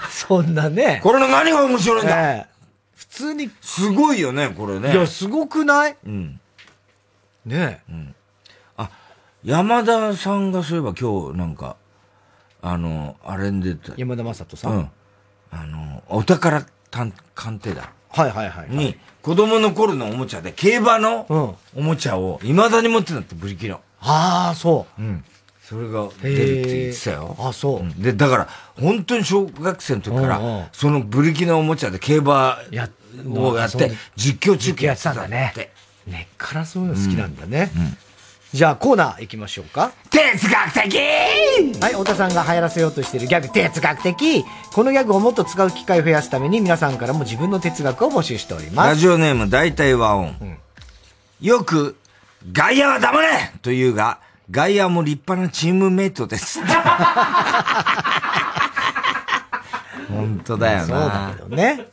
[0.09, 0.99] そんなね。
[1.03, 2.15] これの何が面白いんだ？
[2.15, 2.53] ねえ
[2.95, 3.49] 普通に。
[3.61, 4.93] すごいよね、これね。
[4.93, 5.97] いや、すごくない？
[6.05, 6.39] うん。
[7.45, 7.91] ねえ。
[7.91, 8.15] うん。
[8.77, 8.89] あ、
[9.43, 11.75] 山田さんがそういえば今日なんか、
[12.61, 13.93] あの、あれに出てた。
[13.97, 14.71] 山田正人さん？
[14.71, 14.89] うん。
[15.51, 17.91] あの、お宝探鑑定だ。
[18.09, 18.69] はいはいはい。
[18.69, 23.81] に、子供の頃のおもちゃで、競馬のおもちゃを未だに持ってたって、ブリキの。
[23.99, 25.01] ああ、そう。
[25.01, 25.25] うん。
[25.63, 27.35] それが出るって言ってたよ。
[27.39, 27.83] あ、そう。
[27.83, 28.49] んで、だから、
[28.79, 32.73] 本当に小学生の時かうんうんら、そのブリキのおもちゃで競馬を
[33.57, 35.53] やって実況中継やってたんだね。
[36.05, 37.71] 根っからそういうの好きなんだね。
[38.53, 39.93] じゃあコーナー行きましょうか。
[40.11, 40.97] 哲学的
[41.81, 48.89] はい、太田さんが流行らせようとしているギャグ、哲学的このギャグをもっと使う機会を増やすために皆さんからも自分の哲学を募集しております。
[48.89, 50.35] ラジオネーム大体和音。
[51.41, 51.95] よく、
[52.51, 53.27] 外野は黙れ
[53.61, 54.19] と言うが、
[54.51, 56.59] 外野も立派なチームメイトです。
[60.09, 60.85] 本当だよな。
[60.85, 61.87] そうだけどね。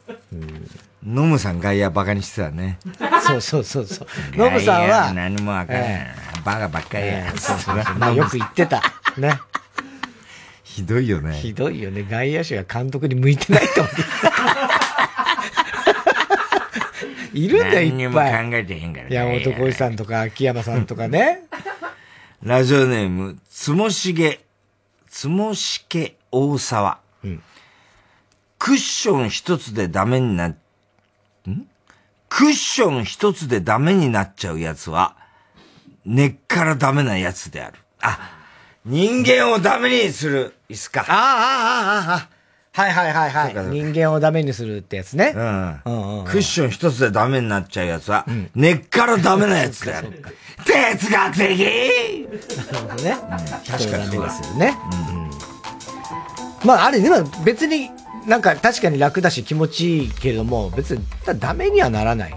[1.07, 2.79] ノムさん外野バカにしてたね。
[3.23, 4.09] そうそうそうそう。
[4.37, 5.89] ノブさんは、何もわからない。
[5.91, 6.15] え
[6.45, 7.13] バカばっかりや。
[7.13, 8.83] ええそうそうそうまあよく言ってた。
[9.17, 9.41] ね。
[10.63, 11.35] ひどいよね。
[11.35, 12.05] ひどいよね。
[12.09, 14.03] 外野手が監督に向いてないと思って。
[17.39, 18.61] いるんだよ、何にも考いっぱい。
[18.61, 19.15] えてへんからね。
[19.15, 21.45] 山本浩二さんとか秋山さんとかね。
[22.43, 24.41] ラジオネーム、つもしげ、
[25.11, 26.99] つもしけ大沢。
[28.59, 30.57] クッション一つでダメにな、ん？
[32.31, 35.17] クッション一つでダメになっちゃうやつは、
[36.07, 37.79] 根っからダメなやつである。
[38.01, 38.19] あ、
[38.87, 41.03] 人間をダメにする椅子か？
[41.03, 42.29] ああ、ああ、ああ、ああ。
[42.81, 43.67] はいはいはいはい。
[43.67, 45.33] 人間をダメにするってやつね。
[45.37, 45.81] うん。
[45.85, 48.25] うんうんクッション一つでダメになっちゃうやつは、
[48.55, 50.23] 根っからダメなやつである。
[50.65, 51.49] 哲学的
[52.57, 53.17] なるほどね。
[53.67, 54.79] 確かにそうだですよね。
[55.15, 55.31] うん
[56.65, 57.91] まあ、あれ、でも別に、
[58.27, 61.03] なんか確かに楽だし気持ちいいけれども、別に
[61.39, 62.33] ダメにはならない。
[62.33, 62.37] っ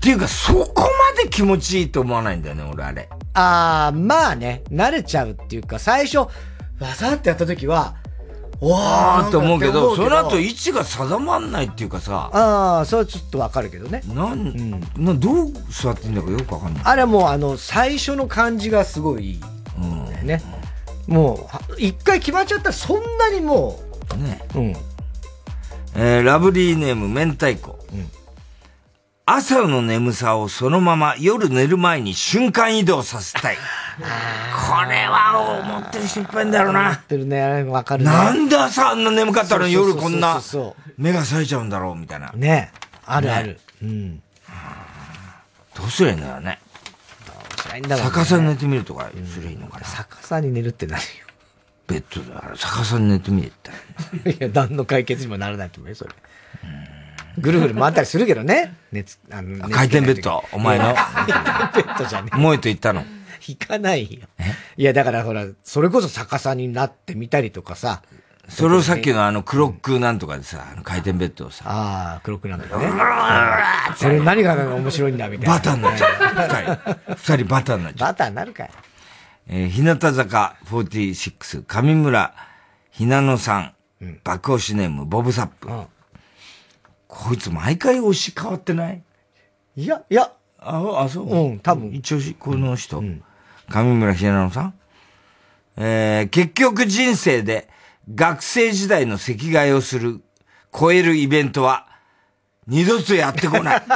[0.00, 0.82] ていうか、そこ
[1.16, 3.08] まで気持ちいいと思わないんだよね、俺あれ。
[3.34, 6.28] ああ、まあね、慣れちゃうっていうか、最初、わ
[6.96, 7.96] ざってやった時は、
[8.68, 14.02] わーって思うけど、その後い位置が定まんないっていうかさ、ああ、それはちょっとわかるけどね。
[14.06, 16.82] なん、などう座っていいんだかよくわかんない。
[16.84, 19.40] あれはもう、あの、最初の感じがすごいいい。
[19.78, 20.06] うん。
[20.06, 20.42] だよね。
[21.08, 23.80] もうは、一回決まっちゃったらそんなにも
[24.16, 24.40] ね。
[24.54, 24.76] う、うん。
[25.94, 27.81] えーラブリーネーム明太子。
[29.24, 33.56] 朝の眠さをそのまま夜寝る前に瞬間移動させたい。
[33.56, 33.60] こ
[34.90, 36.94] れは思ってる人いっぱいいんだろうな。
[36.94, 38.10] ってるね、わかるね。
[38.10, 42.32] なんで朝あんな眠かったのに夜こんなそ目が冴えちゃうんだろうみたいな。
[42.32, 42.72] ね
[43.06, 43.60] あるねある。
[43.82, 44.22] うん。
[45.76, 46.58] どうすりゃいいんだよね。
[47.56, 49.86] 辛いんだろうね逆さに寝てみるとかすりゃいいのかな。
[49.86, 51.02] 逆さに寝るって何よ。
[51.86, 53.50] ベッドで逆さに寝てみるっ
[54.24, 54.32] て。
[54.32, 56.10] いや、何の解決にもならないと思うよ、それ。
[57.38, 58.74] ぐるぐる回ったりするけどね。
[58.92, 62.36] 熱、あの、熱回転ベッドお前の回転ベッドじゃねえ。
[62.36, 63.04] 萌えと言ったの。
[63.40, 64.20] 行かないよ。
[64.76, 68.02] いや、だからほら、それこそ逆さになってみたりとかさ。
[68.48, 71.64] それをさっきのあのクロックなんとかでさ、あの回転ベッドをさ。
[71.66, 72.88] ああ、クロックなんだよね。
[73.96, 75.54] それ何が面白いんだみたいな。
[75.54, 76.16] バターになっちゃう。
[76.34, 77.14] 二人。
[77.16, 78.08] 二人バターになっちゃう。
[78.08, 78.70] バターになるかい。
[79.48, 82.34] えー、日向坂46、上村
[82.90, 83.74] ひなのさん、
[84.22, 85.68] 爆押しネーム、ボブサップ。
[87.14, 89.02] こいつ毎回推し変わってない？
[89.76, 90.32] いや、いや。
[90.58, 91.26] あ、あ、そう？
[91.26, 91.92] うん、多分。
[91.92, 93.02] 一応し、この人。
[93.68, 94.74] 上村ひなのさん
[95.76, 97.68] えー、結局人生で
[98.14, 100.22] 学生時代の席替えをする、
[100.72, 101.86] 超えるイベントは、
[102.68, 103.82] 二度とやってこない。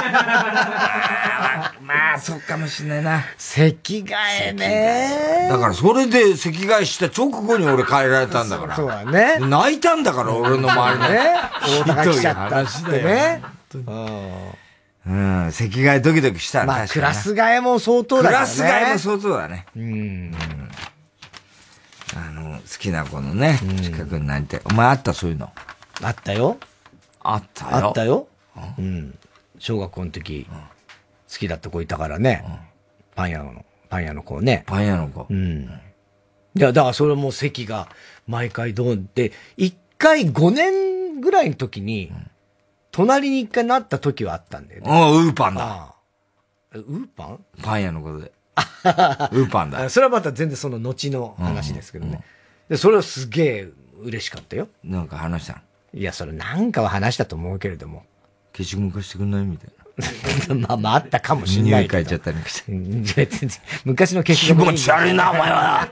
[1.86, 3.24] まあ、そうかもしんないな。
[3.38, 4.12] 席替
[4.48, 5.48] えね。
[5.48, 8.74] だからそれで席替えした直後に俺帰られたんだから。
[8.74, 9.38] そうだね。
[9.38, 11.08] 泣いたんだから、俺の周りの。
[11.08, 11.34] ね。
[11.86, 13.42] 大高来ちゃったっつってね。
[15.06, 18.36] うん、席替えドキドキしたまあ、クラス替えも相当だね。
[18.36, 19.64] ラス替えも相当だね。
[19.76, 20.34] うん。
[22.16, 24.60] あの、好きな子のね、近くになりたい。
[24.64, 25.52] お前あったそういうの？
[26.02, 26.56] あったよ。
[27.22, 27.86] あったよ。
[27.86, 28.26] あったよ。
[28.78, 29.18] うん。
[29.58, 30.46] 小学校の時、
[31.30, 32.44] 好きだった子いたからね。
[33.14, 34.64] パン屋の、パン屋の子ね。
[34.66, 35.26] パン屋の子。
[35.28, 35.70] うん。
[36.54, 37.88] いや、だからそれも席が
[38.26, 42.12] 毎回どうで、一回5年ぐらいの時に、
[42.90, 44.90] 隣に一回なった時はあったんだよね。
[44.90, 45.94] ああ、ウーパンだ。
[46.72, 47.44] ウーパン？
[47.62, 48.32] パン屋のことで。
[49.32, 49.84] ウーパンだ。
[49.84, 52.22] あそれはまた全然その後の話ですけどね。
[52.68, 53.68] で、それはすげえ
[54.02, 54.68] 嬉しかったよ。
[54.82, 55.58] なんか話したの
[55.94, 58.04] いや、それなんかは話したと思うけれども。
[58.56, 59.44] 消しゴム貸してくんない？
[59.44, 59.70] みたい
[60.56, 61.98] まあまああったかもしんないけど。
[61.98, 62.64] 匂い嗅いちゃったりし
[63.84, 65.88] 昔の消しゴム気持ち悪いな、お前は。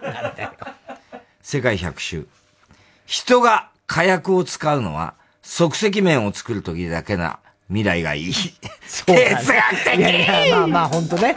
[1.42, 2.26] 世界百周。
[3.06, 7.38] 人が火薬を使うのは、即席麺を作るときだけな
[7.68, 8.34] 未来がいい。
[8.86, 11.36] そうだね哲学的いやいや、まあまあ本当ね。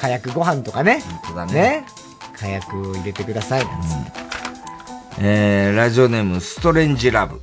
[0.00, 1.00] 火薬ご飯とかね。
[1.00, 1.84] 本当だねね。
[2.36, 3.78] 火薬を入れてくださいなん。
[5.20, 7.40] えー、ラジオネーム、ストレンジラブ。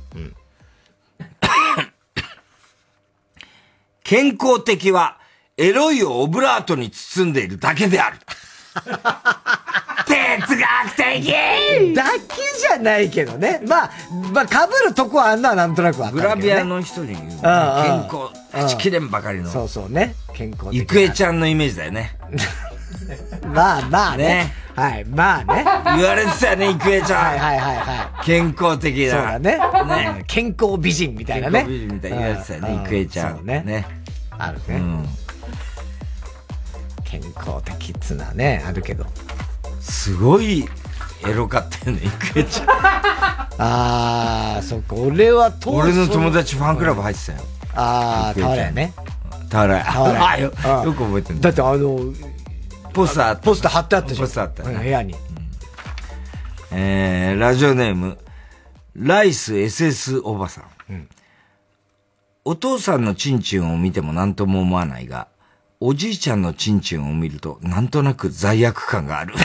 [4.06, 5.18] 健康的は、
[5.56, 8.18] エロいをオブラートに包んでいるだけである。
[10.06, 13.60] 哲学的だけじゃないけどね。
[13.66, 13.90] まあ、
[14.32, 14.54] まあ、被
[14.86, 16.42] るとこはあんなはなんとなくわかるけど、ね。
[16.42, 17.46] グラビアの人に言う、ね、健康、
[18.52, 19.50] はちきれんばかりの。
[19.50, 20.14] そうそうね。
[20.34, 20.72] 健康的な。
[20.72, 22.16] ゆくえちゃんのイメージだよね。
[23.52, 24.24] まあまあね。
[24.24, 25.64] ねはい、まあね。
[25.96, 27.24] 言われてたよね、郁恵ちゃん。
[27.24, 29.06] はいはいはいは健康的い。
[29.06, 29.12] な。
[29.12, 29.58] そうだね。
[29.58, 31.64] ねうん健康美人みたいなね。
[31.64, 33.36] 健康美人みたいに言われてたよね、うん郁恵ちゃん。
[33.36, 33.62] そうね。
[33.64, 33.86] ね。
[34.38, 34.76] あるね。
[34.76, 35.06] うん。
[37.04, 39.06] 健康的っつうのはね、あるけど。
[39.80, 40.68] すごい
[41.26, 42.02] エロかったよね、
[42.34, 42.66] 郁恵ちゃん。
[43.58, 47.38] あー、そっか、俺は当俺の友達ファンクラブ入ってたよ。
[47.74, 48.92] あー、郁恵ちゃん俵屋ね。
[49.50, 49.84] 俵屋。
[49.84, 50.52] 俵屋あよ、
[50.84, 51.98] よく覚えてるだってあの、
[52.96, 54.20] ポスター、ポスター貼ってあったじゃん。
[54.20, 55.14] ポスターあった部屋に。
[56.72, 58.16] えー、ラジオネーム、
[58.94, 61.08] ライス SS おばさん。
[62.46, 65.28] お父さんのチンチンを見ても何とも思わないが、
[65.78, 69.34] おじいちゃんのチンチンを見ると、なんとなく罪悪感がある。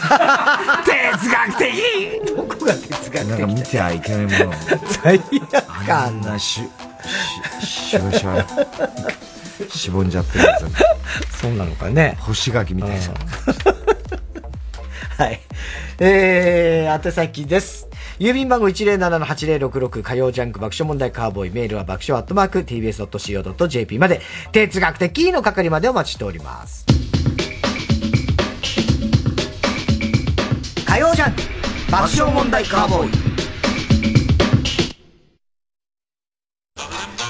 [0.85, 3.27] 哲学的どこが哲学的？
[3.27, 4.53] なんか見てはいけないもの。
[5.03, 6.61] 罪悪あ感んなし、
[7.59, 8.45] し、しわしわ。
[9.69, 10.65] しぼんじゃってるやつ。
[11.41, 12.17] そうなのかね。
[12.19, 12.97] 干し柿みたいな。
[15.25, 15.39] はい。
[15.99, 17.87] えー、宛先です。
[18.19, 24.21] 郵便番号107-8066火曜ジャンク爆笑問題カーボーイメールは爆笑アットマーク tbs.co.jp まで
[24.51, 26.85] 哲学的の係までお待ちしております。
[30.85, 31.41] 火曜ジャンク
[31.91, 33.50] 爆笑問題カーボーイ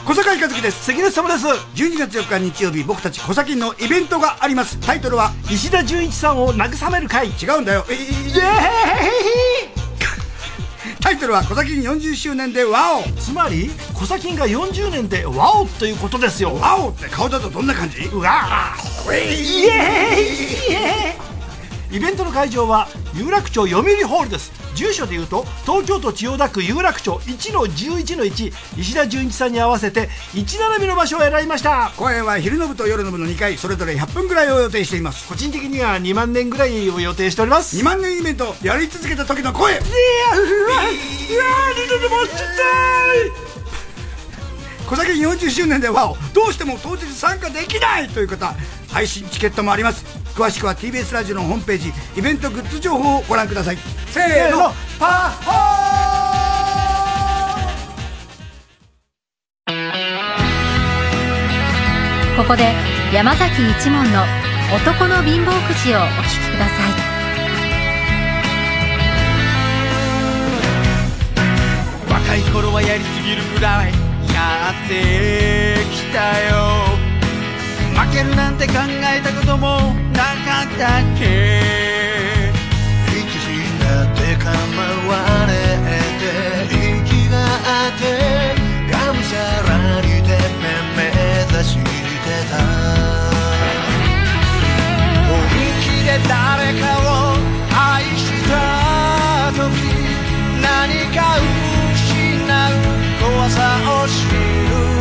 [0.06, 0.86] 小坂井和樹です。
[0.86, 1.46] 関根様です。
[1.48, 4.80] 12月4日日曜日僕たち小崎のイベントがあります。
[4.80, 7.28] タイトルは石田純一さんを慰める会。
[7.28, 7.86] 違うんだよ。
[7.90, 9.72] イエーイ。
[11.02, 16.56] タイトルは「小崎40周年でワオ」つまりコサキンが40年でワオということですよ。
[16.56, 18.02] ワオって顔だとどんな感じ？
[18.12, 19.14] うわー。
[19.18, 20.74] イエーイ。
[20.74, 20.76] イ
[22.00, 24.52] ベントの会場は有楽町読売ホールです。
[24.76, 31.92] 住所でいうと東京都千代田区有楽町1の11の1石田純一さんに合わせて1並びの場所を選びました。
[31.98, 35.28] 公演は昼の部と夜の部の2回それぞれ100分ぐらいを予定しています。
[35.28, 37.78] 個人的には2万年ぐらいを予定しております。
[37.78, 39.74] 2万年イベントやり続けた時の声。
[39.74, 39.86] いやうわ
[40.44, 40.84] うわ
[41.76, 43.52] 二度ともちたい。
[44.92, 48.54] 小崎40周年でワオどうしても当日参加できないという方
[48.90, 53.78] 配信チケットもあります詳しくは TBS ラジオのホームページイベントグッズ情報をご覧ください。
[54.08, 56.02] せーのパッホー
[62.38, 62.74] ここで
[63.14, 64.24] 山崎一門の
[64.74, 67.12] 男の貧乏くじをお聴きください。
[72.10, 73.92] 若い頃はやりすぎるぐらい
[74.34, 77.11] やってきたよ
[78.02, 81.24] 負けるなんて考えたこともなかったっけ？
[83.06, 84.50] いつになって構
[85.08, 85.52] われ
[86.18, 86.26] て
[86.98, 88.04] 息があって
[88.92, 89.38] がむしゃ
[89.70, 90.30] らにて
[90.98, 91.00] 目
[91.54, 91.86] 指して
[92.50, 92.58] た。
[95.30, 95.32] 本
[95.84, 97.38] 気で誰かを
[97.70, 98.20] 愛し
[98.50, 98.52] た
[99.54, 99.62] 時
[100.60, 100.66] 何
[101.16, 101.38] か
[101.94, 102.02] 失
[102.50, 102.74] う
[103.22, 103.60] 怖さ
[104.04, 105.01] を知る。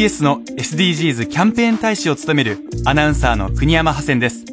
[0.00, 4.46] TBS の SDGs キャンペーン大使を務めるアナウンサーの国山ハセンです。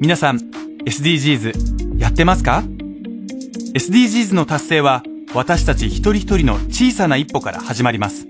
[0.00, 0.38] 皆さん、
[0.84, 2.64] SDGs やってますか
[3.74, 5.04] ?SDGs の達成は
[5.34, 8.26] 私たち一人一人の小さな一歩から始まります。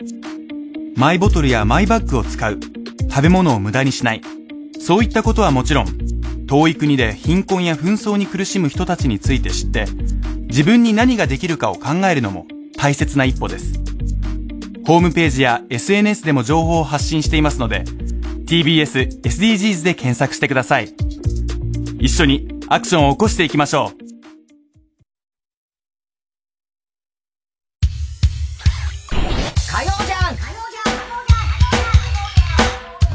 [0.94, 2.60] マイボトルやマイバッグを使う、
[3.08, 4.20] 食べ物を無駄にしない、
[4.78, 5.86] そういったことはもちろん、
[6.46, 9.86] 遠い国で貧困や紛争に苦しむ人たちについて知って、
[10.50, 12.46] 自分に何ができるかを考えるのも
[12.76, 13.91] 大切な一歩です。
[14.84, 17.84] ホームページや SNS でも情報を発信していますので、
[18.46, 20.92] TBS SDGs で検索してください。
[21.98, 23.96] 一緒にアクションを起こしていきましょう。
[29.70, 30.36] 火曜じゃん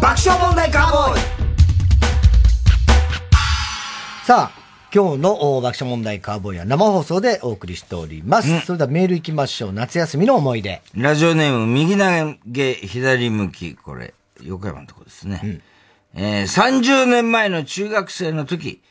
[0.02, 1.22] 爆笑問題カーボーイ
[4.26, 8.62] さあ、今日のお爆笑問題カーボーイは生放送でお送りしております。
[8.62, 9.74] それではメール行きましょう。
[9.74, 10.82] 夏休みの思い出。
[10.96, 15.62] ラジオネーム、右投げ、左向き、これ、横山のとこですね。
[16.16, 18.82] えー30年前の中学生の時、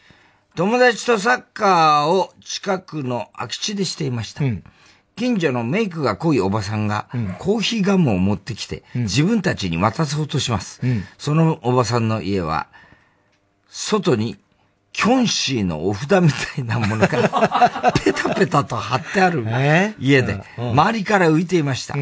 [0.54, 4.42] 友達とサッカーを近くの空き地でしていました。
[5.16, 7.08] 近所のメイクが濃いおばさんが、
[7.38, 10.82] コーヒーガムを持ってきて、自分たちに渡そうとします。
[11.16, 12.66] そのおばさんの家は、
[13.70, 14.36] 外に、
[14.96, 19.44] キョンシーのお札みたいなものが、 ペタペタと貼ってある
[19.98, 21.94] 家で、周りから浮いていました。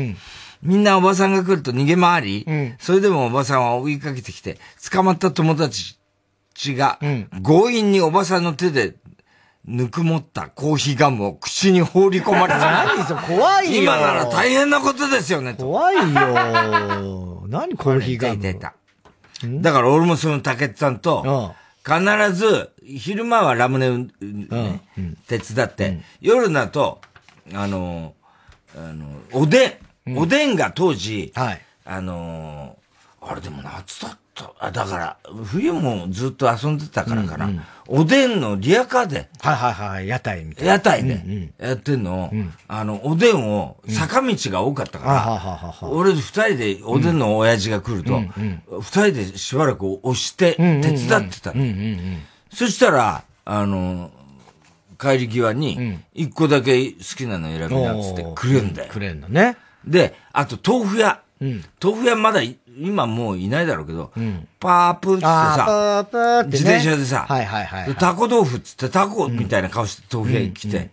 [0.62, 2.46] みんなおばさんが来ると逃げ回り、
[2.78, 4.58] それでもおばさんは追いかけてきて、
[4.92, 5.96] 捕まった友達
[6.76, 7.00] が、
[7.44, 8.94] 強引におばさんの手で、
[9.66, 12.58] ぬくもったコーヒーガムを口に放り込まれた。
[12.84, 13.20] 何それ？
[13.36, 15.64] 怖いよ今なら大変なことですよね、と。
[15.64, 18.38] 怖いよ 何コーヒーガム。
[18.40, 18.74] 出た。
[19.42, 21.54] だから俺もその竹内さんと、
[21.86, 22.00] 必
[22.32, 24.10] ず、昼間はラムネを、ね
[25.26, 27.00] 手伝って、夜だと、
[27.52, 28.14] あの、
[28.76, 31.32] あの、おでん、おでんが当時、
[31.84, 32.76] あの、
[33.20, 34.52] あれでも夏だった。
[34.58, 37.48] あ、だから、冬もずっと遊んでたからかな。
[37.86, 39.28] おでんのリアカーで。
[39.40, 40.72] はいはいはい、屋台みたいな。
[40.72, 42.24] 屋台でやってんの。
[42.24, 42.30] を、
[42.66, 48.20] あの、おでんを、坂道が多かったから、は俺二人でおでんの親父が来ると、
[48.80, 51.62] 二人でしばらく押して、手伝ってたの。
[52.54, 54.10] そしたら、あの、
[54.98, 58.92] 帰り際に、一個だけ好きなの選びなっつってくれんだよ。
[58.92, 59.56] くれんのね。
[59.86, 61.20] で、あと豆腐屋。
[61.82, 64.12] 豆腐屋まだい今もういないだろうけど、
[64.58, 67.88] パープーってさ、自転車でさ、はいはいはいはい。
[67.88, 70.90] でタコ豆腐っつってタコみたいな顔して豆腐屋に来て、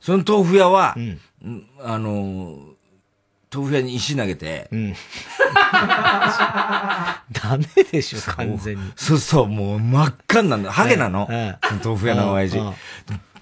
[0.00, 1.20] その豆腐屋は、うん。
[1.80, 2.71] あのー、
[3.54, 4.78] 豆腐屋に石投げて、 ダ
[7.58, 8.92] メでしょ、完全に。
[8.96, 10.70] そうそう、もう真っ赤になるの。
[10.70, 11.28] ハゲなの。
[11.30, 12.74] ええ豆腐屋の親父うんうん。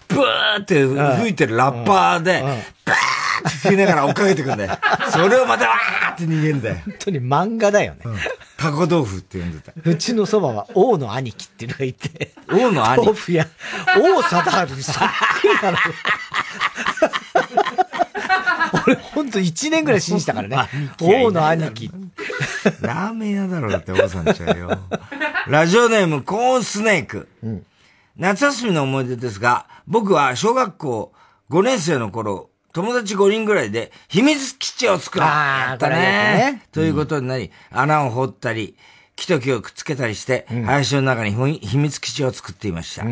[0.08, 0.84] ブーって
[1.20, 4.76] 吹いてるラッパーで、バーって吹きながら追っかけてくんだよ。
[5.12, 6.76] それをまたわーって逃げんだよ。
[6.84, 8.00] 本当に漫画だよね。
[8.56, 9.72] タコ豆腐って呼んでた。
[9.84, 12.32] うちのそばは王の兄貴っていうのがいて。
[12.50, 13.46] 王の兄豆腐屋。
[13.96, 14.96] 王貞治にそっ
[15.40, 15.76] くりなのよ。
[18.90, 20.56] 俺ほんと1年ぐらい信じたからね。
[21.00, 21.90] 王の兄貴。
[22.80, 24.78] ラーメン屋だろうって、王さんちゃうよ。
[25.48, 27.28] ラジオネーム、コーンスネーク。
[28.16, 31.12] 夏休みの思い出ですが、僕は小学校
[31.50, 35.28] 5年生の頃、友達5人ぐらいで秘密基地を作ろう。
[35.28, 36.62] あーやったねね。
[36.70, 38.76] ということになり、穴を掘ったり、
[39.16, 43.04] 木と木をくっつけたりして、林の中に秘秘密基地を作っていました。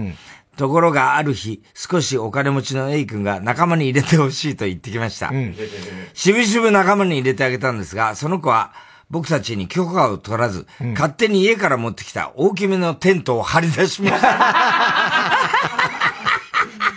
[0.59, 5.31] ところがある日、少しお金持ちの A 君が仲間に入れてほしいと言ってきました。
[6.15, 8.73] しぶしぶ仲間に入れてあげたんですが、その子は
[9.09, 15.39] 僕たちに許可を取らず、勝手に家から持ってきた大きめのテントを張り出しました。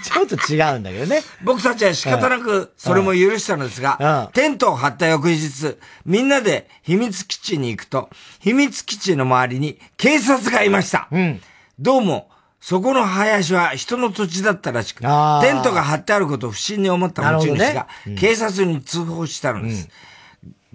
[0.12, 1.22] ちょっと違うんだけどね。
[1.44, 8.10] 僕たちは仕方なくそれも許したのですが、テントを張った翌日、みんなで秘密基地に行くと、
[8.40, 11.08] 秘密基地の周りに警察がいました。
[11.80, 12.31] どうも、
[12.62, 19.90] そこの林は人の土地だったらしく、テントが張ってあることを不審に思った持ち主が警察に通報したのです。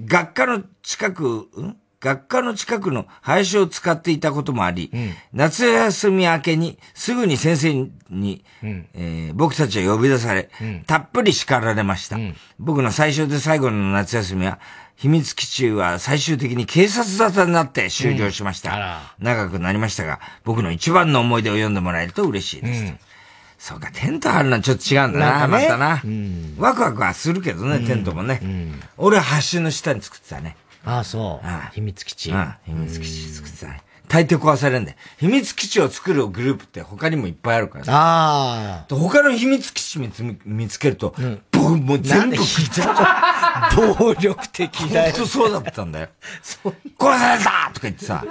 [0.05, 1.77] 学科の近く、ん？
[1.99, 4.91] 学科の近くの林を使っていたこともあり、
[5.33, 7.73] 夏休み明けにすぐに先生
[8.11, 10.51] に、えー僕たちは呼び出され、
[10.87, 12.19] たっぷり叱られました。
[12.59, 14.59] 僕の最初で最後の夏休みは、
[14.97, 19.14] 秘密基地は最終的に警察沙汰になって終了しました。
[19.18, 22.94] 長くなりましたが、僕の一番の思い出を読んでもらえると嬉しいです。
[23.59, 26.02] そうか、テント張るのはちょっと違うんだな、なねまたな。
[26.59, 28.40] ワクワクはするけどね、テントもね。
[28.97, 30.56] 俺は橋の下に作ってたね。
[30.85, 31.74] ああ、そう。
[31.74, 32.32] 秘密基地。
[32.32, 33.82] ああ秘密基地作ってたね。
[34.09, 34.97] 大抵壊されるんで。
[35.19, 37.93] 秘密基地を作るグループって他にもいっぱいあるからね。
[37.93, 38.95] ああ。
[38.95, 41.15] 他の秘密基地見つ見つけると、
[41.53, 43.69] 僕もう全部ひちゃ
[43.99, 45.12] 暴力的だよ。
[45.16, 46.09] 本当そうだったんだよ。
[46.43, 48.24] 殺されたとか言ってさ、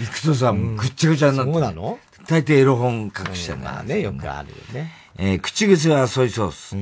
[0.00, 1.52] 行くとさ、ぐっちゃぐちゃになって。
[1.52, 1.98] そうなの？
[2.28, 3.58] 大抵エロ本隠してね。
[3.64, 4.92] まあね、よくあるよね。
[5.18, 6.76] えー口癖はソイソース。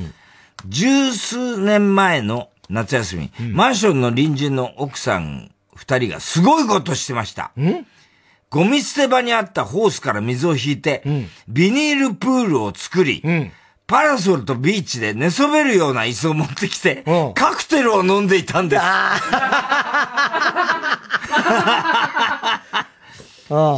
[0.67, 5.51] 十数年前の夏休み、マンションの隣人の奥さん
[5.81, 7.53] 二人がすごいことしてました。
[8.51, 11.03] ゴミ捨て場にあったホースから水を引いて、
[11.49, 13.23] ビニールプールを作り、
[13.87, 17.03] パラソルとビーチで寝そべるような椅子を持ってきて、
[17.35, 18.83] カクテルを飲んでいたんです。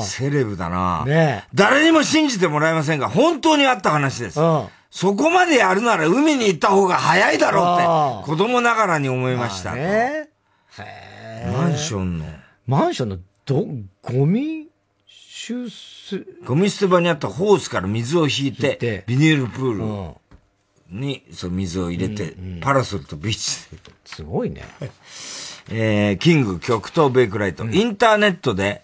[0.05, 4.41] セレブだな、ね誰にも信じてもらえませんが、本当にあった話です。
[4.91, 7.65] そこまでやるなら海に行った方が早いだろう
[8.21, 9.73] って、子供ながらに思いました。
[9.75, 10.29] ね
[11.53, 12.27] マンションの。
[12.67, 13.67] マンションの、ど、
[14.03, 14.69] ゴミ
[15.07, 20.15] 収集、ゴミ捨て場にあったホースから水を引いて、ビニールプー
[20.91, 23.79] ルに、そう、水を入れて、パラソルとビーチで。
[24.05, 24.63] すごいね。
[25.71, 27.65] えー、キング極東ベイクライト。
[27.65, 28.83] インターネットで、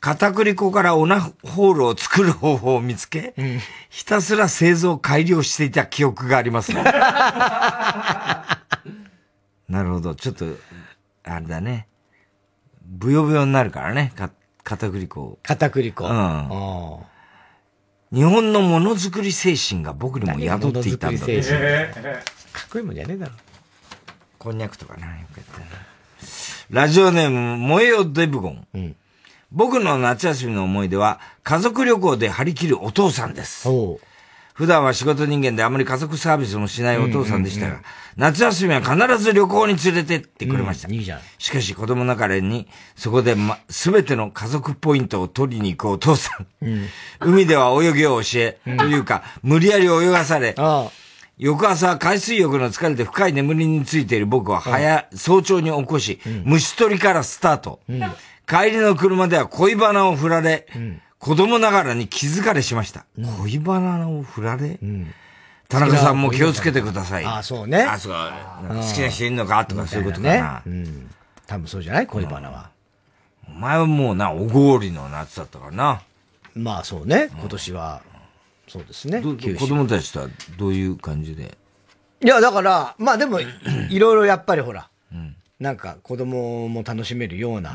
[0.00, 3.34] 片栗粉からオナホールを作る方法を見つけ、
[3.90, 6.82] ひたすら製造改良していた記憶がありますね。
[9.68, 10.14] なるほど。
[10.14, 10.46] ちょっと、
[11.24, 11.88] あれだね。
[12.84, 14.12] ブヨブヨになるからね。
[14.16, 14.30] か
[14.64, 15.38] 片栗粉。
[15.42, 16.04] 片栗粉。
[16.04, 16.10] うん。
[18.16, 22.04] 日本のものづくり精神が僕にも宿っていたんだものづくり精神
[22.52, 23.32] かっこいいもんじゃねえだろ。
[24.38, 25.66] こんにゃくとかな、よくやったな。
[26.70, 28.66] ラジオネーム、燃えよデブゴン。
[29.50, 33.68] 僕の夏休みの思い出は、家族旅行で張り切るお父さんです。
[34.62, 37.80] 普段は仕事人間であまり家族サービスもしないお父さんでしたが、
[38.16, 40.88] 夏休みは必ず旅行に連れてってくれました。
[40.88, 41.20] いいじゃん。
[41.36, 46.46] しかし子供ながらに、そこでま、すべての家族ポイントを取りに行くお父さん。
[47.18, 50.54] 海では泳ぎを教え、というか、無理やり泳がされ、
[51.38, 57.80] 翌朝、海水浴の疲れて深い眠りについている僕は早、早朝に起こし、虫取りからスタート。
[58.46, 60.68] 帰りの車では恋バナを振られ、
[61.22, 63.06] 子供ながらに気づかれしました。
[63.44, 64.80] 恋バナを振られ、
[65.68, 67.24] 田中さんも気をつけてください。
[67.24, 67.80] あ、そうね。
[67.84, 68.12] あ、そう。
[68.12, 70.62] 好きな人いるのかとかそういうことかねな。。
[70.66, 71.10] うん。
[71.46, 72.08] 多分そうじゃない？
[72.08, 72.70] 恋バナは。
[73.46, 76.02] お前はもうな、おごりの夏だったからな。
[76.56, 77.28] まあそうね。
[77.38, 78.02] 今年は、
[78.66, 79.22] そうですね。
[79.22, 79.36] 子
[79.68, 80.28] 供たちとは
[80.58, 81.56] どういう感じで？
[82.24, 83.46] いや、だから、まあでも、い
[83.96, 84.88] ろいろやっぱりほら、
[85.62, 87.74] なんか子供も楽しめるような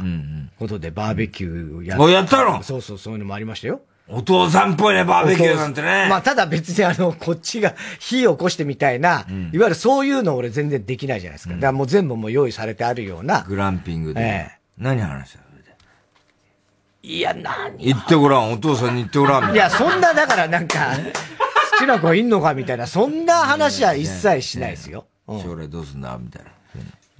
[0.59, 2.61] ことでバーベキューやおやったの？
[2.61, 3.81] そうそう、そういうのもありましたよ。
[4.09, 6.07] お父さんっぽいね、バーベキューなんてね。
[6.09, 11.55] まあただ別にあの、こっちが火を起こしてみたいな、いわゆるそういうの俺全然できないじゃないですか。
[11.55, 13.43] だからもう全部もう用意されてあるような。
[13.47, 14.21] グランピングで。
[14.21, 15.47] え何話したの？
[17.03, 19.41] いや、何言ってごらん、お父さんに言ってごらん。
[19.43, 20.91] みたいや、そんな、だからなんか、
[21.71, 25.05] 好きな子いんのかみたいな、そんな話は一切しないですよ。
[25.25, 26.17] 将来どうすんだ？
[26.17, 26.51] みたいな。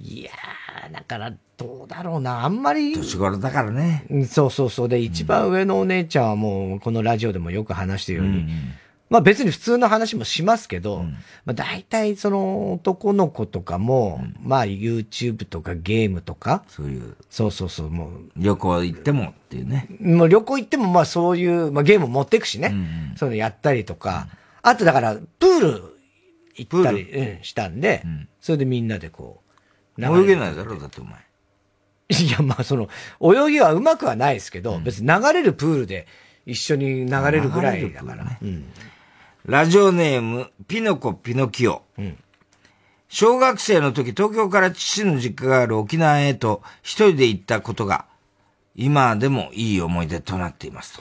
[0.00, 2.94] いやー、だから、どうだろうな、あんまり。
[2.94, 4.06] 年頃だからね。
[4.10, 4.88] うんそうそうそう。
[4.88, 8.46] で、一番上のお姉ちゃんはもう、このラジオでもよく話してるように、
[9.10, 11.04] まあ別に普通の話もしますけど、
[11.44, 17.16] まあ大体その男の子とかも、まあ YouTube とかゲームとか、そういう。
[17.28, 19.88] そうそうそう、もう、旅行行ってもっていうね。
[20.00, 22.74] もう旅行行ってもまあそういう、まあゲーム持っていくしね、
[23.16, 24.28] そういうのやったりとか、
[24.62, 25.82] あとだから、プール
[26.54, 28.04] 行ったり、うん、したんで、
[28.40, 29.47] それでみんなでこう、
[29.98, 31.18] 泳げないだろ、だってお前。
[32.10, 32.88] いや、まあその、
[33.20, 36.06] 泳ぎはうまくはないですけど、別に流れるプールで
[36.46, 38.38] 一緒に流れるぐらいだから。
[38.40, 38.64] うん。
[39.44, 41.82] ラジオネーム、ピノコピノキオ。
[43.08, 48.06] 小学生の時、東京から父の実家がある沖縄へと一人で行ったことが、
[48.74, 50.98] 今でもいい思い出となっています。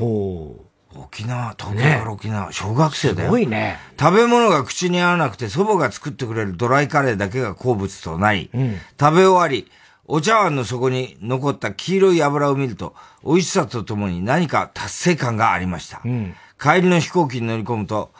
[0.98, 3.28] 沖縄、東京から沖縄、小学生だよ。
[3.28, 3.78] すごいね。
[4.00, 9.72] 食べ物が口に合わなくて祖母が作ってくれるドライカレーだけが好物となり、うん食べ終わり、
[10.06, 16.02] お茶碗の底に残った黄色い油を見ると、美味しさとともに何か達成感がありました。
[16.04, 16.34] うん。
[16.60, 18.12] 帰りの飛行機に乗り込むと、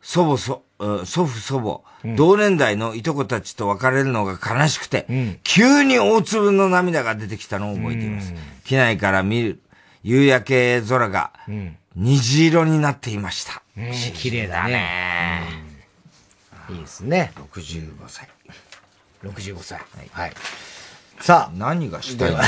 [0.00, 8.32] 祖母、そうん祖父、祖母、同年代のいとこたちと別れるのが悲しくて、急に大粒の涙が出てきたのを覚えています。
[8.64, 9.60] 機内から見る
[10.02, 11.32] 夕焼け空が
[12.00, 13.60] 虹色になっていました。
[13.74, 15.42] ね綺麗だね。
[16.70, 17.32] いいですね。
[17.34, 18.28] 65歳。
[19.24, 19.80] 65歳。
[20.12, 20.32] はい。
[21.18, 21.56] さあ。
[21.56, 22.38] 何がしたいの？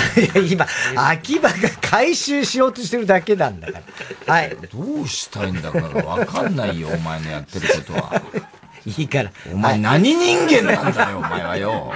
[0.46, 0.64] 今、
[0.94, 3.80] 秋葉が回収しようとしてるだけなんだか
[4.28, 4.34] ら。
[4.34, 4.56] はい。
[4.72, 8.22] どうしたいんだからわかんないよ、お前のやってることは。
[8.86, 9.32] いいから。
[9.52, 11.92] お前何人間なんだよ、お前はよ。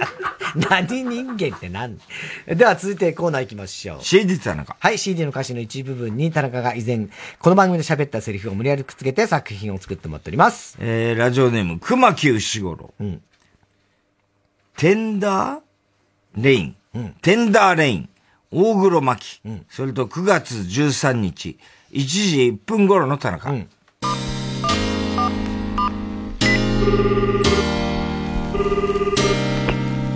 [0.68, 1.98] 何人間って何？
[2.46, 3.98] では続いてコーナー行きましょう。
[4.02, 4.76] CD 田中。
[4.78, 7.08] はい、CD の歌詞の一部分に田中が以前、
[7.38, 10.76] この番組で喋ったセリフを無理やりくっつけて作品を作ってもらっております。
[10.80, 12.92] えー、ラジオネーム、熊木牛五郎。
[14.76, 15.60] テンダー
[16.36, 16.76] レイン。
[17.22, 18.08] テンダーレイン。
[18.50, 19.40] 大黒摩季。
[19.68, 21.58] それと9月13日、
[21.92, 23.54] 1時1分頃の田中。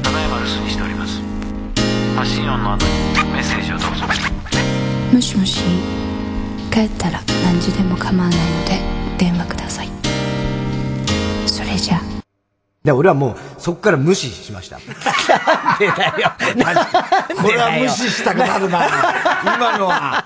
[0.03, 1.21] ただいま留守にしております。
[2.17, 2.93] 発信音の後に
[3.33, 4.05] メッセージをどうぞ。
[5.13, 5.61] もしもし。
[6.73, 8.81] 帰ったら何時でも構わないので
[9.17, 9.89] 電話ください。
[11.47, 12.14] それじゃあ。
[12.85, 14.77] で、俺はもう、そこから無視しました。
[14.79, 16.33] なんでだよ。
[17.43, 18.87] これは無視したくなるな。
[19.43, 20.23] 今のは。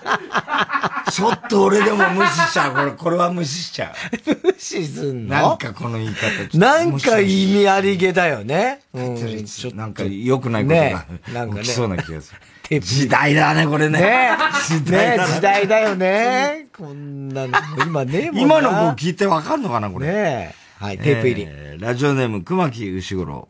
[1.13, 2.73] ちょっと俺でも無視しちゃう。
[2.75, 4.37] これ、これは無視しちゃう。
[4.43, 5.37] 無視すんの？
[5.37, 6.59] なんかこの言い方。
[6.59, 8.81] なんか意味ありげだよね。
[8.93, 9.17] うん。
[9.47, 12.81] ちょっとなんか良くないことがねなんかね起きそうな気がする。
[12.81, 14.01] 時代だね、これね。
[14.01, 14.37] ね
[14.69, 16.67] 時代だね時代だよね。
[16.77, 17.57] こんなの、
[17.87, 20.09] 今ねえもんな今の子聞いてわかんのかな、これ。
[20.09, 21.47] ねはい、テープ入り。
[21.49, 23.49] えーラジオネーム、熊木牛五郎。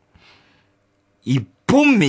[1.25, 2.07] 一本道。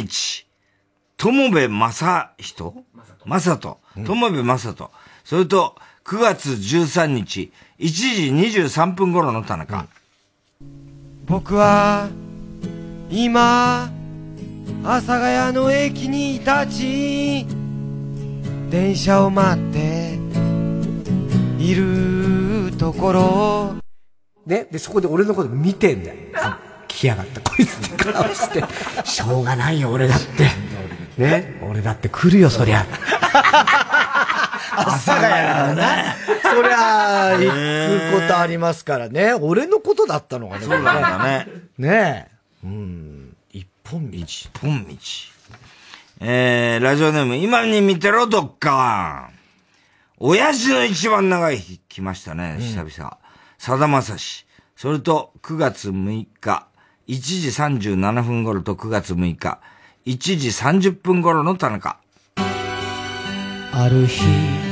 [1.18, 2.86] 友部正人
[3.26, 3.78] 正人。
[4.06, 4.92] 友部正人。
[5.24, 5.76] それと、
[6.06, 9.88] 9月13日、1時23分頃の田中。
[11.26, 12.10] 僕は
[13.12, 13.92] 今
[14.84, 17.46] 阿佐ヶ谷の駅に立ち
[18.72, 20.18] 電車を待って
[21.60, 23.89] いるところ
[24.50, 26.18] ね、で、そこで俺のこと見てんだよ。
[26.36, 28.64] あ来やがった、こいつって顔して。
[29.06, 30.50] しょうがないよ、俺だって。
[31.22, 32.84] ね、俺だって来るよ、そりゃ。
[34.76, 36.16] 阿佐ヶ谷だな。
[36.42, 39.34] そりゃ、行くことありますからね。
[39.34, 40.66] 俺のことだったのかね。
[40.66, 41.48] そうなんだね。
[41.78, 42.28] ね
[42.64, 42.66] え。
[42.66, 43.36] うん。
[43.54, 44.18] 一本道。
[44.18, 44.96] 一本道。
[46.22, 49.30] えー、ラジオネーム、今に見てろ、どっかは。
[50.18, 53.18] 親父の一番長い日来ましたね、久々。
[53.60, 54.46] さだまさし。
[54.78, 56.68] それと、9月6日、
[57.10, 59.60] 1時37分頃と9月6日、
[60.06, 62.00] 1時30分頃の田中。
[62.38, 64.24] ある日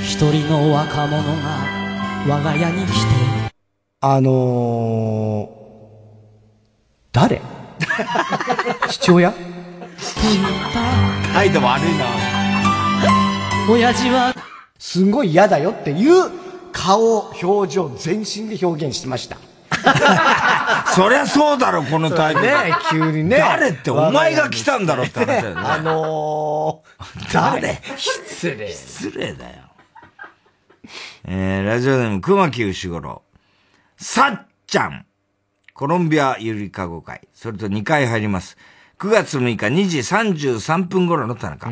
[0.04, 1.66] 一人の若者が
[2.30, 3.54] 我が家に来て
[4.00, 5.50] あのー、
[7.12, 7.42] 誰？
[8.90, 9.34] 父親？
[11.34, 12.06] 態度悪いな。
[13.70, 14.34] 親父は
[14.80, 19.38] すんごい嫌だよっていう顔、表情、全身で表現してました。
[20.96, 22.42] そりゃそうだろ、このタイプ。
[22.42, 23.38] ね急にね。
[23.38, 25.62] 誰ってお前が来たんだろって話だよね。
[25.64, 27.82] あのー、誰？
[27.96, 28.72] 失礼。
[28.72, 29.64] 失礼だよ。
[31.26, 33.22] えー、ラジオネーム、熊木牛五郎。
[33.98, 35.06] さっちゃん。
[35.74, 37.28] コロンビアゆりかご会。
[37.34, 38.58] それと2回入ります。
[39.00, 41.72] 9月6日2時33分頃の田中。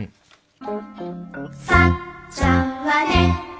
[1.52, 1.98] さ
[2.30, 3.55] っちゃんはね、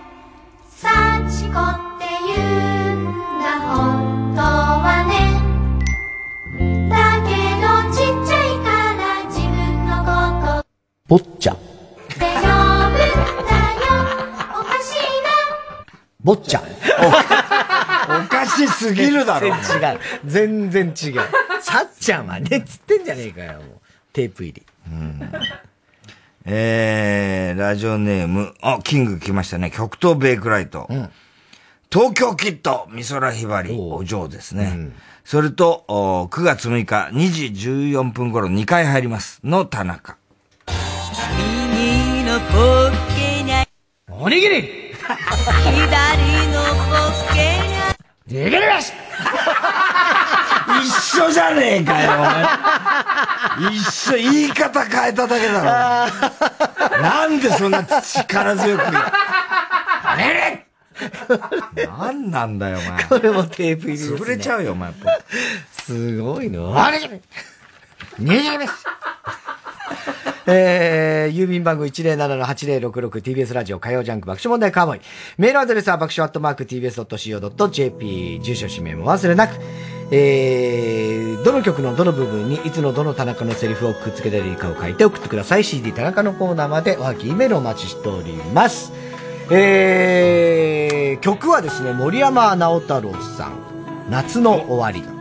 [0.86, 2.38] さちこって言
[2.94, 3.02] うん
[3.42, 5.34] だ、本当はね。
[6.88, 6.94] だ
[7.26, 7.30] け
[7.60, 9.58] どちっちゃいから自分
[9.88, 10.14] のこ
[10.46, 10.62] と
[11.08, 11.56] 坊ちゃん。
[11.56, 11.64] って
[12.14, 13.50] 呼ぶんだ
[13.82, 13.90] よ。
[14.62, 15.28] おかしいな。
[16.22, 16.64] 坊ちゃん。
[18.24, 19.56] おかしすぎるだろ。
[19.64, 20.00] 全然違う。
[20.26, 21.22] 全然違う。
[21.64, 23.54] さっちゃんはね、つってんじゃねえかよ。
[23.54, 23.64] もう
[24.14, 24.64] テープ入り。
[26.48, 29.72] えー、ラジオネーム、あ、キング来ましたね。
[29.72, 30.86] 極東ベイクライト。
[30.88, 31.10] うん、
[31.92, 34.72] 東京キット、美空ひばり、お嬢ですね。
[34.76, 34.94] うん、
[35.24, 39.40] それとお、9月6日、2時14分頃2回入ります。
[39.44, 40.18] の田中。
[40.68, 42.92] 右のポッ
[43.38, 43.66] ケにゃ、
[44.12, 45.06] おにぎり左
[45.82, 47.98] のポッケにゃ、
[48.30, 49.05] 握ります
[50.84, 52.12] 一緒じゃねえかよ。
[53.72, 57.02] 一緒、言い方変えただけだろ。
[57.02, 58.84] なんでそんな力強く。
[58.86, 60.66] あれ？
[61.76, 63.04] れなんなんだよ、お前。
[63.04, 64.94] これもテープ入りですね潰れちゃうよ、お前。
[65.72, 66.82] すごいの？
[66.82, 67.00] あれ？
[68.20, 68.72] 逃げるべし
[70.48, 75.02] えー、郵便番号 107-8066TBS ラジオ火曜ジャンク爆笑問題カーボーイ。
[75.38, 78.40] メールアドレスは爆笑アットマーク TBS.CO.JP。
[78.44, 79.56] 住所氏名も忘れなく。
[80.12, 85.64] えー、どの曲のどの部分にいつのどの田中のセリフをくっつけたらいいかを書いて送ってください。
[85.64, 88.94] CD 田中のコーナーまでおはき、E メールお待ちしております。
[89.52, 93.66] えー、曲はですね、森山直太朗さん。
[94.10, 95.16] 夏の終わり。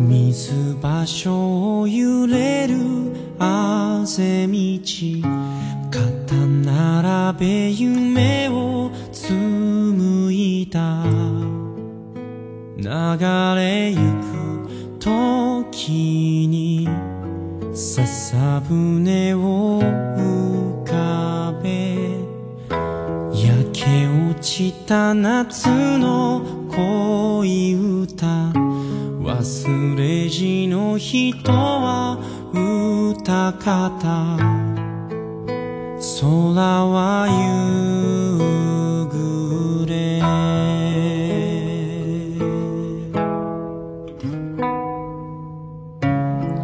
[0.00, 2.76] 水場所を揺れる
[3.38, 4.80] 汗道
[5.90, 11.04] 肩並べ夢を紡いだ。
[12.76, 12.84] 流
[13.56, 16.88] れゆく時に
[17.74, 21.96] 笹舟を浮かべ。
[23.32, 28.26] 焼け落ちた夏の恋歌。
[29.24, 32.18] 忘れじの人は
[32.54, 34.36] 歌方。
[35.98, 36.54] 空
[36.86, 38.38] は夕
[39.10, 40.20] 暮れ。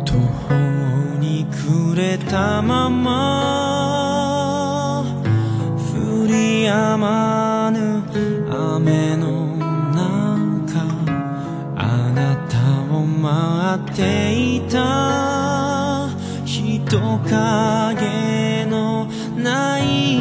[0.05, 0.55] 途方
[1.19, 3.11] に暮れたまま。
[5.93, 8.05] 降り止まぬ
[8.49, 9.57] 雨の
[9.93, 10.71] 中。
[11.77, 11.79] あ
[12.15, 12.55] なた
[12.95, 14.01] を待って
[14.57, 15.30] いた。
[17.31, 20.20] 影のない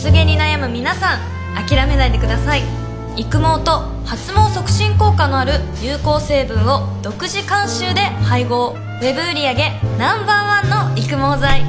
[0.00, 1.20] 薄毛に悩む皆さん
[1.68, 2.62] 諦めないでください。
[3.18, 8.70] 育毛と発毛促進効果のある有効成分を独自監修で配合。
[8.70, 9.54] ウェブ売り上
[9.98, 11.66] ナンバーワンの育毛剤。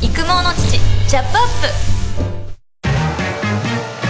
[0.00, 1.44] 育毛の父チャップアッ
[2.80, 2.88] プ。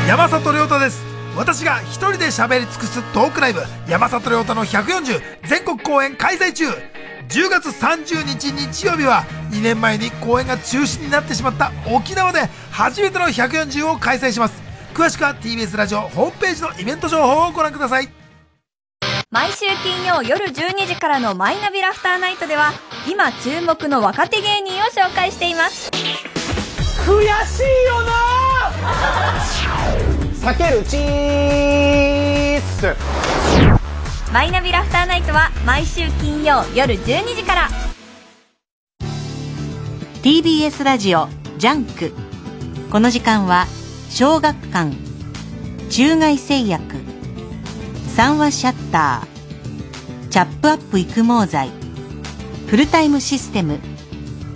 [0.07, 1.03] 山里亮太です。
[1.37, 3.61] 私が一人で喋り尽くすトークライブ。
[3.89, 6.67] 山里亮太の140全国公演開催中。
[7.29, 12.41] 10月30日日曜日は2年前に公演が中止になってしまった沖縄で
[12.73, 14.63] 初めての140を開催します。
[14.95, 18.09] 詳しくは TBS ラジオホームページのイベント情報をご覧ください。
[19.31, 22.73] 毎週金曜夜12時からのマイナビラフターナイトでは
[23.11, 25.91] 今注目の若手芸人を紹介しています。
[27.07, 28.13] 悔しいよな！
[30.53, 32.95] 避けるチース
[34.33, 37.69] マイナビラフターナイトは毎週金曜夜12時から。
[40.23, 41.29] TBS ラジオ
[41.59, 42.13] ジャンク
[42.93, 43.67] この時間は
[44.11, 44.95] 小学館
[45.89, 46.97] 中外製薬
[48.15, 51.71] 三和シャッターチャップアップ育毛剤
[52.67, 53.79] フルタイムシステム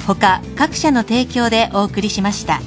[0.07, 2.61] 他各社の提供でお送りしました。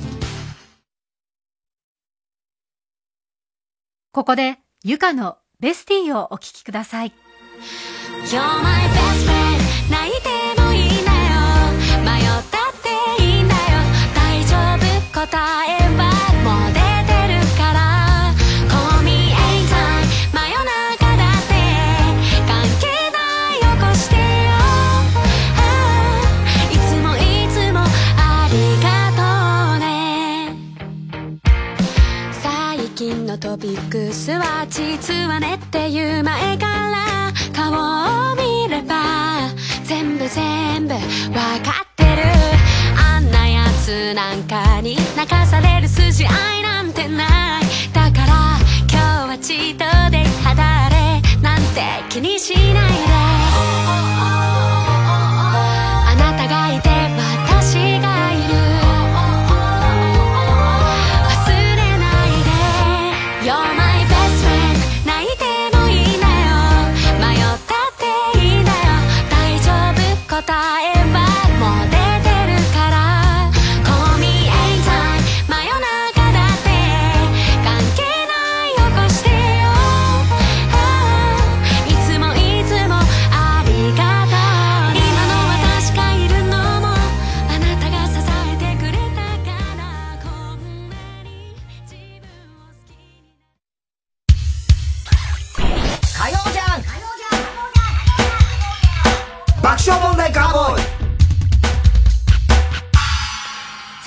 [4.12, 7.14] ここでゆかのベスティをお聞きください
[33.60, 39.50] ピックスは実はねっていう前から顔を見れば
[39.84, 41.00] 全部全部わ
[41.62, 42.24] かってる。
[42.98, 47.64] あんなやつなんかに泣かされる筋合いなんてない。
[47.94, 48.58] だから
[48.90, 49.80] 今日はチート
[50.10, 54.49] で肌荒れなんて気にしないで。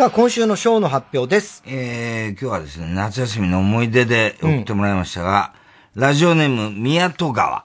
[0.02, 1.62] さあ、今週のショーの発表です。
[1.64, 5.54] えー、今日はですね、夏休みの思い出で送ってもらいましたが、
[5.94, 7.64] ラジオネーム、宮戸川。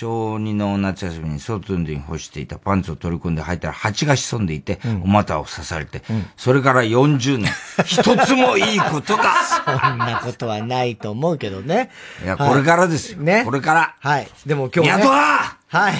[0.00, 6.02] 小2の夏休みに外に干していたパンツを取り込んで履いたら蜂が潜んでいて、お股を刺されて、
[6.38, 7.52] それから40年、
[7.84, 9.24] 一つもいいことが。
[9.60, 11.90] そんなことはないと思うけどね。
[12.24, 13.18] いや、これからですよ。
[13.18, 13.42] ね。
[13.44, 13.94] これから。
[14.00, 14.28] はい。
[14.46, 14.96] でも今日ね。
[14.96, 15.94] 宮戸ははい。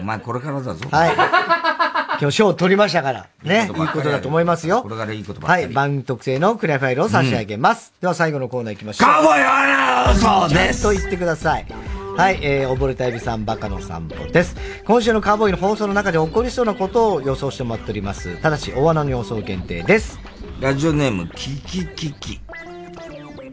[0.00, 0.84] お前これからだぞ。
[0.90, 1.14] はい。
[2.20, 3.26] 今日賞を取りましたから。
[3.44, 3.70] ね。
[3.72, 4.82] いいことだと思いますよ。
[4.82, 5.72] これからいいことばっかりはい。
[5.72, 7.94] 番組特製のクリアファイルを差し上げます。
[8.00, 9.08] では最後のコーナー行きましょう。
[9.08, 11.66] カウボーイアナウンサーですと言ってください。
[12.16, 14.54] はい、えー、溺れたエビさんバカの散歩です。
[14.84, 18.36] 今週のカーボーイの放送の中で起こりそうなことを予想してもらっております。
[18.42, 20.20] ただし、大穴の予想限定です。
[20.60, 22.40] ラジオネーム、キキキキ。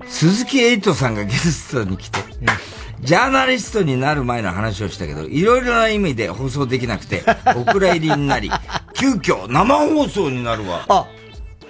[0.08, 2.20] 鈴木エイトさんがゲストに来て、
[3.02, 7.24] ジャーナリストになる前の話をしたけど、いろいろな意味で放送できなくて、
[7.56, 8.52] お蔵入りになり、
[8.94, 10.86] 急遽生放送になるわ。
[10.90, 11.06] あ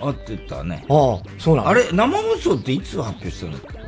[0.01, 0.85] あってたね。
[0.89, 1.69] ああ、そうなの？
[1.69, 3.78] あれ、生放送っていつ発表したんだっけ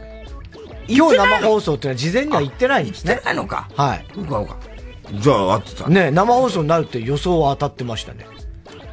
[0.95, 3.13] 今日生放送っていうのは事前には言ってないんですね。
[3.13, 3.69] 言ってないのか。
[3.76, 4.05] はい。
[4.13, 4.57] そうか、そうか。
[5.13, 5.89] じゃあ、合ってた。
[5.89, 8.26] ね生放送になるって予想は当たってましたね。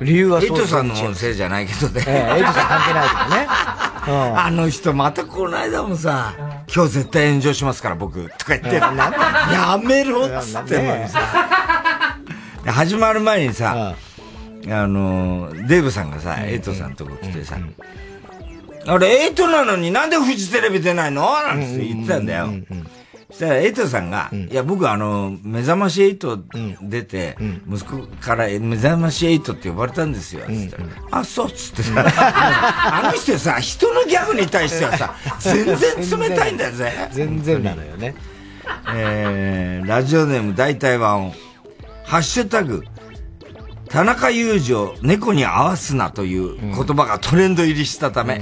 [0.00, 2.04] 理由はエイそうトさんのせいじゃないけどね。
[2.06, 3.48] ええエイトさん関係ないけどね。
[4.08, 6.34] うんあの人またこの間もさ、
[6.74, 11.20] 今日絶対炎上しますから僕、とか言って、やめろっつってんのにさ、
[12.64, 13.94] で始まる前にさ、
[14.66, 17.58] あの、デーブさんがさ、エイトさんのとこ来てさ、
[18.88, 21.22] あれ、エイトなのになんでフジテレビ出ないの？
[21.42, 22.48] なんて言ってたんだよ。
[23.30, 26.38] そしたら、エイトさんが、いや、僕、あの、目覚ましエイト
[26.80, 27.36] 出て、
[27.70, 30.46] 息子から目覚ましエイトって呼ばれたんですよ。
[30.46, 31.92] つったら、あ、そうっつってさ、
[33.02, 37.08] あの人さ、人のギャグに対してはさ、全然冷たいんだよね。
[37.12, 38.14] 全然なのよね。
[38.94, 41.34] えー、ラジオネーム大体和音。
[42.04, 42.84] ハッシュタグ、
[43.90, 48.40] 田中裕二を猫に合わすなという言葉がトレンド入りしたため、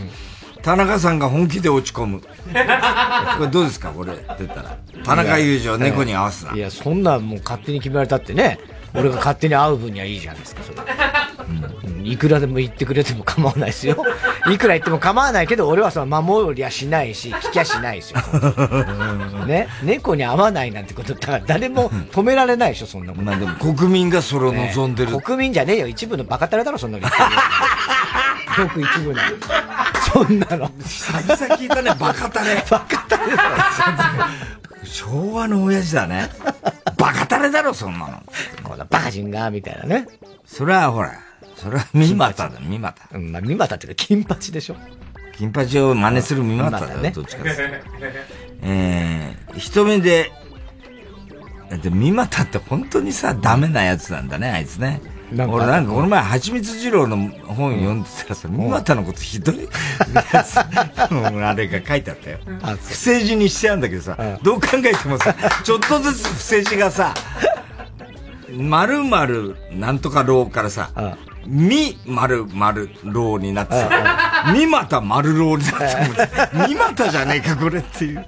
[0.66, 2.20] 田中さんが本気で落ち込む。
[3.38, 3.90] これどうですか？
[3.90, 4.76] これ出たら。
[5.04, 6.52] 田中裕二を猫に合わすな。
[6.54, 8.58] いや、そんなもう勝手に決められたってね、
[8.92, 10.78] 俺が勝手に会う分にはいいじゃないですか、それ。
[11.48, 13.96] うんいくらでも言ってくれても構わないですよ。
[14.50, 18.20] いくら言っても構わないけど、俺はその守りゃしないし、聞きゃしないですよ。
[19.46, 19.68] ね？
[19.84, 23.24] 猫に合わないなんてことだから誰も止められないでしょ、そんなこと。
[23.24, 25.12] まあでも国民がそれを望んでる。
[25.12, 27.08] ね国民じゃねえよ、一部のバカタレだろ、そんなの
[28.58, 29.36] ごく一部なの。
[30.12, 30.70] そんなの。
[30.82, 32.62] 久々聞いたね、バカタレ。
[32.70, 34.30] バカタレだ
[34.84, 36.28] 昭和の親父だね。
[36.96, 38.22] バカタレだろ、そんなの。
[38.62, 40.06] このバカ人が、みたいなね。
[40.46, 41.12] それはほら、
[41.56, 43.08] それは三股だ、三股。
[43.12, 44.76] うん、まあ、三股っていうか、金八でしょ。
[45.36, 47.82] 金八を真似する三股だよ、ねどっちかって
[48.62, 50.32] えー、人目で、
[51.68, 55.00] だって三股って本当にさ、ダメなやつなんだね、あいつね。
[55.32, 55.54] なんか。
[55.54, 57.16] 俺なんかこの前、蜂蜜二郎の
[57.46, 59.68] 本読んでたらさ、三股のことひどい。
[60.32, 62.38] やつ、あれが書いてあったよ。
[62.82, 65.34] 不正字にしてあるんだけどさ、どう考えてもさ、
[65.64, 67.14] ちょっとずつ不正字がさ、
[68.50, 70.90] 〇〇なんとかローからさ、
[71.46, 78.24] み〇〇ローになってさ、みまた丸ローになって、みまたじゃねえか、これっていう。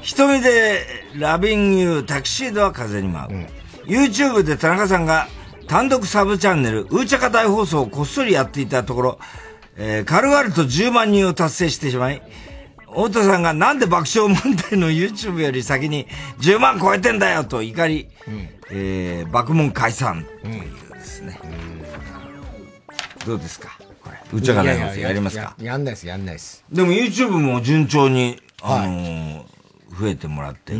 [0.00, 0.84] 瞳で、
[1.16, 3.46] loving you、タキシードは風に舞う。
[3.86, 5.28] YouTube で田中さんが
[5.66, 9.18] 単独サブチャンネル、ウーチャカ大放送をこっそりやっていたところ、
[9.76, 12.22] えー軽々と10万人を達成してしまい、
[12.86, 16.06] 太田さんがなんで爆笑問題の YouTube より先に
[16.40, 18.08] 10万超えてんだよと怒り、
[18.70, 20.24] えー爆問解散。
[20.42, 20.62] という
[20.92, 21.38] ですね。
[23.26, 23.78] どうですか？
[24.02, 24.18] これ。
[24.32, 25.54] ウーチャカ大放送やりますか？
[25.58, 26.64] ややんないです、やんないです。
[26.70, 29.42] でも YouTube も順調に、あのー
[29.98, 30.72] 増えてもらって、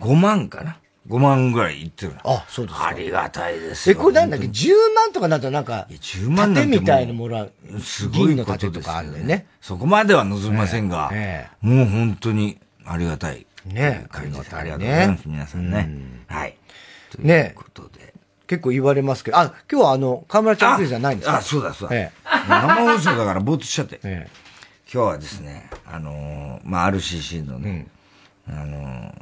[0.00, 0.78] 5万かな？
[1.08, 2.20] ?5 万ぐらいいってるな。
[2.24, 4.00] あ、そうですありがたいですえ、よ。
[4.00, 7.52] これなんだっけ ?10 万とかなるとなんか、10万なんてみたいのもらう。
[7.80, 9.46] すごい銀の盾とかあるんだよね。
[9.60, 13.46] そこまでは望みませんが、えもう本当にありがたい。
[13.66, 15.88] ね感じですありがとうございます、皆さんね。
[16.28, 16.56] はい。
[17.18, 17.54] ね
[18.46, 21.38] 結構言われますけど、あ、今日はあの、河村ちゃんじゃないんですか？
[21.38, 21.96] あ、そうだそうだ。
[21.96, 22.12] え
[22.48, 23.98] 生放送だからぼーっとしちゃって。
[24.04, 24.28] え
[24.92, 27.88] 今日はですね、あのーまあ、RCC のね、
[28.48, 29.12] あのー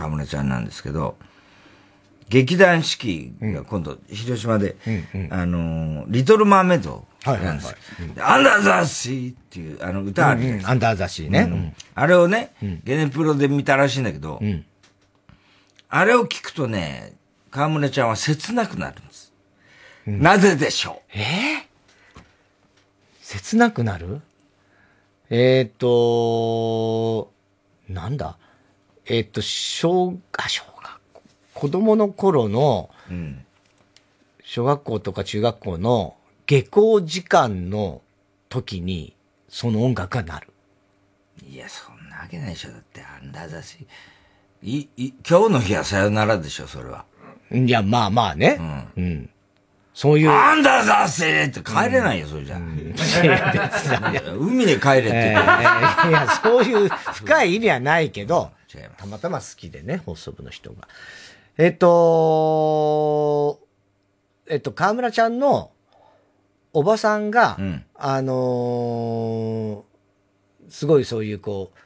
[0.00, 1.16] 河村ちゃんなんですけど、
[2.28, 4.76] 劇団四季が今度、広島で、
[5.30, 7.76] あのーリトル・マーメイドなんですよ。
[8.14, 10.72] でアンダーザ・シーっていう、あの、歌あるじゃないですか。
[10.72, 11.40] アンダーザシーね。
[11.40, 11.74] うん。
[11.94, 12.52] あれをね、
[12.84, 14.40] ゲネプロで見たらしいんだけど、
[15.88, 17.14] あれを聞くとね、
[17.50, 19.32] 河村ちゃんは切なくなるんです。
[20.06, 21.18] なぜでしょう？
[21.18, 21.66] え
[23.20, 24.20] 切なくなる？
[25.30, 27.32] えっ、と、
[27.88, 28.38] なんだ？
[29.10, 31.22] えっ、と、小、あ、小学校。
[31.54, 32.90] 子供の頃の、
[34.44, 36.14] 小学校とか中学校の
[36.46, 38.02] 下校時間の
[38.48, 39.16] 時に、
[39.48, 40.48] その音楽が鳴る。
[41.44, 42.70] いや、そんなわけないでしょ。
[42.70, 43.84] だって、アンダーだし。
[44.62, 47.04] い、い、今日の日はさよならでしょ、それは。
[47.50, 48.58] いや、まあまあね。
[48.96, 49.30] うん。
[49.92, 50.30] そういう。
[50.30, 52.58] アンダーザせって帰れないよ、それじゃ。
[54.38, 55.40] 海で帰れって言えって。
[55.40, 58.52] ーいや、そういう深い意味はないけど、
[58.98, 60.88] たまたま好きでね、放送部の人が。
[61.58, 63.60] えっと、
[64.48, 65.70] えっと、河村ちゃんの
[66.72, 67.56] おばさんが、
[67.94, 69.90] あのー
[70.72, 71.78] すごいそういうこう、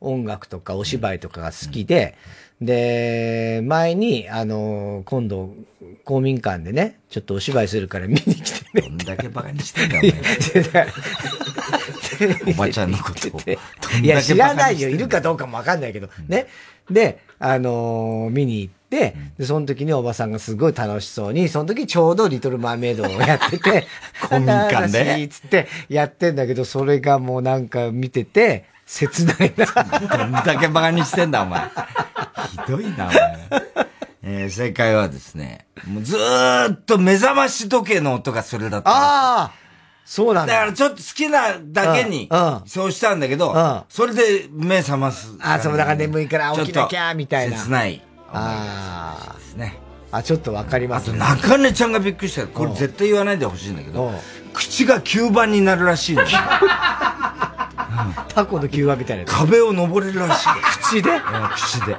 [0.00, 2.16] 音楽とかお芝居とかが好きで、
[2.60, 5.54] で、前に、あのー今度、
[6.04, 8.80] 公民館でね、ちょっとお芝居するから見に来てね。
[8.82, 10.12] どんだけバカにしてんだ、お前。
[12.48, 13.40] おばちゃんのことを。
[14.02, 14.88] いや、知らないよ。
[14.88, 16.08] いるかどうかもわかんないけど。
[16.28, 16.46] ね。
[16.90, 23.86] で、あのー見に行って、で、その時におばさんがすごい楽しそうに、その時ちょうどリトルマーメイドをやってて、
[24.28, 29.66] 公民館でつってやってんだけど、それがもうなんか見てて、切ないな。
[30.18, 31.60] どんだけバカにしてんだ、お前。
[31.60, 33.14] ひどいな、お前。
[34.26, 38.90] えー正解はですね、もうずーっと目覚まし時計の音がそれだった。
[38.90, 39.52] ああ
[40.04, 40.52] そうなんだ。
[40.52, 42.28] だからちょっと好きなだけに
[42.66, 45.34] そうしたんだけど、それで目覚ます。
[45.40, 47.56] あ、そう、だから眠いから起きなきゃ、みたいな。
[47.56, 48.02] 切ない。
[48.30, 49.34] ああ。
[49.34, 49.78] ですね。
[50.10, 51.18] あ、ちょっとわかります、ね。
[51.18, 52.46] 中根ちゃんがびっくりした。
[52.46, 54.12] これ絶対言わないでほしいんだけど、
[54.52, 56.24] 口が吸盤になるらしいの。
[58.28, 59.24] タコの吸盤みたいな。
[59.24, 60.48] 壁を登れるらしい。
[60.80, 61.10] 口で？
[61.54, 61.96] 口で。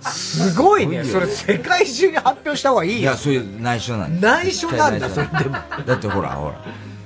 [0.00, 1.04] すごいね。
[1.04, 2.98] それ世界中に発表した方がいいよ。
[2.98, 4.38] いや、そういう内緒なんだ。
[4.38, 5.56] 内緒なんだ、それでも。
[5.86, 6.60] だってほら、ほら、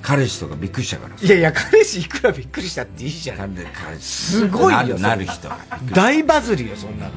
[0.08, 1.14] 彼氏とかびっくりしたから。
[1.20, 3.54] いやいや、彼氏いくらびっくりしたっていいじゃん。
[4.00, 4.98] すごいよ。
[4.98, 5.58] なる人が。
[5.92, 7.12] 大バズりよ、そんなの。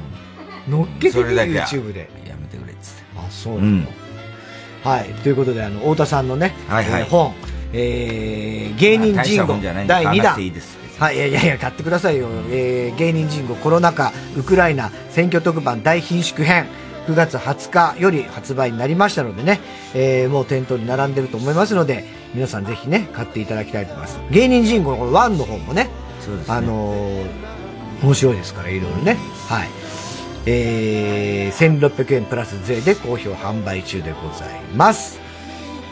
[0.68, 2.10] 乗っけてみそれだけは YouTube で。
[2.28, 3.04] やめてくれっつって。
[3.16, 3.92] あ、そうなんだ。
[4.84, 5.06] はい。
[5.24, 7.34] ということで、あの、太田さんのね、はい本、
[7.72, 10.52] えー、芸人人語第2買わなく弾。
[11.00, 12.28] はい、いやいやいや、買ってくださいよ。
[12.50, 16.68] えー、芸人人語コロナ禍、ウクライナ選挙特番大貧縮編。
[17.08, 19.60] 9月20日より発売になりましたのでね、
[19.96, 24.20] えー、もう店頭に並んでると思いますので、皆さんぜひね、買っていただきたいと思います。
[24.32, 25.90] 芸人人語のこの1の方もね、
[26.48, 27.52] あのー
[28.04, 29.18] 面白いですから、いろいろね。
[29.48, 29.70] はい。
[30.48, 35.20] えー、1600円プラス税で好評販売中でございます。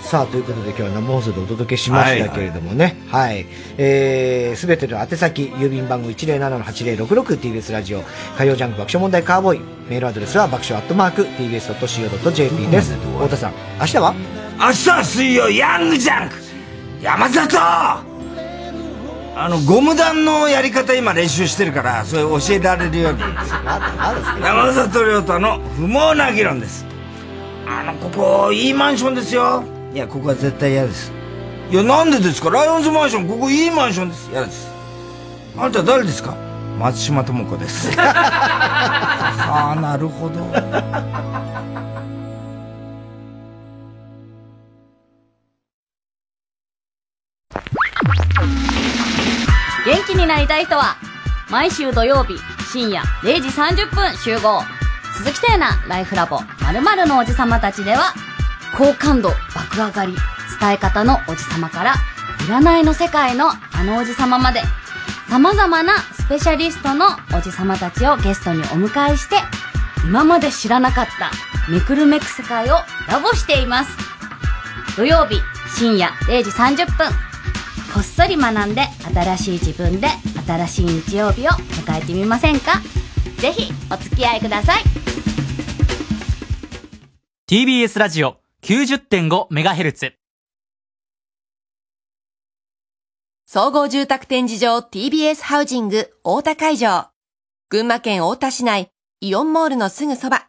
[0.02, 2.96] さあ、ということで今日は生放送でお届けしましたけれどもね。
[3.10, 3.46] はい。
[3.78, 8.02] えー、すべての宛先、郵便番号 107-8066TBS ラジオ、
[8.38, 12.96] 火曜ジャンク爆笑問題カーボーイ、メールアドレスは爆笑アットマーク TBS.CO.JP です。
[12.96, 14.39] 太田さん、明日は？
[14.60, 16.36] 明日は水曜、ヤングジャンク
[17.02, 18.04] 山里あ
[19.50, 23.20] の、ゴム弾のやり方今練習してるから、それ教えられるように。
[24.44, 26.86] 山里亮太の不毛な議論です。
[27.66, 29.64] あの、ここ、いいマンションですよ。
[29.94, 31.14] いや、ここは絶対嫌です。
[31.72, 32.50] いや、なんでですか？
[32.50, 34.30] ライオンズマンション、ここいいマンションです。
[34.30, 34.68] 嫌です。
[35.58, 36.36] あんた誰ですか？
[36.78, 37.92] 松島智子です。
[37.98, 40.40] ああ、なるほど。
[50.20, 50.98] になりたい人は
[51.50, 52.38] 毎週土曜日
[52.72, 54.62] 深夜0時30分集合。
[55.18, 58.14] 鈴木聖奈ライフラボ〇〇のおじさまたちでは
[58.78, 60.16] 好感度爆上がり
[60.62, 61.96] 伝え方のおじさまから
[62.48, 64.62] 占いの世界のあのおじさままで
[65.30, 69.38] 様々なスペシャリストのおじさまたちをゲストにお迎えして
[70.06, 71.32] 今まで知らなかった
[71.70, 72.76] めくるめく世界を
[73.10, 73.98] ラボしています。
[74.96, 75.42] 土曜日
[75.76, 77.29] 深夜0時30分
[77.94, 78.84] こっそり学んで
[79.14, 80.08] 新しい自分で
[80.48, 82.82] 新しい日曜日を迎えてみませんか？
[83.40, 84.84] ぜひお付き合いください
[87.50, 90.14] TBS ラジオ 90.5MHz
[93.46, 97.08] 総合住宅展示場 TBS ハウジング大田会場。
[97.70, 98.92] 群馬県大田市内
[99.22, 100.48] イオンモールのすぐそば。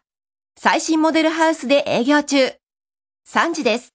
[0.59, 2.53] 最新モデルハウスで営業中。
[3.27, 3.95] 3時です。